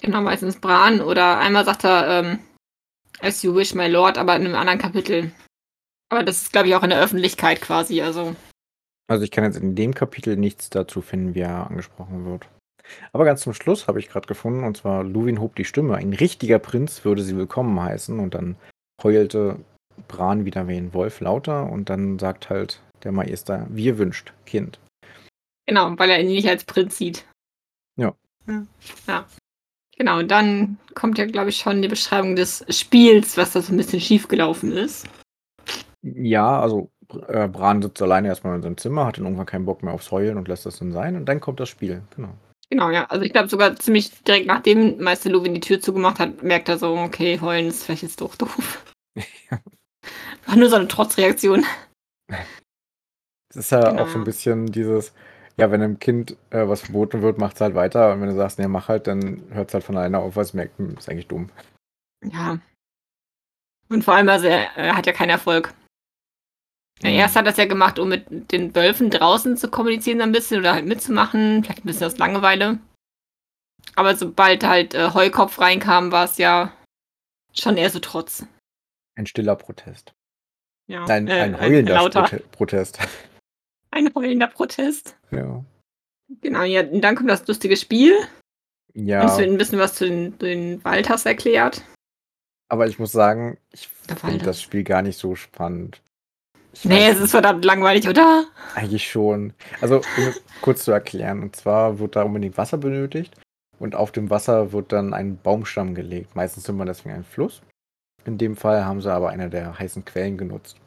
Genau, 0.00 0.22
meistens 0.22 0.60
Bran. 0.60 1.00
Oder 1.00 1.38
einmal 1.38 1.64
sagt 1.64 1.84
er 1.84 2.08
ähm, 2.08 2.38
As 3.20 3.42
you 3.42 3.54
wish, 3.54 3.74
my 3.74 3.86
lord, 3.86 4.18
aber 4.18 4.36
in 4.36 4.46
einem 4.46 4.56
anderen 4.56 4.78
Kapitel. 4.78 5.30
Aber 6.10 6.22
das 6.22 6.42
ist, 6.42 6.52
glaube 6.52 6.68
ich, 6.68 6.74
auch 6.74 6.82
in 6.82 6.90
der 6.90 7.00
Öffentlichkeit 7.00 7.60
quasi. 7.60 8.00
Also, 8.00 8.34
Also 9.08 9.24
ich 9.24 9.30
kann 9.30 9.44
jetzt 9.44 9.56
in 9.56 9.74
dem 9.74 9.94
Kapitel 9.94 10.36
nichts 10.36 10.70
dazu 10.70 11.02
finden, 11.02 11.34
wie 11.34 11.40
er 11.40 11.66
angesprochen 11.66 12.24
wird. 12.24 12.48
Aber 13.12 13.24
ganz 13.24 13.40
zum 13.40 13.54
Schluss 13.54 13.88
habe 13.88 13.98
ich 13.98 14.08
gerade 14.08 14.26
gefunden, 14.26 14.64
und 14.64 14.76
zwar 14.76 15.04
Luwin 15.04 15.40
hob 15.40 15.56
die 15.56 15.64
Stimme. 15.64 15.96
Ein 15.96 16.12
richtiger 16.12 16.58
Prinz 16.58 17.04
würde 17.04 17.22
sie 17.22 17.36
willkommen 17.36 17.80
heißen. 17.80 18.18
Und 18.18 18.34
dann 18.34 18.56
heulte 19.02 19.58
Bran 20.08 20.44
wieder 20.44 20.68
wie 20.68 20.76
ein 20.76 20.94
Wolf 20.94 21.20
lauter. 21.20 21.70
Und 21.70 21.90
dann 21.90 22.18
sagt 22.18 22.50
halt 22.50 22.80
der 23.02 23.12
Maester, 23.12 23.66
wie 23.70 23.84
ihr 23.84 23.98
wünscht, 23.98 24.32
Kind. 24.46 24.78
genau, 25.66 25.92
weil 25.98 26.10
er 26.10 26.20
ihn 26.20 26.28
nicht 26.28 26.48
als 26.48 26.64
Prinz 26.64 26.96
sieht. 26.96 27.26
Ja. 27.96 28.14
Ja. 29.06 29.26
Genau, 29.96 30.18
und 30.18 30.30
dann 30.30 30.78
kommt 30.94 31.18
ja, 31.18 31.26
glaube 31.26 31.50
ich, 31.50 31.58
schon 31.58 31.82
die 31.82 31.88
Beschreibung 31.88 32.34
des 32.34 32.64
Spiels, 32.68 33.36
was 33.36 33.52
da 33.52 33.62
so 33.62 33.72
ein 33.72 33.76
bisschen 33.76 34.00
schiefgelaufen 34.00 34.72
ist. 34.72 35.06
Ja, 36.02 36.60
also 36.60 36.90
äh, 37.28 37.48
Bran 37.48 37.80
sitzt 37.80 38.02
alleine 38.02 38.28
erstmal 38.28 38.56
in 38.56 38.62
seinem 38.62 38.76
Zimmer, 38.76 39.06
hat 39.06 39.18
dann 39.18 39.24
irgendwann 39.24 39.46
keinen 39.46 39.66
Bock 39.66 39.82
mehr 39.82 39.94
aufs 39.94 40.10
Heulen 40.10 40.36
und 40.36 40.48
lässt 40.48 40.66
das 40.66 40.78
dann 40.78 40.92
sein. 40.92 41.16
Und 41.16 41.26
dann 41.26 41.40
kommt 41.40 41.60
das 41.60 41.68
Spiel. 41.68 42.02
Genau. 42.16 42.34
Genau, 42.70 42.90
ja. 42.90 43.04
Also 43.06 43.24
ich 43.24 43.32
glaube 43.32 43.48
sogar 43.48 43.76
ziemlich 43.76 44.10
direkt 44.24 44.46
nachdem 44.46 45.00
Meister 45.02 45.30
Luwin 45.30 45.54
die 45.54 45.60
Tür 45.60 45.80
zugemacht 45.80 46.18
hat, 46.18 46.42
merkt 46.42 46.68
er 46.68 46.78
so, 46.78 46.96
okay, 46.96 47.38
heulen 47.40 47.66
ist 47.68 47.84
vielleicht 47.84 48.02
jetzt 48.02 48.20
doch 48.20 48.34
doof. 48.34 48.84
War 50.46 50.56
nur 50.56 50.68
so 50.68 50.76
eine 50.76 50.88
Trotzreaktion. 50.88 51.64
Es 53.50 53.56
ist 53.56 53.70
ja 53.70 53.80
auch 53.80 53.90
so 53.90 53.92
Genau. 53.92 54.18
ein 54.18 54.24
bisschen 54.24 54.66
dieses, 54.66 55.12
ja, 55.56 55.70
wenn 55.70 55.82
einem 55.82 55.98
Kind 55.98 56.36
äh, 56.50 56.66
was 56.68 56.82
verboten 56.82 57.22
wird, 57.22 57.38
macht 57.38 57.54
es 57.56 57.60
halt 57.60 57.74
weiter. 57.74 58.12
Und 58.12 58.20
wenn 58.20 58.28
du 58.28 58.34
sagst, 58.34 58.58
nee, 58.58 58.66
mach 58.68 58.88
halt, 58.88 59.06
dann 59.06 59.42
hört 59.50 59.68
es 59.68 59.74
halt 59.74 59.84
von 59.84 59.96
alleine 59.96 60.18
auf, 60.18 60.36
weil 60.36 60.42
es 60.44 60.54
merkt, 60.54 60.78
hm, 60.78 60.96
ist 60.96 61.08
eigentlich 61.08 61.28
dumm. 61.28 61.50
Ja. 62.24 62.58
Und 63.88 64.02
vor 64.02 64.14
allem, 64.14 64.28
also 64.28 64.46
er, 64.46 64.76
er 64.76 64.96
hat 64.96 65.06
ja 65.06 65.12
keinen 65.12 65.30
Erfolg. 65.30 65.72
Ja, 67.02 67.10
Mhm. 67.10 67.16
erst 67.16 67.36
hat 67.36 67.44
er 67.46 67.50
es 67.52 67.58
ja 67.58 67.66
gemacht, 67.66 67.98
um 67.98 68.08
mit 68.08 68.50
den 68.52 68.74
Wölfen 68.74 69.10
draußen 69.10 69.56
zu 69.56 69.68
kommunizieren 69.70 70.18
so 70.18 70.22
ein 70.24 70.32
bisschen 70.32 70.60
oder 70.60 70.72
halt 70.74 70.86
mitzumachen, 70.86 71.62
vielleicht 71.62 71.84
ein 71.84 71.86
bisschen 71.88 72.06
aus 72.06 72.18
Langeweile. 72.18 72.78
Aber 73.96 74.16
sobald 74.16 74.64
halt 74.64 74.94
äh, 74.94 75.10
Heukopf 75.12 75.60
reinkam, 75.60 76.10
war 76.12 76.24
es 76.24 76.38
ja 76.38 76.72
schon 77.52 77.76
eher 77.76 77.90
so 77.90 77.98
Trotz. 78.00 78.46
Ein 79.16 79.26
stiller 79.26 79.56
Protest. 79.56 80.14
Ja. 80.86 81.04
Ein, 81.06 81.28
äh, 81.28 81.32
ein 81.32 81.60
heulender 81.60 81.94
lauter. 81.94 82.22
Prote 82.22 82.40
Protest. 82.50 82.98
Ein 83.90 84.12
heulender 84.14 84.48
Protest. 84.48 85.16
ja. 85.30 85.64
Genau, 86.40 86.62
ja, 86.62 86.82
und 86.82 87.00
dann 87.00 87.14
kommt 87.14 87.30
das 87.30 87.46
lustige 87.46 87.76
Spiel. 87.76 88.16
Ja, 88.92 89.22
Uns 89.22 89.38
wird 89.38 89.48
ein 89.48 89.58
bisschen 89.58 89.78
was 89.78 89.94
zu 89.94 90.06
den, 90.08 90.36
den 90.38 90.82
Walters 90.84 91.26
erklärt. 91.26 91.82
aber 92.68 92.88
ich 92.88 92.98
muss 92.98 93.12
sagen, 93.12 93.56
ich 93.70 93.88
finde 93.88 94.44
das 94.44 94.60
Spiel 94.60 94.82
gar 94.82 95.02
nicht 95.02 95.16
so 95.18 95.36
spannend. 95.36 96.00
Ich 96.72 96.84
Nee, 96.84 97.06
es 97.06 97.20
ist 97.20 97.30
verdammt 97.30 97.64
langweilig, 97.64 98.08
oder? 98.08 98.46
Eigentlich 98.74 99.08
schon. 99.08 99.52
Also, 99.80 99.98
um 99.98 100.34
kurz 100.62 100.84
zu 100.84 100.90
erklären. 100.90 101.42
Und 101.42 101.54
zwar 101.54 102.00
wird 102.00 102.16
da 102.16 102.22
unbedingt 102.22 102.58
Wasser 102.58 102.78
benötigt. 102.78 103.34
Und 103.78 103.94
auf 103.94 104.10
dem 104.10 104.28
Wasser 104.30 104.72
wird 104.72 104.90
dann 104.92 105.14
ein 105.14 105.36
Baumstamm 105.36 105.94
gelegt. 105.94 106.34
Meistens 106.34 106.66
nimmt 106.66 106.78
man 106.78 106.88
deswegen 106.88 107.14
einen 107.14 107.24
Fluss. 107.24 107.62
In 108.24 108.38
dem 108.38 108.56
Fall 108.56 108.84
haben 108.84 109.00
sie 109.00 109.12
aber 109.12 109.30
eine 109.30 109.50
der 109.50 109.78
heißen 109.78 110.04
Quellen 110.04 110.38
genutzt. 110.38 110.80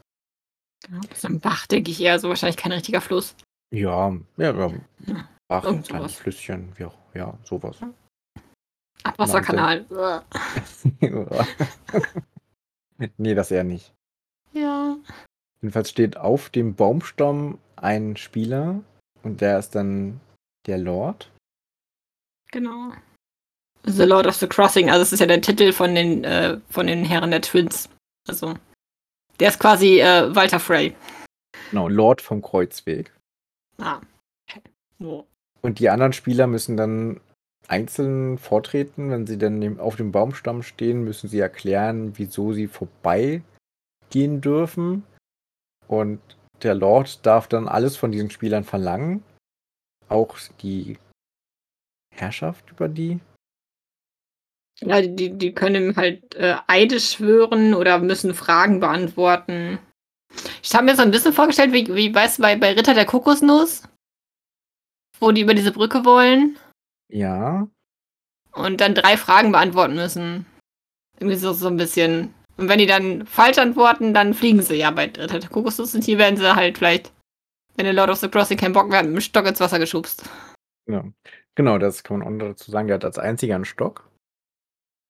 Ja, 0.89 0.99
das 1.09 1.19
ist 1.19 1.25
ein 1.25 1.39
Bach, 1.39 1.67
denke 1.67 1.91
ich 1.91 2.01
eher, 2.01 2.19
so 2.19 2.29
wahrscheinlich 2.29 2.57
kein 2.57 2.71
richtiger 2.71 3.01
Fluss. 3.01 3.35
Ja, 3.71 4.15
ja, 4.38 4.53
ja. 4.53 4.73
Ja, 5.05 5.29
Ach, 5.49 5.63
irgend 5.63 5.88
kleines. 5.88 6.15
Flüsschen, 6.15 6.73
ja, 6.77 6.91
ja, 7.13 7.38
sowas. 7.43 7.77
Abwasserkanal. 9.03 9.85
nee, 13.17 13.35
das 13.35 13.51
eher 13.51 13.63
nicht. 13.63 13.93
Ja. 14.53 14.97
Jedenfalls 15.61 15.89
steht 15.89 16.17
auf 16.17 16.49
dem 16.49 16.75
Baumstamm 16.75 17.59
ein 17.75 18.17
Spieler 18.17 18.81
und 19.23 19.41
der 19.41 19.59
ist 19.59 19.75
dann 19.75 20.19
der 20.65 20.77
Lord. 20.77 21.31
Genau. 22.51 22.91
The 23.88 24.03
Lord 24.03 24.27
of 24.27 24.35
the 24.35 24.47
Crossing, 24.47 24.89
also 24.89 24.99
das 24.99 25.13
ist 25.13 25.19
ja 25.21 25.25
der 25.25 25.41
Titel 25.41 25.71
von 25.71 25.95
den, 25.95 26.23
äh, 26.25 26.59
von 26.69 26.88
den 26.88 27.05
Herren 27.05 27.31
der 27.31 27.41
Twins. 27.41 27.89
Also, 28.27 28.55
der 29.39 29.49
ist 29.49 29.59
quasi 29.59 30.01
äh, 30.01 30.35
Walter 30.35 30.59
Frey. 30.59 30.93
Genau, 31.69 31.88
Lord 31.88 32.21
vom 32.21 32.41
Kreuzweg. 32.41 33.13
Ah. 33.77 34.01
Okay. 34.49 34.61
So. 34.99 35.25
Und 35.61 35.79
die 35.79 35.89
anderen 35.89 36.13
Spieler 36.13 36.47
müssen 36.47 36.75
dann 36.75 37.21
einzeln 37.67 38.38
vortreten. 38.38 39.09
Wenn 39.09 39.25
sie 39.25 39.38
dann 39.38 39.79
auf 39.79 39.95
dem 39.95 40.11
Baumstamm 40.11 40.63
stehen, 40.63 41.03
müssen 41.03 41.29
sie 41.29 41.39
erklären, 41.39 42.17
wieso 42.17 42.53
sie 42.53 42.67
vorbeigehen 42.67 44.41
dürfen. 44.41 45.03
Und 45.88 46.19
der 46.63 46.75
Lord 46.75 47.25
darf 47.25 47.47
dann 47.47 47.67
alles 47.67 47.95
von 47.95 48.11
diesen 48.11 48.31
Spielern 48.31 48.63
verlangen. 48.63 49.23
Auch 50.09 50.38
die 50.61 50.97
Herrschaft 52.13 52.71
über 52.71 52.88
die. 52.88 53.19
Ja, 54.82 55.01
die, 55.01 55.32
die 55.32 55.53
können 55.53 55.95
halt 55.95 56.36
äh, 56.36 56.55
Eide 56.67 56.99
schwören 56.99 57.73
oder 57.73 57.99
müssen 57.99 58.34
Fragen 58.34 58.80
beantworten. 58.80 59.80
Ich 60.61 60.75
habe 60.75 60.86
mir 60.86 60.95
so 60.95 61.01
ein 61.01 61.11
bisschen 61.11 61.34
vorgestellt, 61.34 61.73
wie, 61.73 61.93
wie 61.95 62.13
weißt 62.13 62.38
du, 62.38 62.43
bei, 62.43 62.55
bei 62.55 62.73
Ritter 62.73 62.93
der 62.93 63.05
Kokosnuss, 63.05 63.84
wo 65.19 65.32
die 65.32 65.41
über 65.41 65.55
diese 65.55 65.71
Brücke 65.71 66.05
wollen 66.05 66.57
Ja, 67.09 67.67
und 68.57 68.82
dann 68.82 68.95
drei 68.95 69.17
Fragen 69.17 69.51
beantworten 69.51 69.95
müssen. 69.95 70.45
Irgendwie 71.19 71.38
so, 71.38 71.53
so 71.53 71.67
ein 71.67 71.78
bisschen. 71.78 72.34
Und 72.57 72.69
wenn 72.69 72.80
die 72.80 72.88
dann 72.88 73.25
falsch 73.28 73.59
antworten, 73.59 74.13
dann 74.13 74.34
fliegen 74.34 74.61
sie 74.61 74.75
ja 74.75 74.91
bei 74.91 75.05
Ritter 75.05 75.39
der 75.39 75.49
Kokosnuss 75.49 75.93
und 75.95 76.03
hier 76.03 76.17
werden 76.17 76.38
sie 76.38 76.55
halt 76.55 76.78
vielleicht, 76.78 77.13
wenn 77.75 77.86
der 77.86 77.93
Lord 77.93 78.09
of 78.09 78.17
the 78.17 78.28
Crossing 78.28 78.57
keinen 78.57 78.73
Bock 78.73 78.89
mehr 78.89 78.99
hat, 78.99 79.05
mit 79.05 79.15
dem 79.15 79.21
Stock 79.21 79.45
ins 79.45 79.59
Wasser 79.59 79.80
geschubst. 79.80 80.23
ja. 80.89 81.03
Genau, 81.55 81.80
das 81.80 82.03
kann 82.03 82.19
man 82.19 82.28
auch 82.28 82.49
dazu 82.49 82.69
sagen. 82.69 82.88
Der 82.88 82.95
hat 82.95 83.05
als 83.05 83.17
einziger 83.17 83.55
einen 83.55 83.65
Stock. 83.65 84.07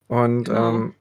Und 0.08 0.46
Genau. 0.46 0.70
ähm, 0.70 0.96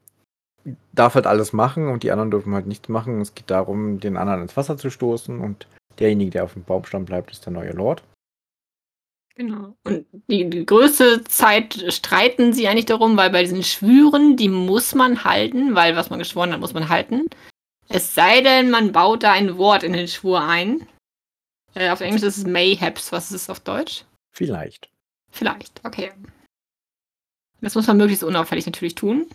darf 0.92 1.14
halt 1.14 1.26
alles 1.26 1.52
machen 1.52 1.88
und 1.88 2.02
die 2.02 2.10
anderen 2.10 2.30
dürfen 2.30 2.54
halt 2.54 2.66
nichts 2.66 2.88
machen. 2.88 3.20
Es 3.20 3.34
geht 3.34 3.50
darum, 3.50 4.00
den 4.00 4.16
anderen 4.16 4.42
ins 4.42 4.56
Wasser 4.56 4.76
zu 4.76 4.90
stoßen 4.90 5.38
und 5.40 5.68
derjenige, 5.98 6.32
der 6.32 6.44
auf 6.44 6.54
dem 6.54 6.64
Baumstamm 6.64 7.04
bleibt, 7.04 7.30
ist 7.30 7.46
der 7.46 7.52
neue 7.52 7.70
Lord. 7.70 8.02
Genau. 9.36 9.76
Und 9.84 10.06
die, 10.28 10.48
die 10.48 10.64
größte 10.64 11.22
Zeit 11.24 11.84
streiten 11.92 12.52
sie 12.52 12.68
eigentlich 12.68 12.86
darum, 12.86 13.16
weil 13.16 13.30
bei 13.30 13.42
diesen 13.42 13.62
Schwüren, 13.62 14.36
die 14.36 14.48
muss 14.48 14.94
man 14.94 15.24
halten, 15.24 15.74
weil 15.74 15.94
was 15.94 16.08
man 16.10 16.18
geschworen 16.18 16.52
hat, 16.52 16.60
muss 16.60 16.74
man 16.74 16.88
halten. 16.88 17.26
Es 17.88 18.14
sei 18.14 18.40
denn, 18.40 18.70
man 18.70 18.92
baut 18.92 19.22
da 19.22 19.32
ein 19.32 19.58
Wort 19.58 19.82
in 19.82 19.92
den 19.92 20.08
Schwur 20.08 20.40
ein. 20.42 20.88
Äh, 21.74 21.90
auf 21.90 22.00
Englisch 22.00 22.22
ist 22.22 22.38
es 22.38 22.46
Mayhaps. 22.46 23.12
Was 23.12 23.30
ist 23.30 23.42
es 23.42 23.50
auf 23.50 23.60
Deutsch? 23.60 24.04
Vielleicht. 24.32 24.88
Vielleicht, 25.30 25.82
okay. 25.84 26.12
Das 27.66 27.74
muss 27.74 27.88
man 27.88 27.96
möglichst 27.96 28.22
unauffällig 28.22 28.64
natürlich 28.64 28.94
tun. 28.94 29.26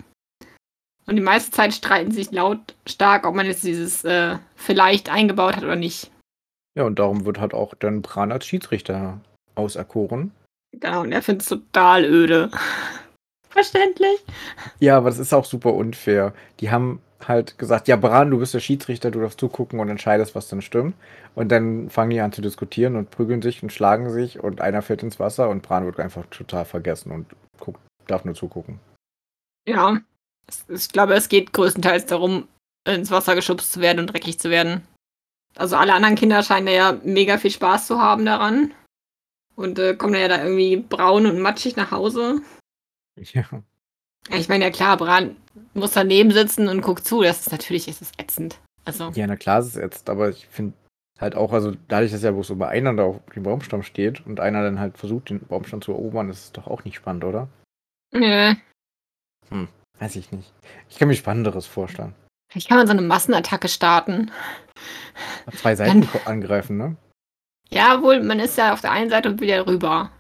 Und 1.06 1.18
die 1.18 1.22
meiste 1.22 1.52
Zeit 1.52 1.74
streiten 1.74 2.12
sich 2.12 2.32
lautstark, 2.32 3.28
ob 3.28 3.36
man 3.36 3.46
jetzt 3.46 3.66
dieses 3.66 4.06
äh, 4.06 4.38
vielleicht 4.56 5.10
eingebaut 5.10 5.58
hat 5.58 5.66
oder 5.66 5.76
nicht. 5.76 6.10
Ja, 6.74 6.84
und 6.86 6.98
darum 6.98 7.26
wird 7.26 7.42
halt 7.42 7.54
auch 7.54 7.74
dann 7.74 8.02
Bran 8.02 8.32
als 8.32 8.46
Schiedsrichter 8.46 9.20
auserkoren. 9.56 10.32
Genau, 10.72 11.02
und 11.02 11.12
er 11.12 11.22
findet 11.22 11.42
es 11.42 11.50
total 11.50 12.06
öde. 12.06 12.50
Verständlich. 13.50 14.24
Ja, 14.80 14.96
aber 14.96 15.10
das 15.10 15.20
ist 15.20 15.34
auch 15.34 15.44
super 15.44 15.74
unfair. 15.74 16.34
Die 16.62 16.72
haben, 16.72 17.02
halt 17.28 17.58
gesagt, 17.58 17.90
ja, 17.90 17.98
Bran, 17.98 18.32
du 18.32 18.40
bist 18.40 18.54
der 18.54 18.62
Schiedsrichter, 18.62 19.12
du 19.12 19.20
darfst 19.20 19.42
zugucken 19.42 19.82
und 19.82 19.90
entscheidest, 19.90 20.36
was 20.36 20.48
dann 20.48 20.62
stimmt. 20.62 20.96
Und 21.36 21.52
dann 21.52 21.90
fangen 21.90 22.12
die 22.12 22.22
an 22.22 22.32
zu 22.32 22.42
diskutieren 22.42 22.96
und 22.96 23.12
prügeln 23.12 23.42
sich 23.42 23.62
und 23.62 23.74
schlagen 23.74 24.10
sich 24.10 24.40
und 24.40 24.62
einer 24.62 24.82
fällt 24.82 25.04
ins 25.04 25.20
Wasser 25.20 25.50
und 25.50 25.64
Bran 25.64 25.86
wird 25.86 26.00
einfach 26.00 26.26
total 26.28 26.64
vergessen 26.64 27.12
und 27.12 27.26
guckt, 27.60 27.82
darf 28.08 28.26
nur 28.26 28.36
zugucken. 28.36 28.80
Ja, 29.68 30.00
ich 30.68 30.90
glaube, 30.90 31.14
es 31.14 31.30
geht 31.30 31.54
größtenteils 31.54 32.06
darum, 32.06 32.48
ins 32.86 33.12
Wasser 33.12 33.36
geschubst 33.36 33.72
zu 33.72 33.80
werden 33.80 34.00
und 34.00 34.08
dreckig 34.08 34.40
zu 34.40 34.50
werden. 34.50 34.82
Also 35.56 35.76
alle 35.76 35.94
anderen 35.94 36.16
Kinder 36.16 36.44
scheinen 36.44 36.68
ja 36.68 36.98
mega 37.04 37.38
viel 37.38 37.52
Spaß 37.52 37.88
zu 37.88 38.02
haben 38.02 38.26
daran. 38.26 38.74
Und 39.56 39.78
äh, 39.80 39.96
kommen 39.96 40.16
ja 40.16 40.28
da 40.28 40.44
irgendwie 40.44 40.78
braun 40.78 41.26
und 41.26 41.40
matschig 41.40 41.76
nach 41.76 41.92
Hause. 41.92 42.42
Ja. 43.34 43.44
Ich 44.30 44.48
meine, 44.48 44.64
ja 44.64 44.72
klar, 44.72 44.98
Bran 44.98 45.36
muss 45.74 45.92
daneben 45.92 46.32
sitzen 46.32 46.70
und 46.70 46.82
guckt 46.82 47.06
zu. 47.06 47.22
Das 47.22 47.42
ist 47.42 47.52
natürlich 47.52 47.88
ist 47.88 48.02
es 48.02 48.12
ätzend. 48.18 48.60
Also. 48.86 49.12
Ja, 49.16 49.28
na 49.28 49.36
klar, 49.36 49.60
es 49.60 49.68
ist 49.68 49.78
ätzend, 49.78 50.10
aber 50.10 50.30
ich 50.30 50.48
finde 50.48 50.74
halt 51.20 51.36
auch, 51.36 51.52
also 51.52 51.74
dadurch, 51.88 52.12
dass 52.12 52.24
ja 52.24 52.32
bloß 52.32 52.52
immer 52.52 52.70
einer 52.70 52.94
da 52.94 53.04
auf 53.04 53.20
dem 53.36 53.44
Baumstamm 53.44 53.84
steht 53.84 54.26
und 54.26 54.40
einer 54.40 54.64
dann 54.64 54.80
halt 54.80 54.98
versucht, 54.98 55.30
den 55.30 55.42
Baumstamm 55.42 55.82
zu 55.82 55.92
erobern, 55.92 56.30
ist 56.30 56.46
es 56.46 56.52
doch 56.52 56.68
auch 56.68 56.84
nicht 56.84 56.96
spannend, 56.96 57.26
oder? 57.26 57.48
Nö. 58.12 58.54
Hm, 59.50 59.68
weiß 60.00 60.16
ich 60.16 60.32
nicht. 60.32 60.54
Ich 60.90 60.98
kann 60.98 61.08
mir 61.08 61.16
Spannenderes 61.16 61.66
vorstellen. 61.66 62.14
Vielleicht 62.52 62.68
kann 62.68 62.78
man 62.78 62.88
so 62.88 62.92
eine 62.92 63.02
Massenattacke 63.02 63.70
starten. 63.70 64.32
Zwei 65.56 65.76
Seiten 65.76 66.08
angreifen, 66.26 66.78
ne? 66.78 66.98
Ja, 67.70 68.02
wohl, 68.02 68.22
man 68.22 68.40
ist 68.40 68.58
ja 68.58 68.74
auf 68.74 68.82
der 68.82 68.92
einen 68.92 69.10
Seite 69.10 69.30
und 69.30 69.40
wieder 69.40 69.66
rüber. 69.66 70.12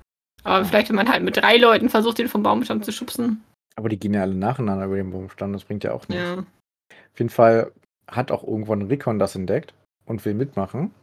Aber 0.43 0.63
vielleicht, 0.65 0.89
wenn 0.89 0.95
man 0.95 1.09
halt 1.09 1.23
mit 1.23 1.37
drei 1.37 1.57
Leuten 1.57 1.89
versucht, 1.89 2.17
den 2.17 2.29
vom 2.29 2.43
Baumstamm 2.43 2.81
zu 2.81 2.91
schubsen. 2.91 3.43
Aber 3.75 3.89
die 3.89 3.99
gehen 3.99 4.13
ja 4.13 4.21
alle 4.21 4.35
nacheinander 4.35 4.85
über 4.85 4.95
den 4.95 5.11
Baumstamm, 5.11 5.53
das 5.53 5.65
bringt 5.65 5.83
ja 5.83 5.93
auch 5.93 6.07
nichts. 6.07 6.23
Ja. 6.23 6.37
Auf 6.39 7.19
jeden 7.19 7.29
Fall 7.29 7.71
hat 8.07 8.31
auch 8.31 8.43
irgendwann 8.43 8.83
Rickon 8.83 9.19
das 9.19 9.35
entdeckt 9.35 9.73
und 10.05 10.23
will 10.23 10.33
mitmachen. 10.33 10.93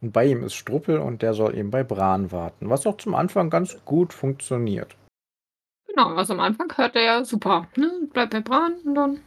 Und 0.00 0.12
bei 0.12 0.26
ihm 0.26 0.42
ist 0.42 0.54
Struppel 0.54 0.98
und 0.98 1.22
der 1.22 1.34
soll 1.34 1.56
eben 1.56 1.70
bei 1.70 1.84
Bran 1.84 2.32
warten, 2.32 2.68
was 2.68 2.86
auch 2.86 2.96
zum 2.96 3.14
Anfang 3.14 3.50
ganz 3.50 3.78
gut 3.84 4.12
funktioniert. 4.12 4.96
Genau, 5.94 6.14
also 6.14 6.32
am 6.32 6.40
Anfang 6.40 6.72
hört 6.76 6.96
er 6.96 7.02
ja 7.02 7.24
super. 7.24 7.68
Ne? 7.76 7.90
Bleibt 8.12 8.32
Bran 8.44 8.74
und 8.84 8.94
dann 8.94 9.20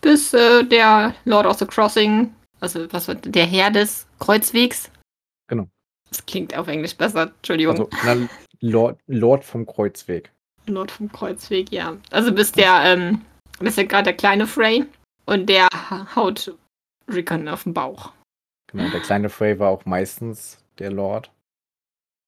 bis 0.00 0.32
äh, 0.34 0.64
der 0.64 1.14
Lord 1.24 1.46
of 1.46 1.58
the 1.58 1.66
Crossing, 1.66 2.32
also 2.60 2.92
was 2.92 3.08
wird 3.08 3.34
der 3.34 3.46
Herr 3.46 3.70
des 3.70 4.06
Kreuzwegs. 4.20 4.90
Genau. 5.48 5.66
Das 6.08 6.24
klingt 6.24 6.56
auf 6.56 6.68
Englisch 6.68 6.96
besser, 6.96 7.32
Entschuldigung. 7.36 7.72
Also, 7.74 7.90
na, 8.04 8.28
Lord, 8.60 9.00
Lord 9.08 9.44
vom 9.44 9.66
Kreuzweg. 9.66 10.30
Lord 10.66 10.90
vom 10.90 11.10
Kreuzweg, 11.10 11.72
ja. 11.72 11.96
Also 12.10 12.32
bis 12.32 12.52
der, 12.52 12.82
ähm, 12.84 13.22
bis 13.58 13.76
ja 13.76 13.84
gerade 13.84 14.04
der 14.04 14.16
kleine 14.16 14.46
Frey 14.46 14.84
und 15.24 15.48
der 15.48 15.68
haut 16.14 16.54
Rickon 17.12 17.48
auf 17.48 17.64
den 17.64 17.74
Bauch. 17.74 18.12
Genau, 18.68 18.88
der 18.90 19.00
kleine 19.00 19.28
Frey 19.28 19.58
war 19.58 19.70
auch 19.70 19.84
meistens 19.86 20.58
der 20.78 20.92
Lord. 20.92 21.30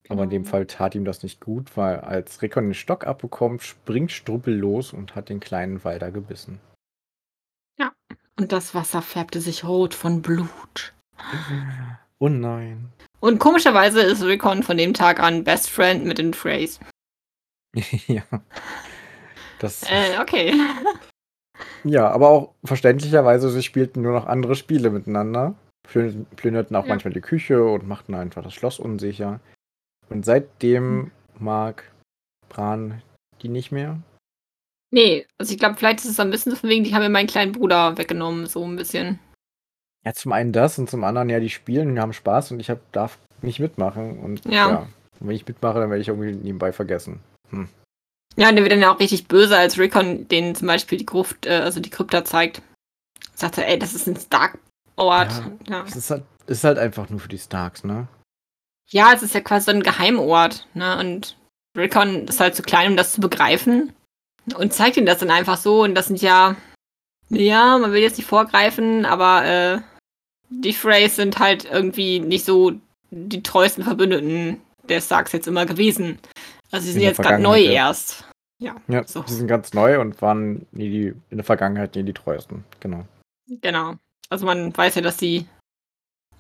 Aber 0.09 0.25
in 0.25 0.31
dem. 0.31 0.45
Fall 0.45 0.67
tat 0.67 0.95
ihm 0.95 1.05
das 1.05 1.23
nicht 1.23 1.41
gut, 1.41 1.77
weil 1.77 2.01
als 2.01 2.41
Rickon 2.41 2.65
den 2.65 2.75
Stock 2.75 3.07
abbekommt, 3.07 3.63
springt 3.63 4.11
Struppel 4.11 4.55
los 4.55 4.93
und 4.93 5.15
hat 5.15 5.29
den 5.29 5.41
kleinen 5.41 5.85
Walder 5.85 6.11
gebissen. 6.11 6.61
Ja, 7.79 7.93
und 8.39 8.53
das 8.53 8.75
Wasser 8.75 9.03
färbte 9.03 9.41
sich 9.41 9.65
rot 9.65 9.95
von 9.95 10.23
Blut. 10.23 10.95
Oh 12.19 12.29
nein. 12.29 12.91
Und 13.21 13.39
komischerweise 13.39 14.01
ist 14.01 14.23
Rickon 14.23 14.63
von 14.63 14.77
dem 14.77 14.95
Tag 14.95 15.21
an 15.21 15.45
Best 15.45 15.71
Friend 15.71 16.05
mit 16.05 16.19
den 16.19 16.35
Freys. 16.35 16.81
ja. 18.07 18.23
Das. 19.59 19.83
Äh, 19.83 20.21
okay. 20.21 20.55
Ja, 21.85 22.09
aber 22.11 22.29
auch 22.29 22.55
verständlicherweise, 22.65 23.51
sie 23.51 23.63
spielten 23.63 24.03
nur 24.03 24.13
noch 24.13 24.27
andere 24.27 24.55
Spiele 24.55 24.91
miteinander. 24.91 25.55
Plünderten 25.83 26.77
auch 26.77 26.85
ja. 26.85 26.89
manchmal 26.89 27.15
die 27.15 27.21
Küche 27.21 27.65
und 27.65 27.89
machten 27.89 28.15
einfach 28.15 28.43
das 28.43 28.55
Schloss 28.55 28.79
unsicher. 28.79 29.41
Und 30.11 30.25
seitdem 30.25 31.11
mag 31.39 31.85
Bran 32.49 33.03
die 33.43 33.49
nicht 33.49 33.71
mehr. 33.71 34.01
Nee, 34.91 35.27
also 35.39 35.53
ich 35.53 35.59
glaube, 35.59 35.77
vielleicht 35.77 36.01
ist 36.01 36.07
es 36.07 36.21
ein 36.21 36.31
bisschen 36.31 36.57
von 36.57 36.71
wegen, 36.71 36.85
die 36.85 36.95
haben 36.95 37.03
mir 37.03 37.11
meinen 37.11 37.27
kleinen 37.27 37.53
Bruder 37.53 37.99
weggenommen, 37.99 38.47
so 38.47 38.65
ein 38.65 38.77
bisschen. 38.77 39.19
Ja, 40.05 40.15
zum 40.15 40.33
einen 40.33 40.53
das 40.53 40.79
und 40.79 40.89
zum 40.89 41.05
anderen 41.05 41.29
ja, 41.29 41.41
die 41.41 41.51
spielen 41.51 41.91
und 41.91 42.01
haben 42.01 42.13
Spaß 42.13 42.53
und 42.53 42.61
ich 42.61 42.71
hab, 42.71 42.81
darf 42.93 43.19
nicht 43.43 43.61
mitmachen. 43.61 44.19
Und 44.19 44.45
ja. 44.47 44.71
ja 44.71 44.89
wenn 45.21 45.37
ich 45.37 45.47
mitmache, 45.47 45.81
dann 45.81 45.91
werde 45.91 46.01
ich 46.01 46.09
irgendwie 46.09 46.33
nebenbei 46.33 46.73
vergessen. 46.73 47.21
Hm. 47.51 47.69
Ja, 48.37 48.49
und 48.49 48.55
der 48.55 48.65
wird 48.65 48.73
dann 48.73 48.81
ja 48.81 48.93
auch 48.93 49.01
richtig 49.01 49.27
böse, 49.27 49.57
als 49.57 49.79
Rickon 49.79 50.29
den 50.29 50.55
zum 50.55 50.69
Beispiel 50.69 50.97
die 50.97 51.07
Gruft, 51.07 51.47
äh, 51.47 51.57
also 51.57 51.81
die 51.81 51.91
Krypta 51.91 52.25
zeigt. 52.25 52.63
Sagt 53.35 53.59
er, 53.59 53.69
ey, 53.69 53.79
das 53.79 53.95
ist 53.95 54.07
ein 54.07 54.17
Stark-Ort. 54.17 55.33
Ja, 55.67 55.79
ja. 55.79 55.85
Es 55.87 55.97
ist 55.97 56.11
halt, 56.11 56.25
ist 56.47 56.65
halt 56.65 56.79
einfach 56.79 57.11
nur 57.11 57.21
für 57.21 57.29
die 57.29 57.39
Starks, 57.39 57.85
ne? 57.85 58.07
Ja, 58.91 59.13
es 59.13 59.23
ist 59.23 59.35
ja 59.35 59.41
quasi 59.41 59.67
so 59.67 59.71
ein 59.71 59.83
Geheimort, 59.83 60.67
ne? 60.75 60.99
Und 60.99 61.37
Rickon 61.77 62.27
ist 62.27 62.41
halt 62.41 62.55
zu 62.55 62.63
klein, 62.63 62.93
um 62.93 62.97
das 62.97 63.13
zu 63.13 63.21
begreifen. 63.21 63.93
Und 64.57 64.73
zeigt 64.73 64.97
ihm 64.97 65.07
das 65.07 65.19
dann 65.19 65.31
einfach 65.31 65.59
so. 65.59 65.83
Und 65.83 65.95
das 65.95 66.07
sind 66.07 66.23
ja, 66.23 66.57
ja, 67.29 67.77
man 67.79 67.93
will 67.93 68.01
jetzt 68.01 68.17
nicht 68.17 68.27
vorgreifen, 68.27 69.05
aber 69.05 69.45
äh, 69.45 69.79
die 70.49 70.73
Freys 70.73 71.17
sind 71.17 71.39
halt 71.39 71.67
irgendwie 71.71 72.21
nicht 72.21 72.45
so 72.45 72.73
die 73.11 73.43
treuesten 73.43 73.85
Verbündeten 73.85 74.61
der 74.89 75.01
Starks 75.01 75.33
jetzt 75.33 75.49
immer 75.49 75.67
gewesen. 75.67 76.19
Also 76.71 76.87
sie 76.87 76.93
sind 76.93 77.03
jetzt 77.03 77.21
gerade 77.21 77.43
neu 77.43 77.59
ja. 77.59 77.73
erst. 77.73 78.25
Ja, 78.59 78.77
ja 78.89 79.07
so. 79.07 79.23
sie 79.27 79.35
sind 79.35 79.47
ganz 79.47 79.73
neu 79.75 80.01
und 80.01 80.21
waren 80.21 80.67
nie 80.73 80.91
die, 80.91 81.15
in 81.31 81.37
der 81.37 81.45
Vergangenheit 81.45 81.95
nie 81.95 82.03
die 82.03 82.15
treuesten. 82.15 82.65
Genau. 82.81 83.05
Genau. 83.47 83.95
Also 84.31 84.47
man 84.47 84.77
weiß 84.77 84.97
ja, 84.97 85.03
dass 85.03 85.19
sie 85.19 85.47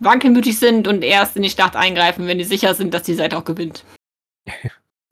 wankelmütig 0.00 0.58
sind 0.58 0.88
und 0.88 1.02
erst 1.02 1.36
in 1.36 1.42
die 1.42 1.50
Schlacht 1.50 1.76
eingreifen, 1.76 2.26
wenn 2.26 2.38
die 2.38 2.44
sicher 2.44 2.74
sind, 2.74 2.94
dass 2.94 3.02
die 3.02 3.14
Seite 3.14 3.36
auch 3.36 3.44
gewinnt. 3.44 3.84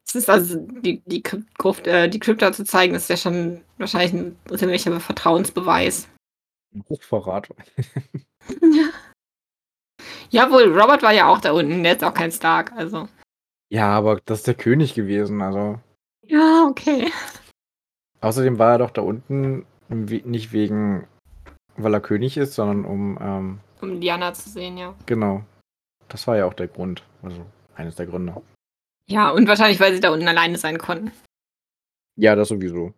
Es 0.09 0.14
ist 0.14 0.30
also 0.30 0.61
die, 0.61 1.03
die, 1.05 1.20
Gruft, 1.59 1.89
äh, 1.89 2.09
die 2.09 2.20
Krypta 2.20 2.53
zu 2.53 2.64
zeigen, 2.64 2.95
ist 2.95 3.11
ja 3.11 3.16
schon 3.16 3.62
wahrscheinlich 3.76 4.12
ein 4.12 4.57
ziemlicher 4.57 5.01
Vertrauensbeweis. 5.01 6.09
Ein 6.72 6.84
Hochverrat. 6.89 7.49
ja. 8.62 8.89
Jawohl, 10.30 10.78
Robert 10.78 11.03
war 11.03 11.12
ja 11.12 11.26
auch 11.26 11.41
da 11.41 11.51
unten, 11.51 11.82
der 11.82 11.97
ist 11.97 12.05
auch 12.05 12.14
kein 12.14 12.30
Stark, 12.30 12.72
also. 12.76 13.09
Ja, 13.68 13.89
aber 13.89 14.20
das 14.24 14.39
ist 14.39 14.47
der 14.47 14.55
König 14.55 14.95
gewesen, 14.95 15.43
also. 15.43 15.80
Ja, 16.22 16.66
okay. 16.68 17.11
Außerdem 18.20 18.61
war 18.61 18.72
er 18.72 18.78
doch 18.78 18.91
da 18.91 19.03
unten 19.03 19.66
nicht 19.89 20.53
wegen, 20.53 21.07
weil 21.77 21.95
er 21.95 22.01
König 22.01 22.37
ist, 22.37 22.55
sondern 22.55 22.85
um. 22.85 23.18
Ähm, 23.20 23.61
um 23.81 24.01
Diana 24.01 24.33
zu 24.35 24.49
sehen, 24.49 24.77
ja. 24.79 24.95
Genau. 25.07 25.45
Das 26.09 26.27
war 26.27 26.37
ja 26.37 26.47
auch 26.47 26.55
der 26.55 26.68
Grund. 26.68 27.03
Also 27.22 27.45
eines 27.74 27.97
der 27.97 28.07
Gründe. 28.07 28.41
Ja, 29.09 29.31
und 29.31 29.47
wahrscheinlich, 29.47 29.81
weil 29.81 29.95
sie 29.95 30.01
da 30.01 30.11
unten 30.11 30.29
alleine 30.29 30.59
sein 30.59 30.79
konnten. 30.79 31.12
Ja, 32.16 32.35
das 32.35 32.49
sowieso. 32.49 32.95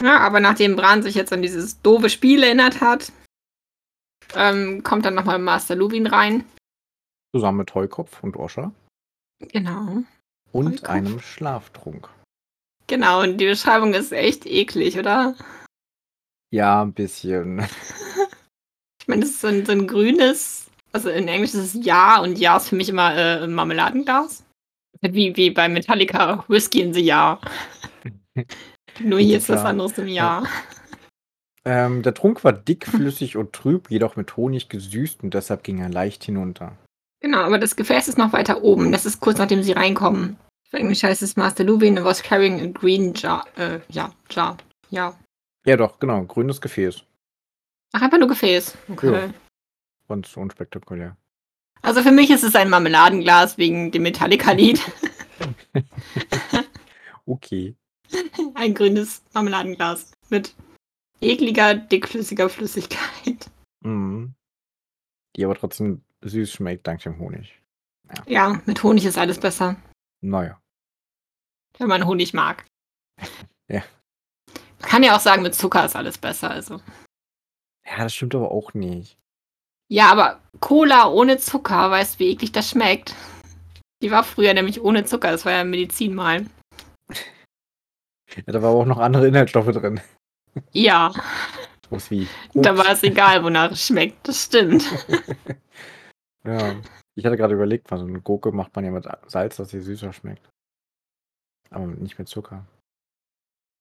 Ja, 0.00 0.18
aber 0.20 0.40
nachdem 0.40 0.76
Bran 0.76 1.02
sich 1.02 1.14
jetzt 1.14 1.32
an 1.32 1.42
dieses 1.42 1.82
doofe 1.82 2.08
Spiel 2.08 2.42
erinnert 2.42 2.80
hat, 2.80 3.12
ähm, 4.34 4.82
kommt 4.82 5.04
dann 5.04 5.14
nochmal 5.14 5.38
Master 5.38 5.74
Lubin 5.74 6.06
rein. 6.06 6.44
Zusammen 7.34 7.58
mit 7.58 7.74
Heukopf 7.74 8.22
und 8.22 8.36
Oscha. 8.36 8.72
Genau. 9.40 10.02
Und 10.52 10.72
Heukopf. 10.72 10.88
einem 10.88 11.20
Schlaftrunk. 11.20 12.08
Genau, 12.86 13.22
und 13.22 13.38
die 13.38 13.46
Beschreibung 13.46 13.94
ist 13.94 14.12
echt 14.12 14.46
eklig, 14.46 14.98
oder? 14.98 15.34
Ja, 16.50 16.82
ein 16.82 16.92
bisschen. 16.92 17.60
ich 19.00 19.08
meine, 19.08 19.22
das 19.22 19.30
ist 19.30 19.40
so 19.40 19.48
ein, 19.48 19.64
so 19.64 19.72
ein, 19.72 19.86
grünes, 19.86 20.70
also 20.92 21.08
in 21.10 21.28
Englisch 21.28 21.54
ist 21.54 21.74
es 21.74 21.84
Ja 21.84 22.20
und 22.20 22.38
Ja 22.38 22.56
ist 22.56 22.68
für 22.68 22.76
mich 22.76 22.88
immer 22.88 23.14
äh, 23.16 23.46
Marmeladenglas. 23.46 24.44
Wie, 25.00 25.34
wie 25.36 25.50
bei 25.50 25.68
Metallica, 25.68 26.44
Whiskey 26.48 26.80
in 26.80 26.92
the 26.92 27.00
Ja. 27.00 27.40
Nur 29.00 29.20
hier 29.20 29.38
ist 29.38 29.48
was 29.48 29.64
anderes 29.64 29.96
im 29.98 30.08
Jahr. 30.08 30.46
Ähm, 31.64 32.02
der 32.02 32.14
Trunk 32.14 32.42
war 32.44 32.52
dickflüssig 32.52 33.36
und 33.36 33.52
trüb, 33.52 33.90
jedoch 33.90 34.16
mit 34.16 34.36
Honig 34.36 34.68
gesüßt 34.68 35.22
und 35.22 35.34
deshalb 35.34 35.62
ging 35.62 35.78
er 35.78 35.88
leicht 35.88 36.24
hinunter. 36.24 36.76
Genau, 37.20 37.38
aber 37.38 37.58
das 37.58 37.76
Gefäß 37.76 38.08
ist 38.08 38.18
noch 38.18 38.32
weiter 38.32 38.62
oben. 38.62 38.92
Das 38.92 39.04
ist 39.04 39.20
kurz 39.20 39.38
nachdem 39.38 39.62
sie 39.62 39.72
reinkommen. 39.72 40.36
Auf 40.68 40.78
Englisch 40.78 41.02
heißt 41.02 41.22
es 41.22 41.36
Master 41.36 41.64
Lubin 41.64 42.02
was 42.02 42.22
carrying 42.22 42.60
a 42.60 42.66
green 42.66 43.12
jar. 43.14 43.44
Äh, 43.56 43.80
ja, 43.88 44.12
jar. 44.30 44.56
Ja. 44.88 45.14
Ja, 45.64 45.76
doch, 45.76 45.98
genau. 45.98 46.24
Grünes 46.24 46.60
Gefäß. 46.60 47.04
Ach, 47.92 48.02
einfach 48.02 48.18
nur 48.18 48.28
Gefäß. 48.28 48.76
Okay. 48.88 49.12
Ja. 49.12 49.34
Ganz 50.08 50.36
unspektakulär. 50.36 51.16
Also 51.82 52.02
für 52.02 52.12
mich 52.12 52.30
ist 52.30 52.44
es 52.44 52.54
ein 52.54 52.68
Marmeladenglas 52.68 53.58
wegen 53.58 53.90
dem 53.90 54.02
Metallica-Lied. 54.02 54.80
okay. 57.26 57.74
Ein 58.54 58.74
grünes 58.74 59.22
Marmeladenglas 59.32 60.12
mit 60.28 60.54
ekliger, 61.20 61.74
dickflüssiger 61.74 62.48
Flüssigkeit. 62.48 63.50
Mhm. 63.80 64.34
Die 65.36 65.44
aber 65.44 65.54
trotzdem 65.54 66.02
süß 66.22 66.52
schmeckt 66.52 66.86
dank 66.86 67.02
dem 67.02 67.18
Honig. 67.18 67.60
Ja. 68.08 68.24
ja, 68.26 68.62
mit 68.66 68.82
Honig 68.82 69.04
ist 69.04 69.16
alles 69.16 69.38
besser. 69.38 69.76
Naja. 70.20 70.60
Wenn 71.78 71.88
man 71.88 72.04
Honig 72.06 72.34
mag. 72.34 72.66
ja. 73.68 73.82
Kann 74.82 75.02
ja 75.02 75.16
auch 75.16 75.20
sagen, 75.20 75.42
mit 75.42 75.54
Zucker 75.54 75.84
ist 75.84 75.96
alles 75.96 76.18
besser, 76.18 76.50
also. 76.50 76.80
Ja, 77.86 77.98
das 77.98 78.14
stimmt 78.14 78.34
aber 78.34 78.50
auch 78.50 78.74
nicht. 78.74 79.18
Ja, 79.88 80.10
aber 80.10 80.40
Cola 80.60 81.08
ohne 81.08 81.38
Zucker, 81.38 81.90
weißt 81.90 82.14
du, 82.14 82.18
wie 82.20 82.30
eklig 82.30 82.52
das 82.52 82.70
schmeckt? 82.70 83.14
Die 84.02 84.10
war 84.10 84.24
früher 84.24 84.54
nämlich 84.54 84.80
ohne 84.80 85.04
Zucker, 85.04 85.30
das 85.30 85.44
war 85.44 85.52
ja 85.52 85.64
Medizin 85.64 86.14
mal. 86.14 86.46
Ja, 88.36 88.42
da 88.46 88.62
war 88.62 88.70
aber 88.70 88.78
auch 88.80 88.86
noch 88.86 88.98
andere 88.98 89.26
Inhaltsstoffe 89.26 89.72
drin. 89.72 90.00
Ja, 90.72 91.12
Sowas 91.90 92.10
wie 92.10 92.28
da 92.54 92.70
Koks. 92.70 92.84
war 92.86 92.92
es 92.92 93.02
egal, 93.02 93.42
wonach 93.42 93.72
es 93.72 93.86
schmeckt, 93.86 94.28
das 94.28 94.44
stimmt. 94.44 94.84
Ja. 96.42 96.74
Ich 97.16 97.26
hatte 97.26 97.36
gerade 97.36 97.52
überlegt, 97.52 97.88
so 97.88 97.96
eine 97.96 98.18
Gurke 98.22 98.50
macht 98.50 98.74
man 98.74 98.86
ja 98.86 98.90
mit 98.90 99.06
Salz, 99.26 99.56
dass 99.56 99.68
sie 99.68 99.80
süßer 99.80 100.14
schmeckt. 100.14 100.48
Aber 101.68 101.86
nicht 101.86 102.18
mit 102.18 102.28
Zucker. 102.28 102.64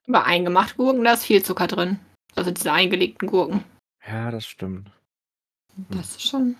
Aber 0.09 0.25
eingemachte 0.25 0.75
Gurken, 0.75 1.03
da 1.03 1.13
ist 1.13 1.25
viel 1.25 1.43
Zucker 1.43 1.67
drin. 1.67 1.99
Also 2.35 2.49
diese 2.49 2.71
eingelegten 2.71 3.27
Gurken. 3.27 3.63
Ja, 4.07 4.31
das 4.31 4.45
stimmt. 4.45 4.91
Das 5.89 6.15
ist 6.15 6.27
schon. 6.27 6.55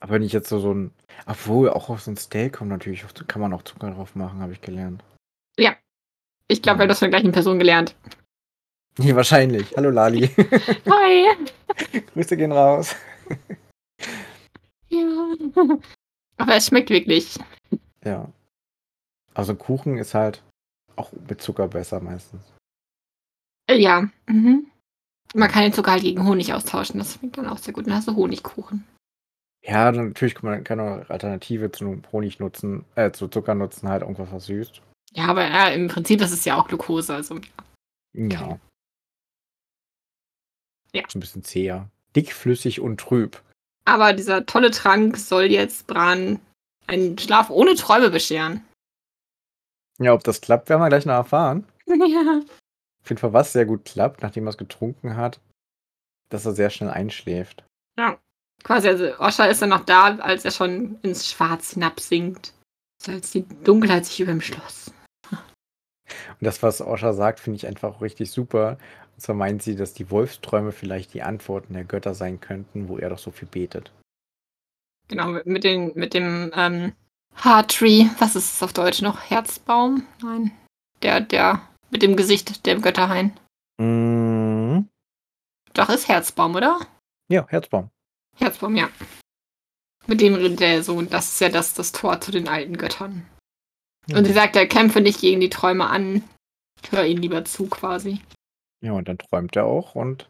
Aber 0.00 0.12
wenn 0.12 0.22
ich 0.22 0.32
jetzt 0.32 0.50
so, 0.50 0.60
so 0.60 0.74
ein. 0.74 0.92
Obwohl, 1.24 1.70
auch 1.70 1.88
auf 1.88 2.02
so 2.02 2.10
ein 2.10 2.18
Steak 2.18 2.54
kommt 2.54 2.68
natürlich, 2.68 3.04
kann 3.26 3.40
man 3.40 3.54
auch 3.54 3.62
Zucker 3.62 3.90
drauf 3.90 4.14
machen, 4.14 4.40
habe 4.40 4.52
ich 4.52 4.60
gelernt. 4.60 5.02
Ja. 5.58 5.74
Ich 6.48 6.60
glaube, 6.60 6.80
wir 6.80 6.82
haben 6.82 6.88
das 6.90 6.98
von 6.98 7.10
der 7.10 7.18
gleichen 7.18 7.32
Person 7.32 7.58
gelernt. 7.58 7.96
Nee, 8.98 9.16
wahrscheinlich. 9.16 9.74
Hallo 9.74 9.88
Lali. 9.88 10.26
Hi! 10.90 11.26
Grüße 12.12 12.36
gehen 12.36 12.52
raus. 12.52 12.94
Ja. 14.90 15.34
Aber 16.36 16.54
es 16.54 16.66
schmeckt 16.66 16.90
wirklich. 16.90 17.38
Ja. 18.04 18.30
Also 19.32 19.54
Kuchen 19.54 19.96
ist 19.96 20.12
halt 20.12 20.42
auch 20.96 21.10
mit 21.26 21.40
Zucker 21.40 21.68
besser 21.68 22.00
meistens. 22.00 22.51
Äh, 23.72 23.80
Ja. 23.80 24.08
Mhm. 24.26 24.66
Man 25.34 25.50
kann 25.50 25.62
den 25.62 25.72
Zucker 25.72 25.92
halt 25.92 26.02
gegen 26.02 26.26
Honig 26.26 26.52
austauschen. 26.52 26.98
Das 26.98 27.14
schmeckt 27.14 27.38
dann 27.38 27.48
auch 27.48 27.56
sehr 27.56 27.72
gut. 27.72 27.86
Dann 27.86 27.94
hast 27.94 28.06
du 28.06 28.14
Honigkuchen. 28.14 28.86
Ja, 29.64 29.90
natürlich 29.90 30.34
kann 30.34 30.50
man 30.50 30.64
keine 30.64 31.06
Alternative 31.08 31.70
zu 31.72 32.02
Honig 32.12 32.38
nutzen, 32.40 32.84
äh, 32.96 33.12
zu 33.12 33.28
Zucker 33.28 33.54
nutzen, 33.54 33.88
halt 33.88 34.02
irgendwas 34.02 34.30
was 34.32 34.46
süßt. 34.46 34.82
Ja, 35.12 35.26
aber 35.28 35.46
ja, 35.48 35.68
im 35.68 35.88
Prinzip 35.88 36.20
ist 36.20 36.32
es 36.32 36.44
ja 36.44 36.56
auch 36.56 36.68
Glucose. 36.68 37.14
Also 37.14 37.38
Ja. 38.12 38.58
Ja. 40.92 41.02
So 41.08 41.18
ein 41.18 41.20
bisschen 41.20 41.44
zäher. 41.44 41.88
Dickflüssig 42.14 42.80
und 42.80 43.00
trüb. 43.00 43.40
Aber 43.86 44.12
dieser 44.12 44.44
tolle 44.44 44.70
Trank 44.70 45.16
soll 45.16 45.44
jetzt 45.44 45.86
Bran 45.86 46.40
einen 46.86 47.16
Schlaf 47.16 47.48
ohne 47.48 47.74
Träume 47.74 48.10
bescheren. 48.10 48.64
Ja, 49.98 50.12
ob 50.12 50.24
das 50.24 50.40
klappt, 50.42 50.68
werden 50.68 50.82
wir 50.82 50.88
gleich 50.88 51.06
noch 51.06 51.14
erfahren. 51.14 51.64
Ja. 51.86 52.42
Auf 53.02 53.08
jeden 53.10 53.20
Fall, 53.20 53.32
was 53.32 53.52
sehr 53.52 53.66
gut 53.66 53.84
klappt, 53.84 54.22
nachdem 54.22 54.46
er 54.46 54.50
es 54.50 54.58
getrunken 54.58 55.16
hat, 55.16 55.40
dass 56.30 56.46
er 56.46 56.52
sehr 56.52 56.70
schnell 56.70 56.90
einschläft. 56.90 57.64
Quasi, 58.64 58.86
also 58.86 59.18
Osha 59.18 59.46
ist 59.46 59.60
dann 59.60 59.70
noch 59.70 59.84
da, 59.84 60.18
als 60.18 60.44
er 60.44 60.52
schon 60.52 60.96
ins 61.02 61.28
Schwarz 61.28 61.72
hinabsinkt. 61.72 62.54
So 63.02 63.10
als 63.10 63.32
die 63.32 63.44
Dunkelheit 63.64 64.06
sich 64.06 64.20
über 64.20 64.30
dem 64.30 64.40
Schloss. 64.40 64.92
Und 65.28 66.38
das, 66.38 66.62
was 66.62 66.80
Osha 66.80 67.12
sagt, 67.12 67.40
finde 67.40 67.56
ich 67.56 67.66
einfach 67.66 68.00
richtig 68.00 68.30
super. 68.30 68.78
Und 69.14 69.20
zwar 69.20 69.34
meint 69.34 69.64
sie, 69.64 69.74
dass 69.74 69.94
die 69.94 70.12
Wolfsträume 70.12 70.70
vielleicht 70.70 71.12
die 71.12 71.22
Antworten 71.22 71.74
der 71.74 71.82
Götter 71.82 72.14
sein 72.14 72.40
könnten, 72.40 72.88
wo 72.88 72.98
er 72.98 73.08
doch 73.10 73.18
so 73.18 73.32
viel 73.32 73.48
betet. 73.48 73.90
Genau, 75.08 75.40
mit- 75.44 75.64
den, 75.64 75.90
mit 75.96 76.14
dem 76.14 76.52
ähm, 76.54 76.92
Heartree, 77.34 78.06
was 78.20 78.36
ist 78.36 78.54
es 78.54 78.62
auf 78.62 78.72
Deutsch 78.72 79.02
noch? 79.02 79.28
Herzbaum? 79.28 80.06
Nein. 80.22 80.52
Der, 81.02 81.20
der 81.20 81.68
mit 81.92 82.02
dem 82.02 82.16
Gesicht 82.16 82.66
der 82.66 82.80
Götterhain. 82.80 83.38
Mhm. 83.78 84.88
Doch, 85.74 85.88
ist 85.88 86.08
Herzbaum, 86.08 86.56
oder? 86.56 86.80
Ja, 87.28 87.46
Herzbaum. 87.48 87.90
Herzbaum, 88.36 88.76
ja. 88.76 88.88
Mit 90.06 90.20
dem 90.20 90.34
redet 90.34 90.60
er 90.60 90.82
so, 90.82 90.96
und 90.96 91.12
das 91.12 91.34
ist 91.34 91.40
ja 91.40 91.48
das, 91.48 91.74
das 91.74 91.92
Tor 91.92 92.20
zu 92.20 92.32
den 92.32 92.48
alten 92.48 92.76
Göttern. 92.76 93.26
Und 94.12 94.24
sie 94.24 94.32
sagt, 94.32 94.56
er 94.56 94.66
kämpfe 94.66 95.00
nicht 95.00 95.20
gegen 95.20 95.40
die 95.40 95.50
Träume 95.50 95.88
an. 95.88 96.24
Hör 96.90 97.04
ihnen 97.04 97.22
lieber 97.22 97.44
zu, 97.44 97.68
quasi. 97.68 98.20
Ja, 98.82 98.92
und 98.92 99.06
dann 99.06 99.18
träumt 99.18 99.54
er 99.54 99.66
auch 99.66 99.94
und. 99.94 100.28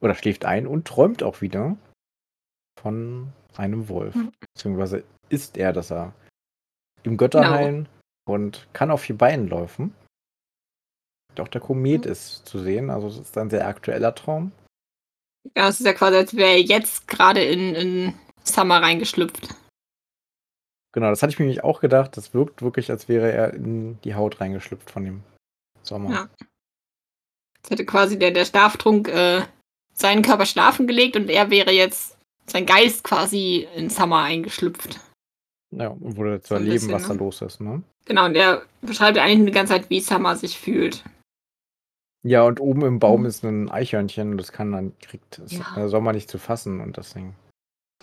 Oder 0.00 0.14
schläft 0.14 0.44
ein 0.44 0.66
und 0.66 0.86
träumt 0.86 1.22
auch 1.22 1.40
wieder 1.40 1.76
von 2.78 3.32
einem 3.56 3.88
Wolf. 3.88 4.14
Mhm. 4.14 4.32
Beziehungsweise 4.40 5.04
ist 5.28 5.56
er, 5.56 5.72
dass 5.72 5.90
er 5.90 6.14
im 7.02 7.16
Götterhain 7.16 7.88
und 8.26 8.68
kann 8.72 8.90
auf 8.90 9.02
vier 9.02 9.16
Beinen 9.16 9.48
laufen. 9.48 9.94
Auch 11.38 11.48
der 11.48 11.60
Komet 11.60 12.04
Mhm. 12.04 12.12
ist 12.12 12.46
zu 12.46 12.58
sehen, 12.58 12.90
also 12.90 13.08
es 13.08 13.18
ist 13.18 13.38
ein 13.38 13.50
sehr 13.50 13.66
aktueller 13.66 14.14
Traum. 14.14 14.52
Ja, 15.56 15.68
es 15.68 15.80
ist 15.80 15.86
ja 15.86 15.94
quasi, 15.94 16.16
als 16.16 16.36
wäre 16.36 16.50
er 16.50 16.60
jetzt 16.60 17.08
gerade 17.08 17.42
in, 17.42 17.74
in 17.74 18.14
Summer 18.44 18.82
reingeschlüpft. 18.82 19.54
Genau, 20.92 21.08
das 21.08 21.22
hatte 21.22 21.32
ich 21.32 21.38
mir 21.38 21.46
nämlich 21.46 21.64
auch 21.64 21.80
gedacht. 21.80 22.16
Das 22.16 22.34
wirkt 22.34 22.62
wirklich, 22.62 22.90
als 22.90 23.08
wäre 23.08 23.30
er 23.32 23.54
in 23.54 24.00
die 24.02 24.14
Haut 24.14 24.40
reingeschlüpft 24.40 24.90
von 24.90 25.04
dem 25.04 25.22
Sommer. 25.82 26.10
Ja. 26.10 26.28
Jetzt 27.58 27.70
hätte 27.70 27.86
quasi 27.86 28.18
der, 28.18 28.32
der 28.32 28.44
Schlaftrunk 28.44 29.08
äh, 29.08 29.42
seinen 29.92 30.22
Körper 30.22 30.46
schlafen 30.46 30.86
gelegt 30.86 31.16
und 31.16 31.30
er 31.30 31.50
wäre 31.50 31.70
jetzt, 31.70 32.16
sein 32.46 32.66
Geist 32.66 33.04
quasi 33.04 33.68
in 33.76 33.88
Summer 33.90 34.22
eingeschlüpft. 34.22 34.98
Ja, 35.70 35.88
und 35.88 36.16
wurde 36.16 36.40
zu 36.40 36.48
So 36.48 36.54
erleben, 36.54 36.72
bisschen, 36.72 36.92
was 36.92 37.06
da 37.06 37.14
ne? 37.14 37.18
los 37.20 37.42
ist, 37.42 37.60
ne? 37.60 37.82
Genau, 38.06 38.24
und 38.24 38.34
er 38.34 38.62
beschreibt 38.82 39.18
eigentlich 39.18 39.46
die 39.46 39.52
ganze 39.52 39.74
Zeit, 39.74 39.88
wie 39.88 40.00
Summer 40.00 40.34
sich 40.34 40.58
fühlt. 40.58 41.04
Ja, 42.22 42.42
und 42.42 42.60
oben 42.60 42.82
im 42.82 42.98
Baum 42.98 43.20
Mhm. 43.22 43.26
ist 43.26 43.44
ein 43.44 43.70
Eichhörnchen 43.70 44.32
und 44.32 44.38
das 44.38 44.52
kann 44.52 44.72
dann, 44.72 44.92
kriegt 44.98 45.38
das 45.38 45.52
Ja. 45.52 45.64
der 45.74 45.88
Sommer 45.88 46.12
nicht 46.12 46.30
zu 46.30 46.38
fassen 46.38 46.80
und 46.80 46.96
deswegen. 46.96 47.34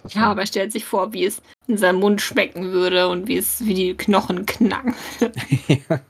Das 0.02 0.14
Ja, 0.14 0.32
aber 0.32 0.42
er 0.42 0.48
stellt 0.48 0.72
sich 0.72 0.86
vor, 0.86 1.14
wie 1.14 1.26
es 1.26 1.42
in 1.68 1.78
seinem 1.78 2.00
Mund 2.00 2.22
schmecken 2.22 2.72
würde 2.72 3.08
und 3.10 3.28
wie 3.28 3.38
es, 3.38 3.66
wie 3.66 3.74
die 3.74 3.94
Knochen 3.96 4.46
knacken. 4.46 4.96
ja. 5.68 6.02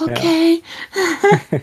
Okay. 0.00 0.62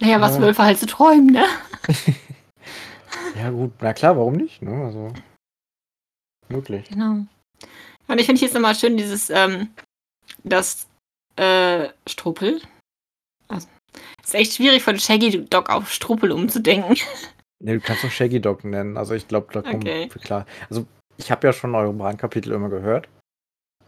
Naja, 0.00 0.20
was 0.20 0.40
Wölfe 0.40 0.62
halt 0.62 0.78
so 0.78 0.86
träumen, 0.86 1.26
ne? 1.26 1.44
ja, 3.36 3.50
gut, 3.50 3.72
na 3.80 3.92
klar, 3.92 4.16
warum 4.16 4.34
nicht? 4.34 4.60
Ne? 4.62 4.84
Also, 4.84 5.12
möglich. 6.48 6.88
Genau. 6.88 7.24
Und 8.08 8.18
ich 8.18 8.26
finde 8.26 8.38
hier 8.38 8.48
ist 8.48 8.54
nochmal 8.54 8.74
schön 8.74 8.96
dieses, 8.96 9.30
ähm, 9.30 9.68
das 10.44 10.86
äh, 11.36 11.88
Struppel. 12.08 12.60
Ist 14.22 14.34
echt 14.34 14.54
schwierig 14.54 14.82
von 14.82 14.98
Shaggy 14.98 15.44
Dog 15.46 15.70
auf 15.70 15.90
Struppel 15.92 16.32
umzudenken. 16.32 16.96
Ne, 17.60 17.74
du 17.74 17.80
kannst 17.80 18.04
doch 18.04 18.10
Shaggy 18.10 18.40
Dog 18.40 18.64
nennen. 18.64 18.96
Also, 18.96 19.14
ich 19.14 19.26
glaube, 19.26 19.48
da 19.52 19.62
kommt 19.62 19.82
Okay. 19.84 20.08
klar. 20.22 20.46
Also, 20.70 20.86
ich 21.16 21.30
habe 21.30 21.46
ja 21.46 21.52
schon 21.52 21.74
eure 21.74 21.92
Brandkapitel 21.92 22.52
immer 22.52 22.68
gehört. 22.68 23.08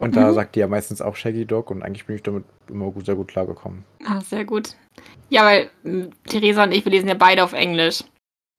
Und 0.00 0.16
da 0.16 0.28
Mhm. 0.30 0.34
sagt 0.34 0.56
ihr 0.56 0.62
ja 0.62 0.66
meistens 0.66 1.02
auch 1.02 1.14
Shaggy 1.14 1.44
Dog 1.44 1.70
und 1.70 1.82
eigentlich 1.82 2.06
bin 2.06 2.16
ich 2.16 2.22
damit 2.22 2.44
immer 2.68 2.90
gut, 2.90 3.04
sehr 3.06 3.14
gut 3.16 3.28
klargekommen. 3.28 3.84
Ah, 4.06 4.20
sehr 4.22 4.44
gut. 4.46 4.74
Ja, 5.28 5.44
weil 5.44 5.70
m, 5.84 6.10
Theresa 6.26 6.64
und 6.64 6.72
ich, 6.72 6.84
wir 6.84 6.90
lesen 6.90 7.06
ja 7.08 7.14
beide 7.14 7.44
auf 7.44 7.52
Englisch. 7.52 8.02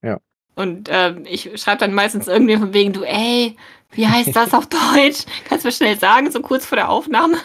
Ja. 0.05 0.19
Und 0.55 0.87
ähm, 0.91 1.23
ich 1.27 1.49
schreibe 1.59 1.79
dann 1.79 1.93
meistens 1.95 2.27
irgendwie 2.27 2.57
von 2.57 2.73
wegen, 2.73 2.93
du, 2.93 3.03
ey, 3.03 3.57
wie 3.91 4.07
heißt 4.07 4.35
das 4.35 4.53
auf 4.53 4.67
Deutsch? 4.67 5.25
Kannst 5.45 5.63
du 5.65 5.67
mir 5.67 5.71
schnell 5.73 5.99
sagen, 5.99 6.31
so 6.31 6.41
kurz 6.41 6.65
vor 6.65 6.75
der 6.77 6.89
Aufnahme? 6.89 7.37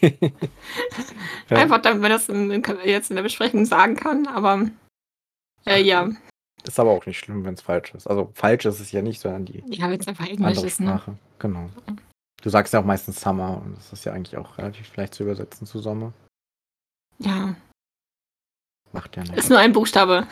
Einfach, 1.48 1.80
damit 1.80 2.02
man 2.02 2.10
das 2.10 2.28
im, 2.28 2.50
im, 2.50 2.62
jetzt 2.84 3.10
in 3.10 3.16
der 3.16 3.22
Besprechung 3.22 3.64
sagen 3.64 3.96
kann. 3.96 4.26
Aber 4.26 4.68
äh, 5.66 5.82
ja, 5.82 6.08
Ist 6.64 6.78
aber 6.78 6.90
auch 6.90 7.06
nicht 7.06 7.18
schlimm, 7.18 7.44
wenn 7.44 7.54
es 7.54 7.62
falsch 7.62 7.94
ist. 7.94 8.06
Also, 8.06 8.30
falsch 8.34 8.66
ist 8.66 8.80
es 8.80 8.92
ja 8.92 9.02
nicht, 9.02 9.20
sondern 9.20 9.46
die 9.46 9.62
ja 9.66 9.90
wenn 9.90 10.00
es 10.00 10.06
einfach 10.08 10.26
Englisch 10.26 10.46
andere 10.46 10.66
ist, 10.66 10.80
ne? 10.80 10.88
Sprache. 10.88 11.18
Genau. 11.38 11.70
Du 12.42 12.50
sagst 12.50 12.72
ja 12.72 12.80
auch 12.80 12.84
meistens 12.84 13.20
Summer 13.20 13.62
und 13.64 13.76
das 13.76 13.92
ist 13.92 14.04
ja 14.04 14.12
eigentlich 14.12 14.36
auch 14.36 14.58
relativ 14.58 14.94
leicht 14.96 15.14
zu 15.14 15.24
übersetzen 15.24 15.66
zu 15.66 15.80
Sommer. 15.80 16.12
Ja, 17.18 17.56
Macht 18.92 19.16
ja 19.16 19.22
ist 19.22 19.30
nichts. 19.30 19.48
nur 19.48 19.58
ein 19.58 19.72
Buchstabe. 19.72 20.26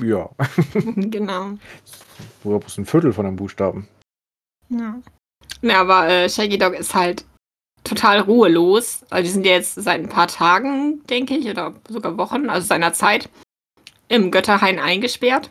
Ja. 0.00 0.30
genau. 0.96 1.52
Oder 2.44 2.58
bloß 2.58 2.78
ein 2.78 2.86
Viertel 2.86 3.12
von 3.12 3.26
einem 3.26 3.36
Buchstaben. 3.36 3.88
Ja. 4.68 5.00
Ja, 5.62 5.80
aber 5.80 6.08
äh, 6.08 6.28
Shaggy 6.28 6.58
Dog 6.58 6.74
ist 6.74 6.94
halt 6.94 7.24
total 7.84 8.20
ruhelos. 8.20 9.04
Also 9.10 9.24
die 9.24 9.30
sind 9.30 9.46
ja 9.46 9.52
jetzt 9.52 9.74
seit 9.74 10.00
ein 10.00 10.08
paar 10.08 10.28
Tagen, 10.28 11.04
denke 11.06 11.36
ich, 11.36 11.48
oder 11.48 11.74
sogar 11.88 12.16
Wochen, 12.18 12.48
also 12.50 12.66
seiner 12.66 12.92
Zeit, 12.92 13.28
im 14.08 14.30
Götterhain 14.30 14.78
eingesperrt. 14.78 15.50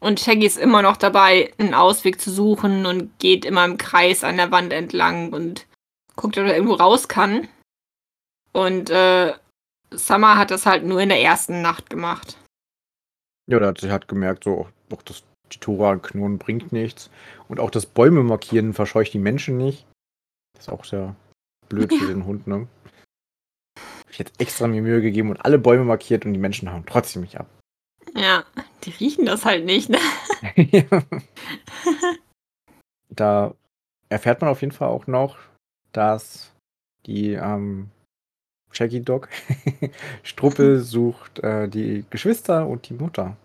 Und 0.00 0.18
Shaggy 0.18 0.46
ist 0.46 0.58
immer 0.58 0.82
noch 0.82 0.96
dabei, 0.96 1.52
einen 1.58 1.74
Ausweg 1.74 2.20
zu 2.20 2.30
suchen 2.30 2.86
und 2.86 3.16
geht 3.18 3.44
immer 3.44 3.64
im 3.64 3.78
Kreis 3.78 4.24
an 4.24 4.36
der 4.36 4.50
Wand 4.50 4.72
entlang 4.72 5.32
und 5.32 5.66
guckt, 6.16 6.38
ob 6.38 6.44
er 6.44 6.54
irgendwo 6.54 6.74
raus 6.74 7.08
kann. 7.08 7.48
Und 8.52 8.90
äh, 8.90 9.32
Summer 9.92 10.36
hat 10.36 10.50
das 10.50 10.66
halt 10.66 10.84
nur 10.84 11.00
in 11.00 11.08
der 11.08 11.22
ersten 11.22 11.62
Nacht 11.62 11.88
gemacht. 11.88 12.36
Ja, 13.46 13.58
da 13.58 13.66
hat 13.68 13.78
sie 13.80 13.90
halt 13.90 14.08
gemerkt, 14.08 14.44
so, 14.44 14.68
auch 14.92 15.02
das, 15.02 15.22
die 15.52 15.58
Tora 15.58 15.96
knurren 15.96 16.38
bringt 16.38 16.72
nichts. 16.72 17.10
Und 17.48 17.60
auch 17.60 17.70
das 17.70 17.86
Bäume 17.86 18.22
markieren 18.22 18.72
verscheucht 18.72 19.12
die 19.14 19.18
Menschen 19.18 19.56
nicht. 19.56 19.86
Das 20.54 20.66
ist 20.68 20.72
auch 20.72 20.84
sehr 20.84 21.16
blöd 21.68 21.92
für 21.92 22.04
Ja. 22.04 22.10
den 22.10 22.24
Hund, 22.24 22.46
ne? 22.46 22.68
Ich 24.10 24.18
hätte 24.18 24.32
extra 24.38 24.66
mir 24.68 24.82
Mühe 24.82 25.00
gegeben 25.00 25.30
und 25.30 25.44
alle 25.44 25.58
Bäume 25.58 25.84
markiert 25.84 26.24
und 26.26 26.34
die 26.34 26.38
Menschen 26.38 26.70
hauen 26.70 26.84
trotzdem 26.86 27.22
nicht 27.22 27.38
ab. 27.40 27.46
Ja, 28.14 28.44
die 28.84 28.90
riechen 28.90 29.24
das 29.24 29.44
halt 29.44 29.64
nicht, 29.64 29.88
ne? 29.88 29.98
Da 33.08 33.54
erfährt 34.08 34.40
man 34.40 34.50
auf 34.50 34.60
jeden 34.62 34.72
Fall 34.72 34.88
auch 34.88 35.06
noch, 35.06 35.36
dass 35.92 36.52
die, 37.06 37.32
ähm, 37.32 37.90
Shaggy 38.72 39.02
Dog 39.02 39.28
Struppel 40.22 40.80
sucht, 40.80 41.38
äh, 41.40 41.68
die 41.68 42.04
Geschwister 42.10 42.66
und 42.66 42.88
die 42.88 42.94
Mutter. 42.94 43.36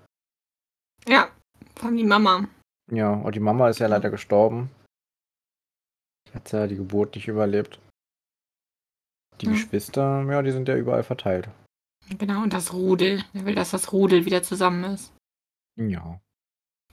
Ja, 1.08 1.30
vor 1.76 1.88
allem 1.88 1.98
die 1.98 2.04
Mama. 2.04 2.48
Ja, 2.92 3.14
und 3.14 3.36
die 3.36 3.40
Mama 3.42 3.70
ist 3.70 3.80
ja 3.80 3.88
leider 3.88 4.10
gestorben. 4.10 4.70
Die 6.28 6.34
hat 6.34 6.52
ja 6.52 6.68
die 6.68 6.76
Geburt 6.78 7.16
nicht 7.16 7.28
überlebt. 7.28 7.80
Die 9.42 9.46
Ja. 9.46 9.52
Geschwister, 9.52 10.24
ja, 10.30 10.42
die 10.42 10.52
sind 10.52 10.68
ja 10.68 10.76
überall 10.76 11.04
verteilt. 11.04 11.50
Genau, 12.18 12.44
und 12.44 12.54
das 12.54 12.74
Rudel. 12.74 13.24
Er 13.34 13.46
will, 13.46 13.56
dass 13.56 13.72
das 13.72 13.92
Rudel 13.92 14.26
wieder 14.26 14.42
zusammen 14.44 14.84
ist. 14.86 15.14
Ja. 15.78 16.20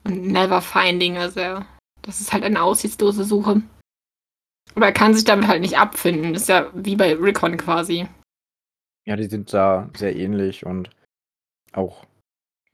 Und 0.03 0.26
never 0.26 0.61
finding, 0.61 1.16
also 1.16 1.41
er, 1.41 1.66
das 2.03 2.20
ist 2.20 2.32
halt 2.32 2.45
eine 2.45 2.62
aussichtslose 2.62 3.24
Suche. 3.24 3.62
Aber 4.74 4.87
er 4.87 4.93
kann 4.93 5.14
sich 5.14 5.24
damit 5.24 5.47
halt 5.47 5.61
nicht 5.61 5.78
abfinden. 5.78 6.32
Das 6.32 6.43
ist 6.43 6.49
ja 6.49 6.70
wie 6.74 6.97
bei 6.97 7.14
Rickon 7.14 7.57
quasi. 7.57 8.09
Ja, 9.07 9.17
die 9.17 9.29
sind 9.29 9.53
da 9.53 9.91
sehr 9.97 10.17
ähnlich 10.17 10.65
und 10.65 10.91
auch 11.73 12.07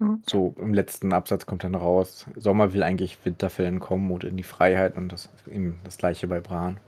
Mhm. 0.01 0.23
so 0.27 0.55
im 0.59 0.73
letzten 0.73 1.13
Absatz 1.13 1.45
kommt 1.45 1.63
dann 1.63 1.75
raus, 1.75 2.25
Sommer 2.35 2.73
will 2.73 2.83
eigentlich 2.83 3.19
Winterfell 3.25 3.67
entkommen 3.67 4.11
und 4.11 4.25
in 4.25 4.39
die 4.39 4.43
Freiheit 4.43 4.97
und 4.97 5.11
das 5.11 5.29
eben 5.47 5.79
das 5.85 5.99
gleiche 5.99 6.27
bei 6.27 6.41
Bran. 6.41 6.81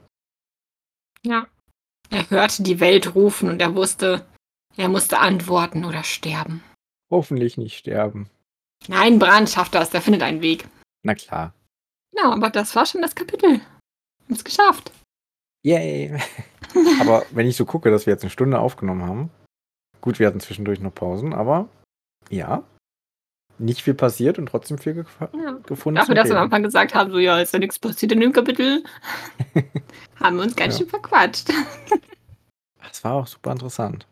Ja. 1.23 1.47
Er 2.09 2.29
hörte 2.31 2.63
die 2.63 2.79
Welt 2.79 3.13
rufen 3.15 3.49
und 3.49 3.61
er 3.61 3.75
wusste, 3.75 4.25
er 4.77 4.89
musste 4.89 5.19
antworten 5.19 5.85
oder 5.85 6.03
sterben. 6.03 6.63
Hoffentlich 7.11 7.57
nicht 7.57 7.77
sterben. 7.77 8.29
Nein, 8.87 9.19
Bran 9.19 9.45
schafft 9.47 9.75
das, 9.75 9.91
der 9.91 10.01
findet 10.01 10.23
einen 10.23 10.41
Weg. 10.41 10.67
Na 11.03 11.13
klar. 11.13 11.53
Ja, 12.15 12.31
aber 12.31 12.49
das 12.49 12.75
war 12.75 12.85
schon 12.85 13.01
das 13.01 13.15
Kapitel. 13.15 13.61
Haben 13.61 14.33
es 14.35 14.43
geschafft. 14.43 14.91
Yay! 15.63 16.19
aber 17.01 17.25
wenn 17.31 17.47
ich 17.47 17.55
so 17.55 17.65
gucke, 17.65 17.89
dass 17.91 18.05
wir 18.05 18.13
jetzt 18.13 18.23
eine 18.23 18.29
Stunde 18.31 18.59
aufgenommen 18.59 19.03
haben, 19.03 19.29
gut, 20.01 20.19
wir 20.19 20.27
hatten 20.27 20.39
zwischendurch 20.39 20.79
noch 20.79 20.93
Pausen, 20.93 21.33
aber 21.33 21.67
ja, 22.29 22.63
nicht 23.59 23.81
viel 23.81 23.93
passiert 23.93 24.39
und 24.39 24.47
trotzdem 24.47 24.77
viel 24.77 24.93
gef 24.95 25.07
Ja. 25.33 25.51
gefunden. 25.65 25.97
Dafür, 25.97 26.15
dass 26.15 26.29
wir 26.29 26.37
am. 26.37 26.43
Anfang 26.45 26.63
gesagt 26.63 26.95
haben, 26.95 27.11
so 27.11 27.19
ja, 27.19 27.39
ist 27.39 27.53
ja 27.53 27.59
nichts 27.59 27.79
passiert 27.79 28.11
in 28.11 28.19
dem 28.19 28.33
Kapitel, 28.33 28.83
haben 30.19 30.37
wir 30.37 30.43
uns 30.43 30.55
ganz 30.55 30.73
Ja. 30.75 30.79
schön 30.79 30.89
verquatscht. 30.89 31.49
Das 32.79 33.03
war 33.03 33.13
auch 33.13 33.27
super 33.27 33.51
interessant. 33.51 34.07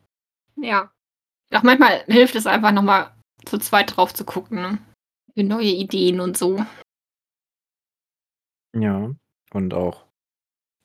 Ja. 0.56 0.92
Doch 1.50 1.64
manchmal 1.64 2.04
hilft 2.06 2.36
es 2.36 2.48
einfach 2.48 2.72
nochmal 2.72 3.12
zu 3.46 3.58
zweit 3.58 3.96
drauf 3.98 4.14
zu 4.14 4.24
gucken, 4.24 4.62
ne? 4.62 4.78
Für 5.34 5.44
neue 5.44 5.66
Ideen 5.72 6.20
und 6.22 6.38
so. 6.38 6.64
Ja. 8.78 9.12
Und 9.54 9.74
auch 9.74 10.06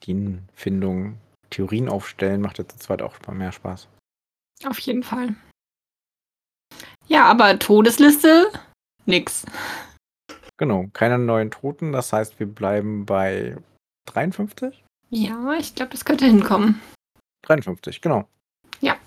Ideenfindung, 0.03 1.19
Theorien 1.57 1.89
aufstellen 1.89 2.43
macht 2.43 2.59
jetzt 2.59 2.73
zu 2.73 2.79
zweit 2.79 3.01
auch 3.01 3.17
mehr 3.29 3.51
Spaß. 3.51 3.89
Auf 4.67 4.79
jeden 4.81 5.03
Fall. 5.03 5.35
Ja, 7.07 7.25
aber 7.25 7.59
Todesliste? 7.59 8.53
Nix. 9.07 9.47
Genau, 10.59 10.87
keine 10.93 11.19
neuen 11.19 11.51
Toten, 11.51 11.93
das 11.93 12.13
heißt, 12.13 12.39
wir 12.41 12.47
bleiben 12.47 13.07
bei 13.07 13.57
53? 14.07 14.85
Ja, 15.09 15.55
ich 15.55 15.75
glaube, 15.75 15.93
das 15.93 16.05
könnte 16.05 16.27
hinkommen. 16.27 16.81
53, 17.43 18.03
genau. 18.03 18.29
Ja. 18.81 18.99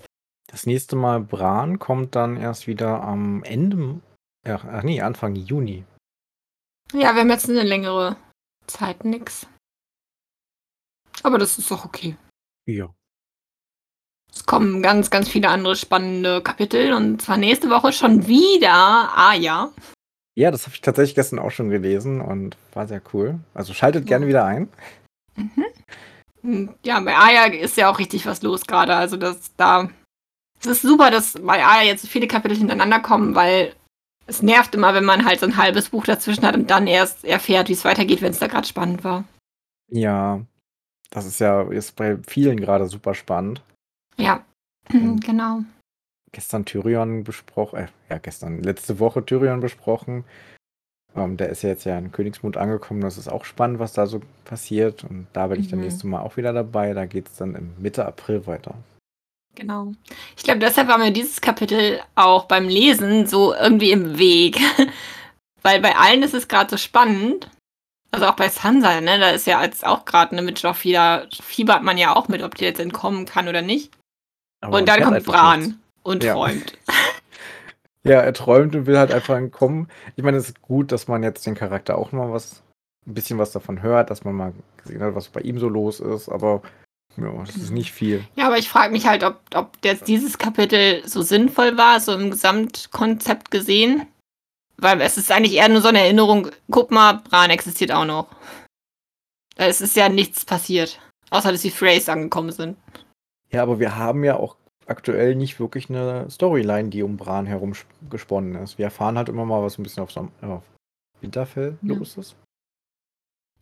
Das 0.48 0.66
nächste 0.66 0.96
Mal 0.96 1.20
Bran 1.20 1.78
kommt 1.78 2.16
dann 2.16 2.36
erst 2.36 2.66
wieder 2.66 3.02
am 3.02 3.44
Ende, 3.44 4.00
ja, 4.46 4.56
ach 4.56 4.82
nee, 4.82 5.00
Anfang 5.00 5.36
Juni. 5.36 5.84
Ja, 6.92 7.14
wir 7.14 7.20
haben 7.20 7.30
jetzt 7.30 7.48
eine 7.48 7.62
längere 7.62 8.16
Zeit 8.66 9.04
nix. 9.04 9.46
Aber 11.22 11.38
das 11.38 11.58
ist 11.58 11.70
doch 11.70 11.84
okay. 11.84 12.16
Ja. 12.76 12.94
Es 14.32 14.46
kommen 14.46 14.82
ganz, 14.82 15.10
ganz 15.10 15.28
viele 15.28 15.48
andere 15.48 15.76
spannende 15.76 16.40
Kapitel 16.42 16.92
und 16.92 17.20
zwar 17.20 17.36
nächste 17.36 17.68
Woche 17.68 17.92
schon 17.92 18.26
wieder 18.26 19.10
Aya. 19.16 19.72
Ja, 20.36 20.50
das 20.50 20.66
habe 20.66 20.74
ich 20.74 20.80
tatsächlich 20.80 21.14
gestern 21.14 21.38
auch 21.38 21.50
schon 21.50 21.70
gelesen 21.70 22.20
und 22.20 22.56
war 22.72 22.86
sehr 22.86 23.02
cool. 23.12 23.40
Also 23.54 23.74
schaltet 23.74 24.06
gerne 24.06 24.26
wieder 24.26 24.44
ein. 24.44 24.68
Mhm. 25.34 26.74
Ja, 26.84 27.00
bei 27.00 27.16
Aya 27.16 27.52
ist 27.52 27.76
ja 27.76 27.90
auch 27.90 27.98
richtig 27.98 28.24
was 28.26 28.42
los 28.42 28.66
gerade. 28.66 28.94
Also 28.94 29.16
das 29.16 29.54
da. 29.56 29.90
Es 30.60 30.66
ist 30.66 30.82
super, 30.82 31.10
dass 31.10 31.34
bei 31.34 31.64
Aya 31.64 31.82
jetzt 31.82 32.02
so 32.02 32.08
viele 32.08 32.26
Kapitel 32.26 32.56
hintereinander 32.56 33.00
kommen, 33.00 33.34
weil 33.34 33.74
es 34.26 34.42
nervt 34.42 34.74
immer, 34.74 34.94
wenn 34.94 35.04
man 35.04 35.24
halt 35.24 35.40
so 35.40 35.46
ein 35.46 35.56
halbes 35.56 35.90
Buch 35.90 36.04
dazwischen 36.04 36.46
hat 36.46 36.54
und 36.54 36.70
dann 36.70 36.86
erst 36.86 37.24
erfährt, 37.24 37.68
wie 37.68 37.72
es 37.72 37.84
weitergeht, 37.84 38.22
wenn 38.22 38.30
es 38.30 38.38
da 38.38 38.46
gerade 38.46 38.66
spannend 38.66 39.02
war. 39.02 39.24
Ja, 39.90 40.40
das 41.10 41.26
ist 41.26 41.40
ja 41.40 41.62
ist 41.70 41.96
bei 41.96 42.16
vielen 42.26 42.58
gerade 42.60 42.86
super 42.86 43.14
spannend. 43.14 43.62
Ja, 44.16 44.44
Mhm. 44.92 45.20
genau. 45.24 45.60
Gestern 46.32 46.64
Tyrion 46.64 47.24
besprochen, 47.24 47.80
äh, 47.80 47.86
ja, 48.08 48.18
gestern, 48.18 48.62
letzte 48.62 48.98
Woche 49.00 49.24
Tyrion 49.24 49.60
besprochen. 49.60 50.24
Ähm, 51.16 51.36
der 51.36 51.48
ist 51.48 51.62
ja 51.62 51.70
jetzt 51.70 51.84
ja 51.84 51.98
in 51.98 52.12
Königsmund 52.12 52.56
angekommen. 52.56 53.00
Das 53.00 53.18
ist 53.18 53.26
auch 53.28 53.44
spannend, 53.44 53.80
was 53.80 53.92
da 53.94 54.06
so 54.06 54.20
passiert. 54.44 55.02
Und 55.02 55.26
da 55.32 55.48
bin 55.48 55.58
ich 55.60 55.68
dann 55.68 55.80
Mhm. 55.80 55.84
nächstes 55.86 56.04
Mal 56.04 56.20
auch 56.22 56.36
wieder 56.36 56.52
dabei. 56.52 56.92
Da 56.94 57.06
geht 57.06 57.26
es 57.28 57.36
dann 57.36 57.56
im 57.56 57.74
Mitte 57.82 58.06
April 58.06 58.46
weiter. 58.46 58.74
Genau. 59.56 59.92
Ich 60.36 60.44
glaube, 60.44 60.60
deshalb 60.60 60.86
war 60.86 60.98
mir 60.98 61.12
dieses 61.12 61.40
Kapitel 61.40 62.00
auch 62.14 62.44
beim 62.44 62.68
Lesen 62.68 63.26
so 63.26 63.52
irgendwie 63.52 63.90
im 63.90 64.18
Weg. 64.18 64.56
Weil 65.62 65.80
bei 65.80 65.96
allen 65.96 66.22
ist 66.22 66.34
es 66.34 66.46
gerade 66.46 66.70
so 66.70 66.76
spannend. 66.76 67.50
Also 68.12 68.26
auch 68.26 68.34
bei 68.36 68.48
Sansa, 68.48 69.00
ne? 69.00 69.18
Da 69.18 69.30
ist 69.30 69.46
ja 69.46 69.62
jetzt 69.62 69.86
auch 69.86 70.04
gerade 70.04 70.34
ne, 70.34 70.42
mit 70.42 70.60
Joffrey, 70.60 70.92
da 70.92 71.26
fiebert 71.42 71.82
man 71.82 71.96
ja 71.96 72.14
auch 72.16 72.28
mit, 72.28 72.42
ob 72.42 72.54
die 72.56 72.64
jetzt 72.64 72.80
entkommen 72.80 73.24
kann 73.24 73.48
oder 73.48 73.62
nicht. 73.62 73.92
Aber 74.60 74.78
und 74.78 74.88
dann 74.88 75.02
kommt 75.02 75.24
Bran 75.24 75.60
nichts. 75.60 75.76
und 76.02 76.24
Ja. 76.24 76.34
träumt. 76.34 76.78
Ja, 78.02 78.20
er 78.20 78.32
träumt 78.32 78.74
und 78.74 78.86
will 78.86 78.96
halt 78.96 79.12
einfach 79.12 79.36
entkommen. 79.36 79.88
Ich 80.16 80.24
meine, 80.24 80.38
es 80.38 80.48
ist 80.48 80.62
gut, 80.62 80.90
dass 80.90 81.06
man 81.06 81.22
jetzt 81.22 81.44
den 81.44 81.54
Charakter 81.54 81.98
auch 81.98 82.12
mal 82.12 82.32
was, 82.32 82.62
ein 83.06 83.12
bisschen 83.12 83.38
was 83.38 83.52
davon 83.52 83.82
hört, 83.82 84.08
dass 84.08 84.24
man 84.24 84.34
mal 84.34 84.54
gesehen 84.82 85.02
hat, 85.02 85.14
was 85.14 85.28
bei 85.28 85.42
ihm 85.42 85.58
so 85.58 85.68
los 85.68 86.00
ist. 86.00 86.30
Aber 86.30 86.62
ja, 87.18 87.30
das 87.44 87.56
ist 87.56 87.72
nicht 87.72 87.92
viel. 87.92 88.24
Ja, 88.36 88.46
aber 88.46 88.56
ich 88.56 88.70
frage 88.70 88.92
mich 88.92 89.06
halt, 89.06 89.22
ob, 89.22 89.40
ob 89.54 89.76
jetzt 89.84 90.08
dieses 90.08 90.38
Kapitel 90.38 91.06
so 91.06 91.20
sinnvoll 91.20 91.76
war, 91.76 92.00
so 92.00 92.14
im 92.14 92.30
Gesamtkonzept 92.30 93.50
gesehen. 93.50 94.06
Weil 94.80 95.00
es 95.02 95.16
ist 95.18 95.30
eigentlich 95.30 95.54
eher 95.54 95.68
nur 95.68 95.82
so 95.82 95.88
eine 95.88 96.00
Erinnerung, 96.00 96.48
guck 96.70 96.90
mal, 96.90 97.14
Bran 97.28 97.50
existiert 97.50 97.92
auch 97.92 98.04
noch. 98.06 98.28
Es 99.56 99.80
ist 99.80 99.96
ja 99.96 100.08
nichts 100.08 100.44
passiert. 100.44 100.98
Außer, 101.30 101.52
dass 101.52 101.62
die 101.62 101.70
Freys 101.70 102.08
angekommen 102.08 102.50
sind. 102.50 102.76
Ja, 103.50 103.62
aber 103.62 103.78
wir 103.78 103.96
haben 103.96 104.24
ja 104.24 104.36
auch 104.36 104.56
aktuell 104.86 105.34
nicht 105.34 105.60
wirklich 105.60 105.90
eine 105.90 106.28
Storyline, 106.30 106.88
die 106.88 107.02
um 107.02 107.16
Bran 107.16 107.46
herum 107.46 107.72
sp- 107.76 107.86
gesponnen 108.08 108.54
ist. 108.56 108.78
Wir 108.78 108.86
erfahren 108.86 109.18
halt 109.18 109.28
immer 109.28 109.44
mal, 109.44 109.62
was 109.62 109.78
ein 109.78 109.82
bisschen 109.82 110.02
auf, 110.02 110.10
Som 110.12 110.32
auf 110.40 110.62
Winterfell 111.20 111.76
Ja. 111.82 111.94
los 111.94 112.16
ist. 112.16 112.34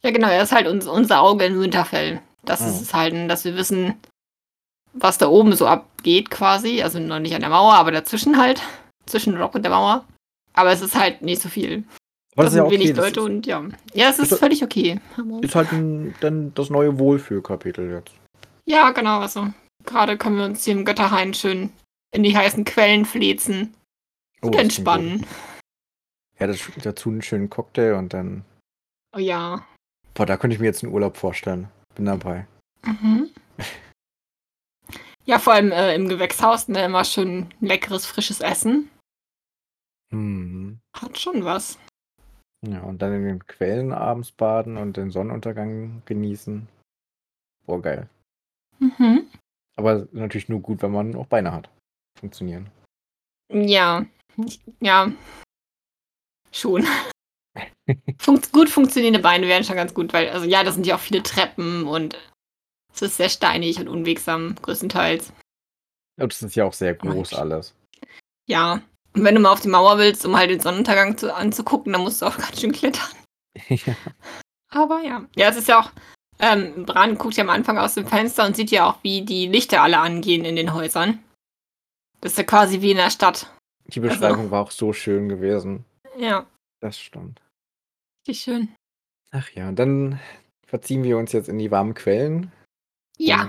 Ja, 0.03 0.11
genau, 0.13 0.29
er 0.29 0.43
ist 0.43 0.53
halt 0.53 0.69
uns, 0.69 0.87
unser 0.87 1.21
Auge 1.23 1.45
in 1.47 1.61
Winterfell. 1.61 2.23
Das 2.45 2.63
Ah. 2.63 2.69
ist 2.69 2.81
es 2.81 2.95
halt, 2.95 3.29
dass 3.29 3.45
wir 3.45 3.57
wissen, 3.57 3.95
was 4.93 5.19
da 5.19 5.27
oben 5.29 5.55
so 5.55 5.67
abgeht 5.67 6.31
quasi. 6.31 6.83
Also 6.83 7.01
noch 7.01 7.19
nicht 7.19 7.35
an 7.35 7.41
der 7.41 7.51
Mauer, 7.51 7.75
aber 7.75 7.91
dazwischen 7.91 8.39
halt. 8.39 8.63
Zwischen 9.07 9.37
Rock 9.37 9.55
und 9.57 9.63
der 9.63 9.73
Mauer. 9.73 10.05
Aber 10.59 10.73
es 10.73 10.81
ist 10.81 10.95
halt 10.97 11.23
nicht 11.23 11.41
so 11.41 11.49
viel. 11.49 11.85
Aber 12.35 12.45
das 12.45 12.47
das 12.47 12.53
ist 12.53 12.57
ja 12.57 12.63
sind 12.63 12.67
okay. 12.67 12.75
wenig 12.81 12.97
Leute 12.97 13.23
und 13.23 13.47
ja. 13.47 13.65
Ja, 13.95 14.11
es 14.11 14.19
ist 14.19 14.33
Ist- 14.33 14.39
völlig 14.41 14.63
okay. 14.65 15.01
ist 15.41 15.55
halt 15.55 15.73
ein, 15.73 16.15
dann 16.21 16.53
das 16.55 16.69
neue 16.69 16.99
Wohlfühlkapitel 16.99 17.91
jetzt. 17.91 18.13
Ja, 18.65 18.91
genau. 18.91 19.21
Also 19.21 19.49
gerade 19.85 20.17
können 20.19 20.37
wir 20.37 20.45
uns 20.45 20.65
hier 20.65 20.75
im 20.75 20.85
Götterhain 20.85 21.33
schön 21.33 21.71
in 22.13 22.23
die 22.23 22.37
heißen 22.37 22.65
Quellen 22.65 23.05
flezen 23.05 23.75
Oh, 24.43 24.47
und 24.47 24.53
klingt 24.53 24.65
entspannen. 24.65 25.27
Ja, 26.39 26.47
das, 26.47 26.61
dazu 26.83 27.09
einen 27.09 27.23
schönen 27.23 27.51
Cocktail 27.51 27.95
und 27.95 28.13
dann. 28.13 28.45
Oh 29.15 29.19
ja. 29.21 29.65
Boah, 30.15 30.27
da 30.27 30.37
könnte 30.37 30.55
ich 30.55 30.61
mir 30.61 30.67
jetzt 30.67 30.83
einen 30.83 30.93
Urlaub 30.93 31.17
vorstellen. 31.17 31.69
Bin 31.95 32.05
dabei. 32.07 32.47
Mhm. 32.85 33.31
Ja, 35.25 35.39
vor 35.39 35.53
allem 35.53 35.73
äh, 35.73 35.95
im 35.95 36.09
Gewächshaus, 36.09 36.69
ne, 36.69 36.85
immer 36.85 37.05
schön 37.05 37.53
leckeres, 37.61 38.07
frisches 38.07 38.41
Essen. 38.41 38.91
Mhm. 40.11 40.81
Hat 40.97 41.19
schon 41.19 41.45
was. 41.45 41.79
Ja, 42.67 42.81
und 42.83 43.01
dann 43.03 43.13
in 43.15 43.25
den 43.25 43.47
Quellen 43.47 43.93
abends 43.93 44.33
baden 44.33 44.77
und 44.77 44.97
den 44.97 45.11
Sonnenuntergang 45.11 46.03
genießen. 46.07 46.67
Boah, 47.67 47.81
geil. 47.81 48.09
Mhm. 48.81 49.29
Aber 49.77 50.09
natürlich 50.13 50.49
nur 50.49 50.61
gut, 50.61 50.83
wenn 50.83 50.91
man 50.91 51.15
auch 51.15 51.27
Beine 51.27 51.53
hat. 51.53 51.71
Funktionieren. 52.19 52.69
Ja. 53.53 54.05
Ja. 54.81 55.13
Schon. 56.51 56.85
Funkt, 58.19 58.53
gut 58.53 58.69
funktionierende 58.69 59.21
Beine 59.21 59.47
wären 59.47 59.65
schon 59.65 59.77
ganz 59.77 59.95
gut, 59.95 60.13
weil, 60.13 60.31
also 60.31 60.47
ja, 60.47 60.65
das 60.65 60.75
sind 60.75 60.87
ja 60.87 60.97
auch 60.97 61.01
viele 61.01 61.23
Treppen 61.23 61.87
und 61.87 62.19
es 62.93 63.03
ist 63.03 63.17
sehr 63.17 63.29
steinig 63.29 63.79
und 63.79 63.89
unwegsam, 63.89 64.57
größtenteils. 64.57 65.33
Und 66.21 66.33
das 66.33 66.43
ist 66.43 66.57
ja 66.57 66.65
auch 66.65 66.73
sehr 66.73 66.95
groß 66.95 67.15
Mensch. 67.15 67.35
alles. 67.35 67.75
Ja, 68.49 68.83
Und 69.15 69.25
wenn 69.25 69.35
du 69.35 69.41
mal 69.41 69.53
auf 69.53 69.61
die 69.61 69.69
Mauer 69.69 69.99
willst, 69.99 70.25
um 70.27 70.37
halt 70.37 70.51
den 70.51 70.61
Sonnenuntergang 70.61 71.17
zu, 71.17 71.35
anzugucken, 71.35 71.93
dann 71.93 72.03
musst 72.03 72.23
du 72.23 72.27
auch 72.27 72.37
ganz 72.39 72.61
schön 72.61 72.73
klettern. 72.73 73.09
ja. 73.69 73.95
Aber 74.71 75.01
ja. 75.03 75.25
Ja, 75.37 75.49
es 75.49 75.57
ist 75.57 75.69
ja 75.69 75.81
auch. 75.81 75.91
Ähm, 76.41 76.85
Bran 76.87 77.19
guckt 77.19 77.37
ja 77.37 77.43
am 77.43 77.51
Anfang 77.51 77.79
aus 77.79 77.95
dem 77.95 78.07
Fenster 78.07 78.47
und 78.47 78.55
sieht 78.55 78.71
ja 78.71 78.89
auch, 78.89 78.99
wie 79.03 79.23
die 79.23 79.47
Lichter 79.49 79.83
alle 79.83 79.99
angehen 79.99 80.45
in 80.45 80.55
den 80.57 80.73
Häusern. 80.73 81.19
Das 82.21 82.33
ist 82.33 82.39
ja 82.39 82.45
quasi 82.45 82.81
wie 82.81 82.93
in 82.93 82.97
der 82.99 83.11
Stadt. 83.11 83.53
Die 83.87 84.01
Beschreibung 84.01 84.51
war 84.51 84.63
auch 84.63 84.71
so 84.71 84.93
schön 84.93 85.29
gewesen. 85.29 85.85
Ja, 86.17 86.47
Das 86.81 86.99
stimmt. 87.01 87.41
richtig 88.29 88.45
schön. 88.45 88.69
Ach 89.33 89.49
ja, 89.51 89.73
dann 89.73 90.21
verziehen 90.67 91.03
wir 91.03 91.19
uns 91.19 91.33
jetzt 91.33 91.49
in 91.49 91.59
die 91.59 91.71
warmen 91.71 91.95
Quellen. 91.95 92.53
Ja, 93.19 93.49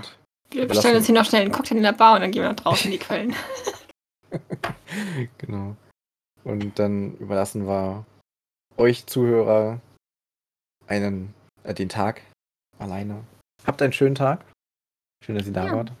wir 0.50 0.66
bestellen 0.66 0.96
uns 0.96 1.06
hier 1.06 1.14
noch 1.14 1.26
schnell 1.26 1.42
einen 1.42 1.52
Cocktail 1.52 1.76
in 1.76 1.82
der 1.84 1.92
Bar 1.92 2.14
und 2.16 2.22
dann 2.22 2.32
gehen 2.32 2.42
wir 2.42 2.48
nach 2.48 2.56
draußen 2.56 2.86
in 2.86 2.92
die 2.92 2.98
Quellen. 3.04 3.34
genau. 5.38 5.76
Und 6.44 6.78
dann 6.78 7.16
überlassen 7.18 7.66
wir 7.66 8.04
euch 8.76 9.06
Zuhörer 9.06 9.80
einen, 10.86 11.34
äh, 11.64 11.74
den 11.74 11.88
Tag 11.88 12.22
alleine. 12.78 13.24
Habt 13.66 13.82
einen 13.82 13.92
schönen 13.92 14.14
Tag. 14.14 14.44
Schön, 15.24 15.36
dass 15.36 15.46
ihr 15.46 15.52
da 15.52 15.66
Ja. 15.66 15.76
wart. 15.76 15.92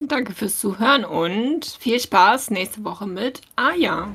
Danke 0.00 0.32
fürs 0.34 0.58
Zuhören 0.58 1.04
und 1.04 1.64
viel 1.64 1.98
Spaß 2.00 2.50
nächste 2.50 2.84
Woche 2.84 3.06
mit 3.06 3.40
Aya. 3.56 4.14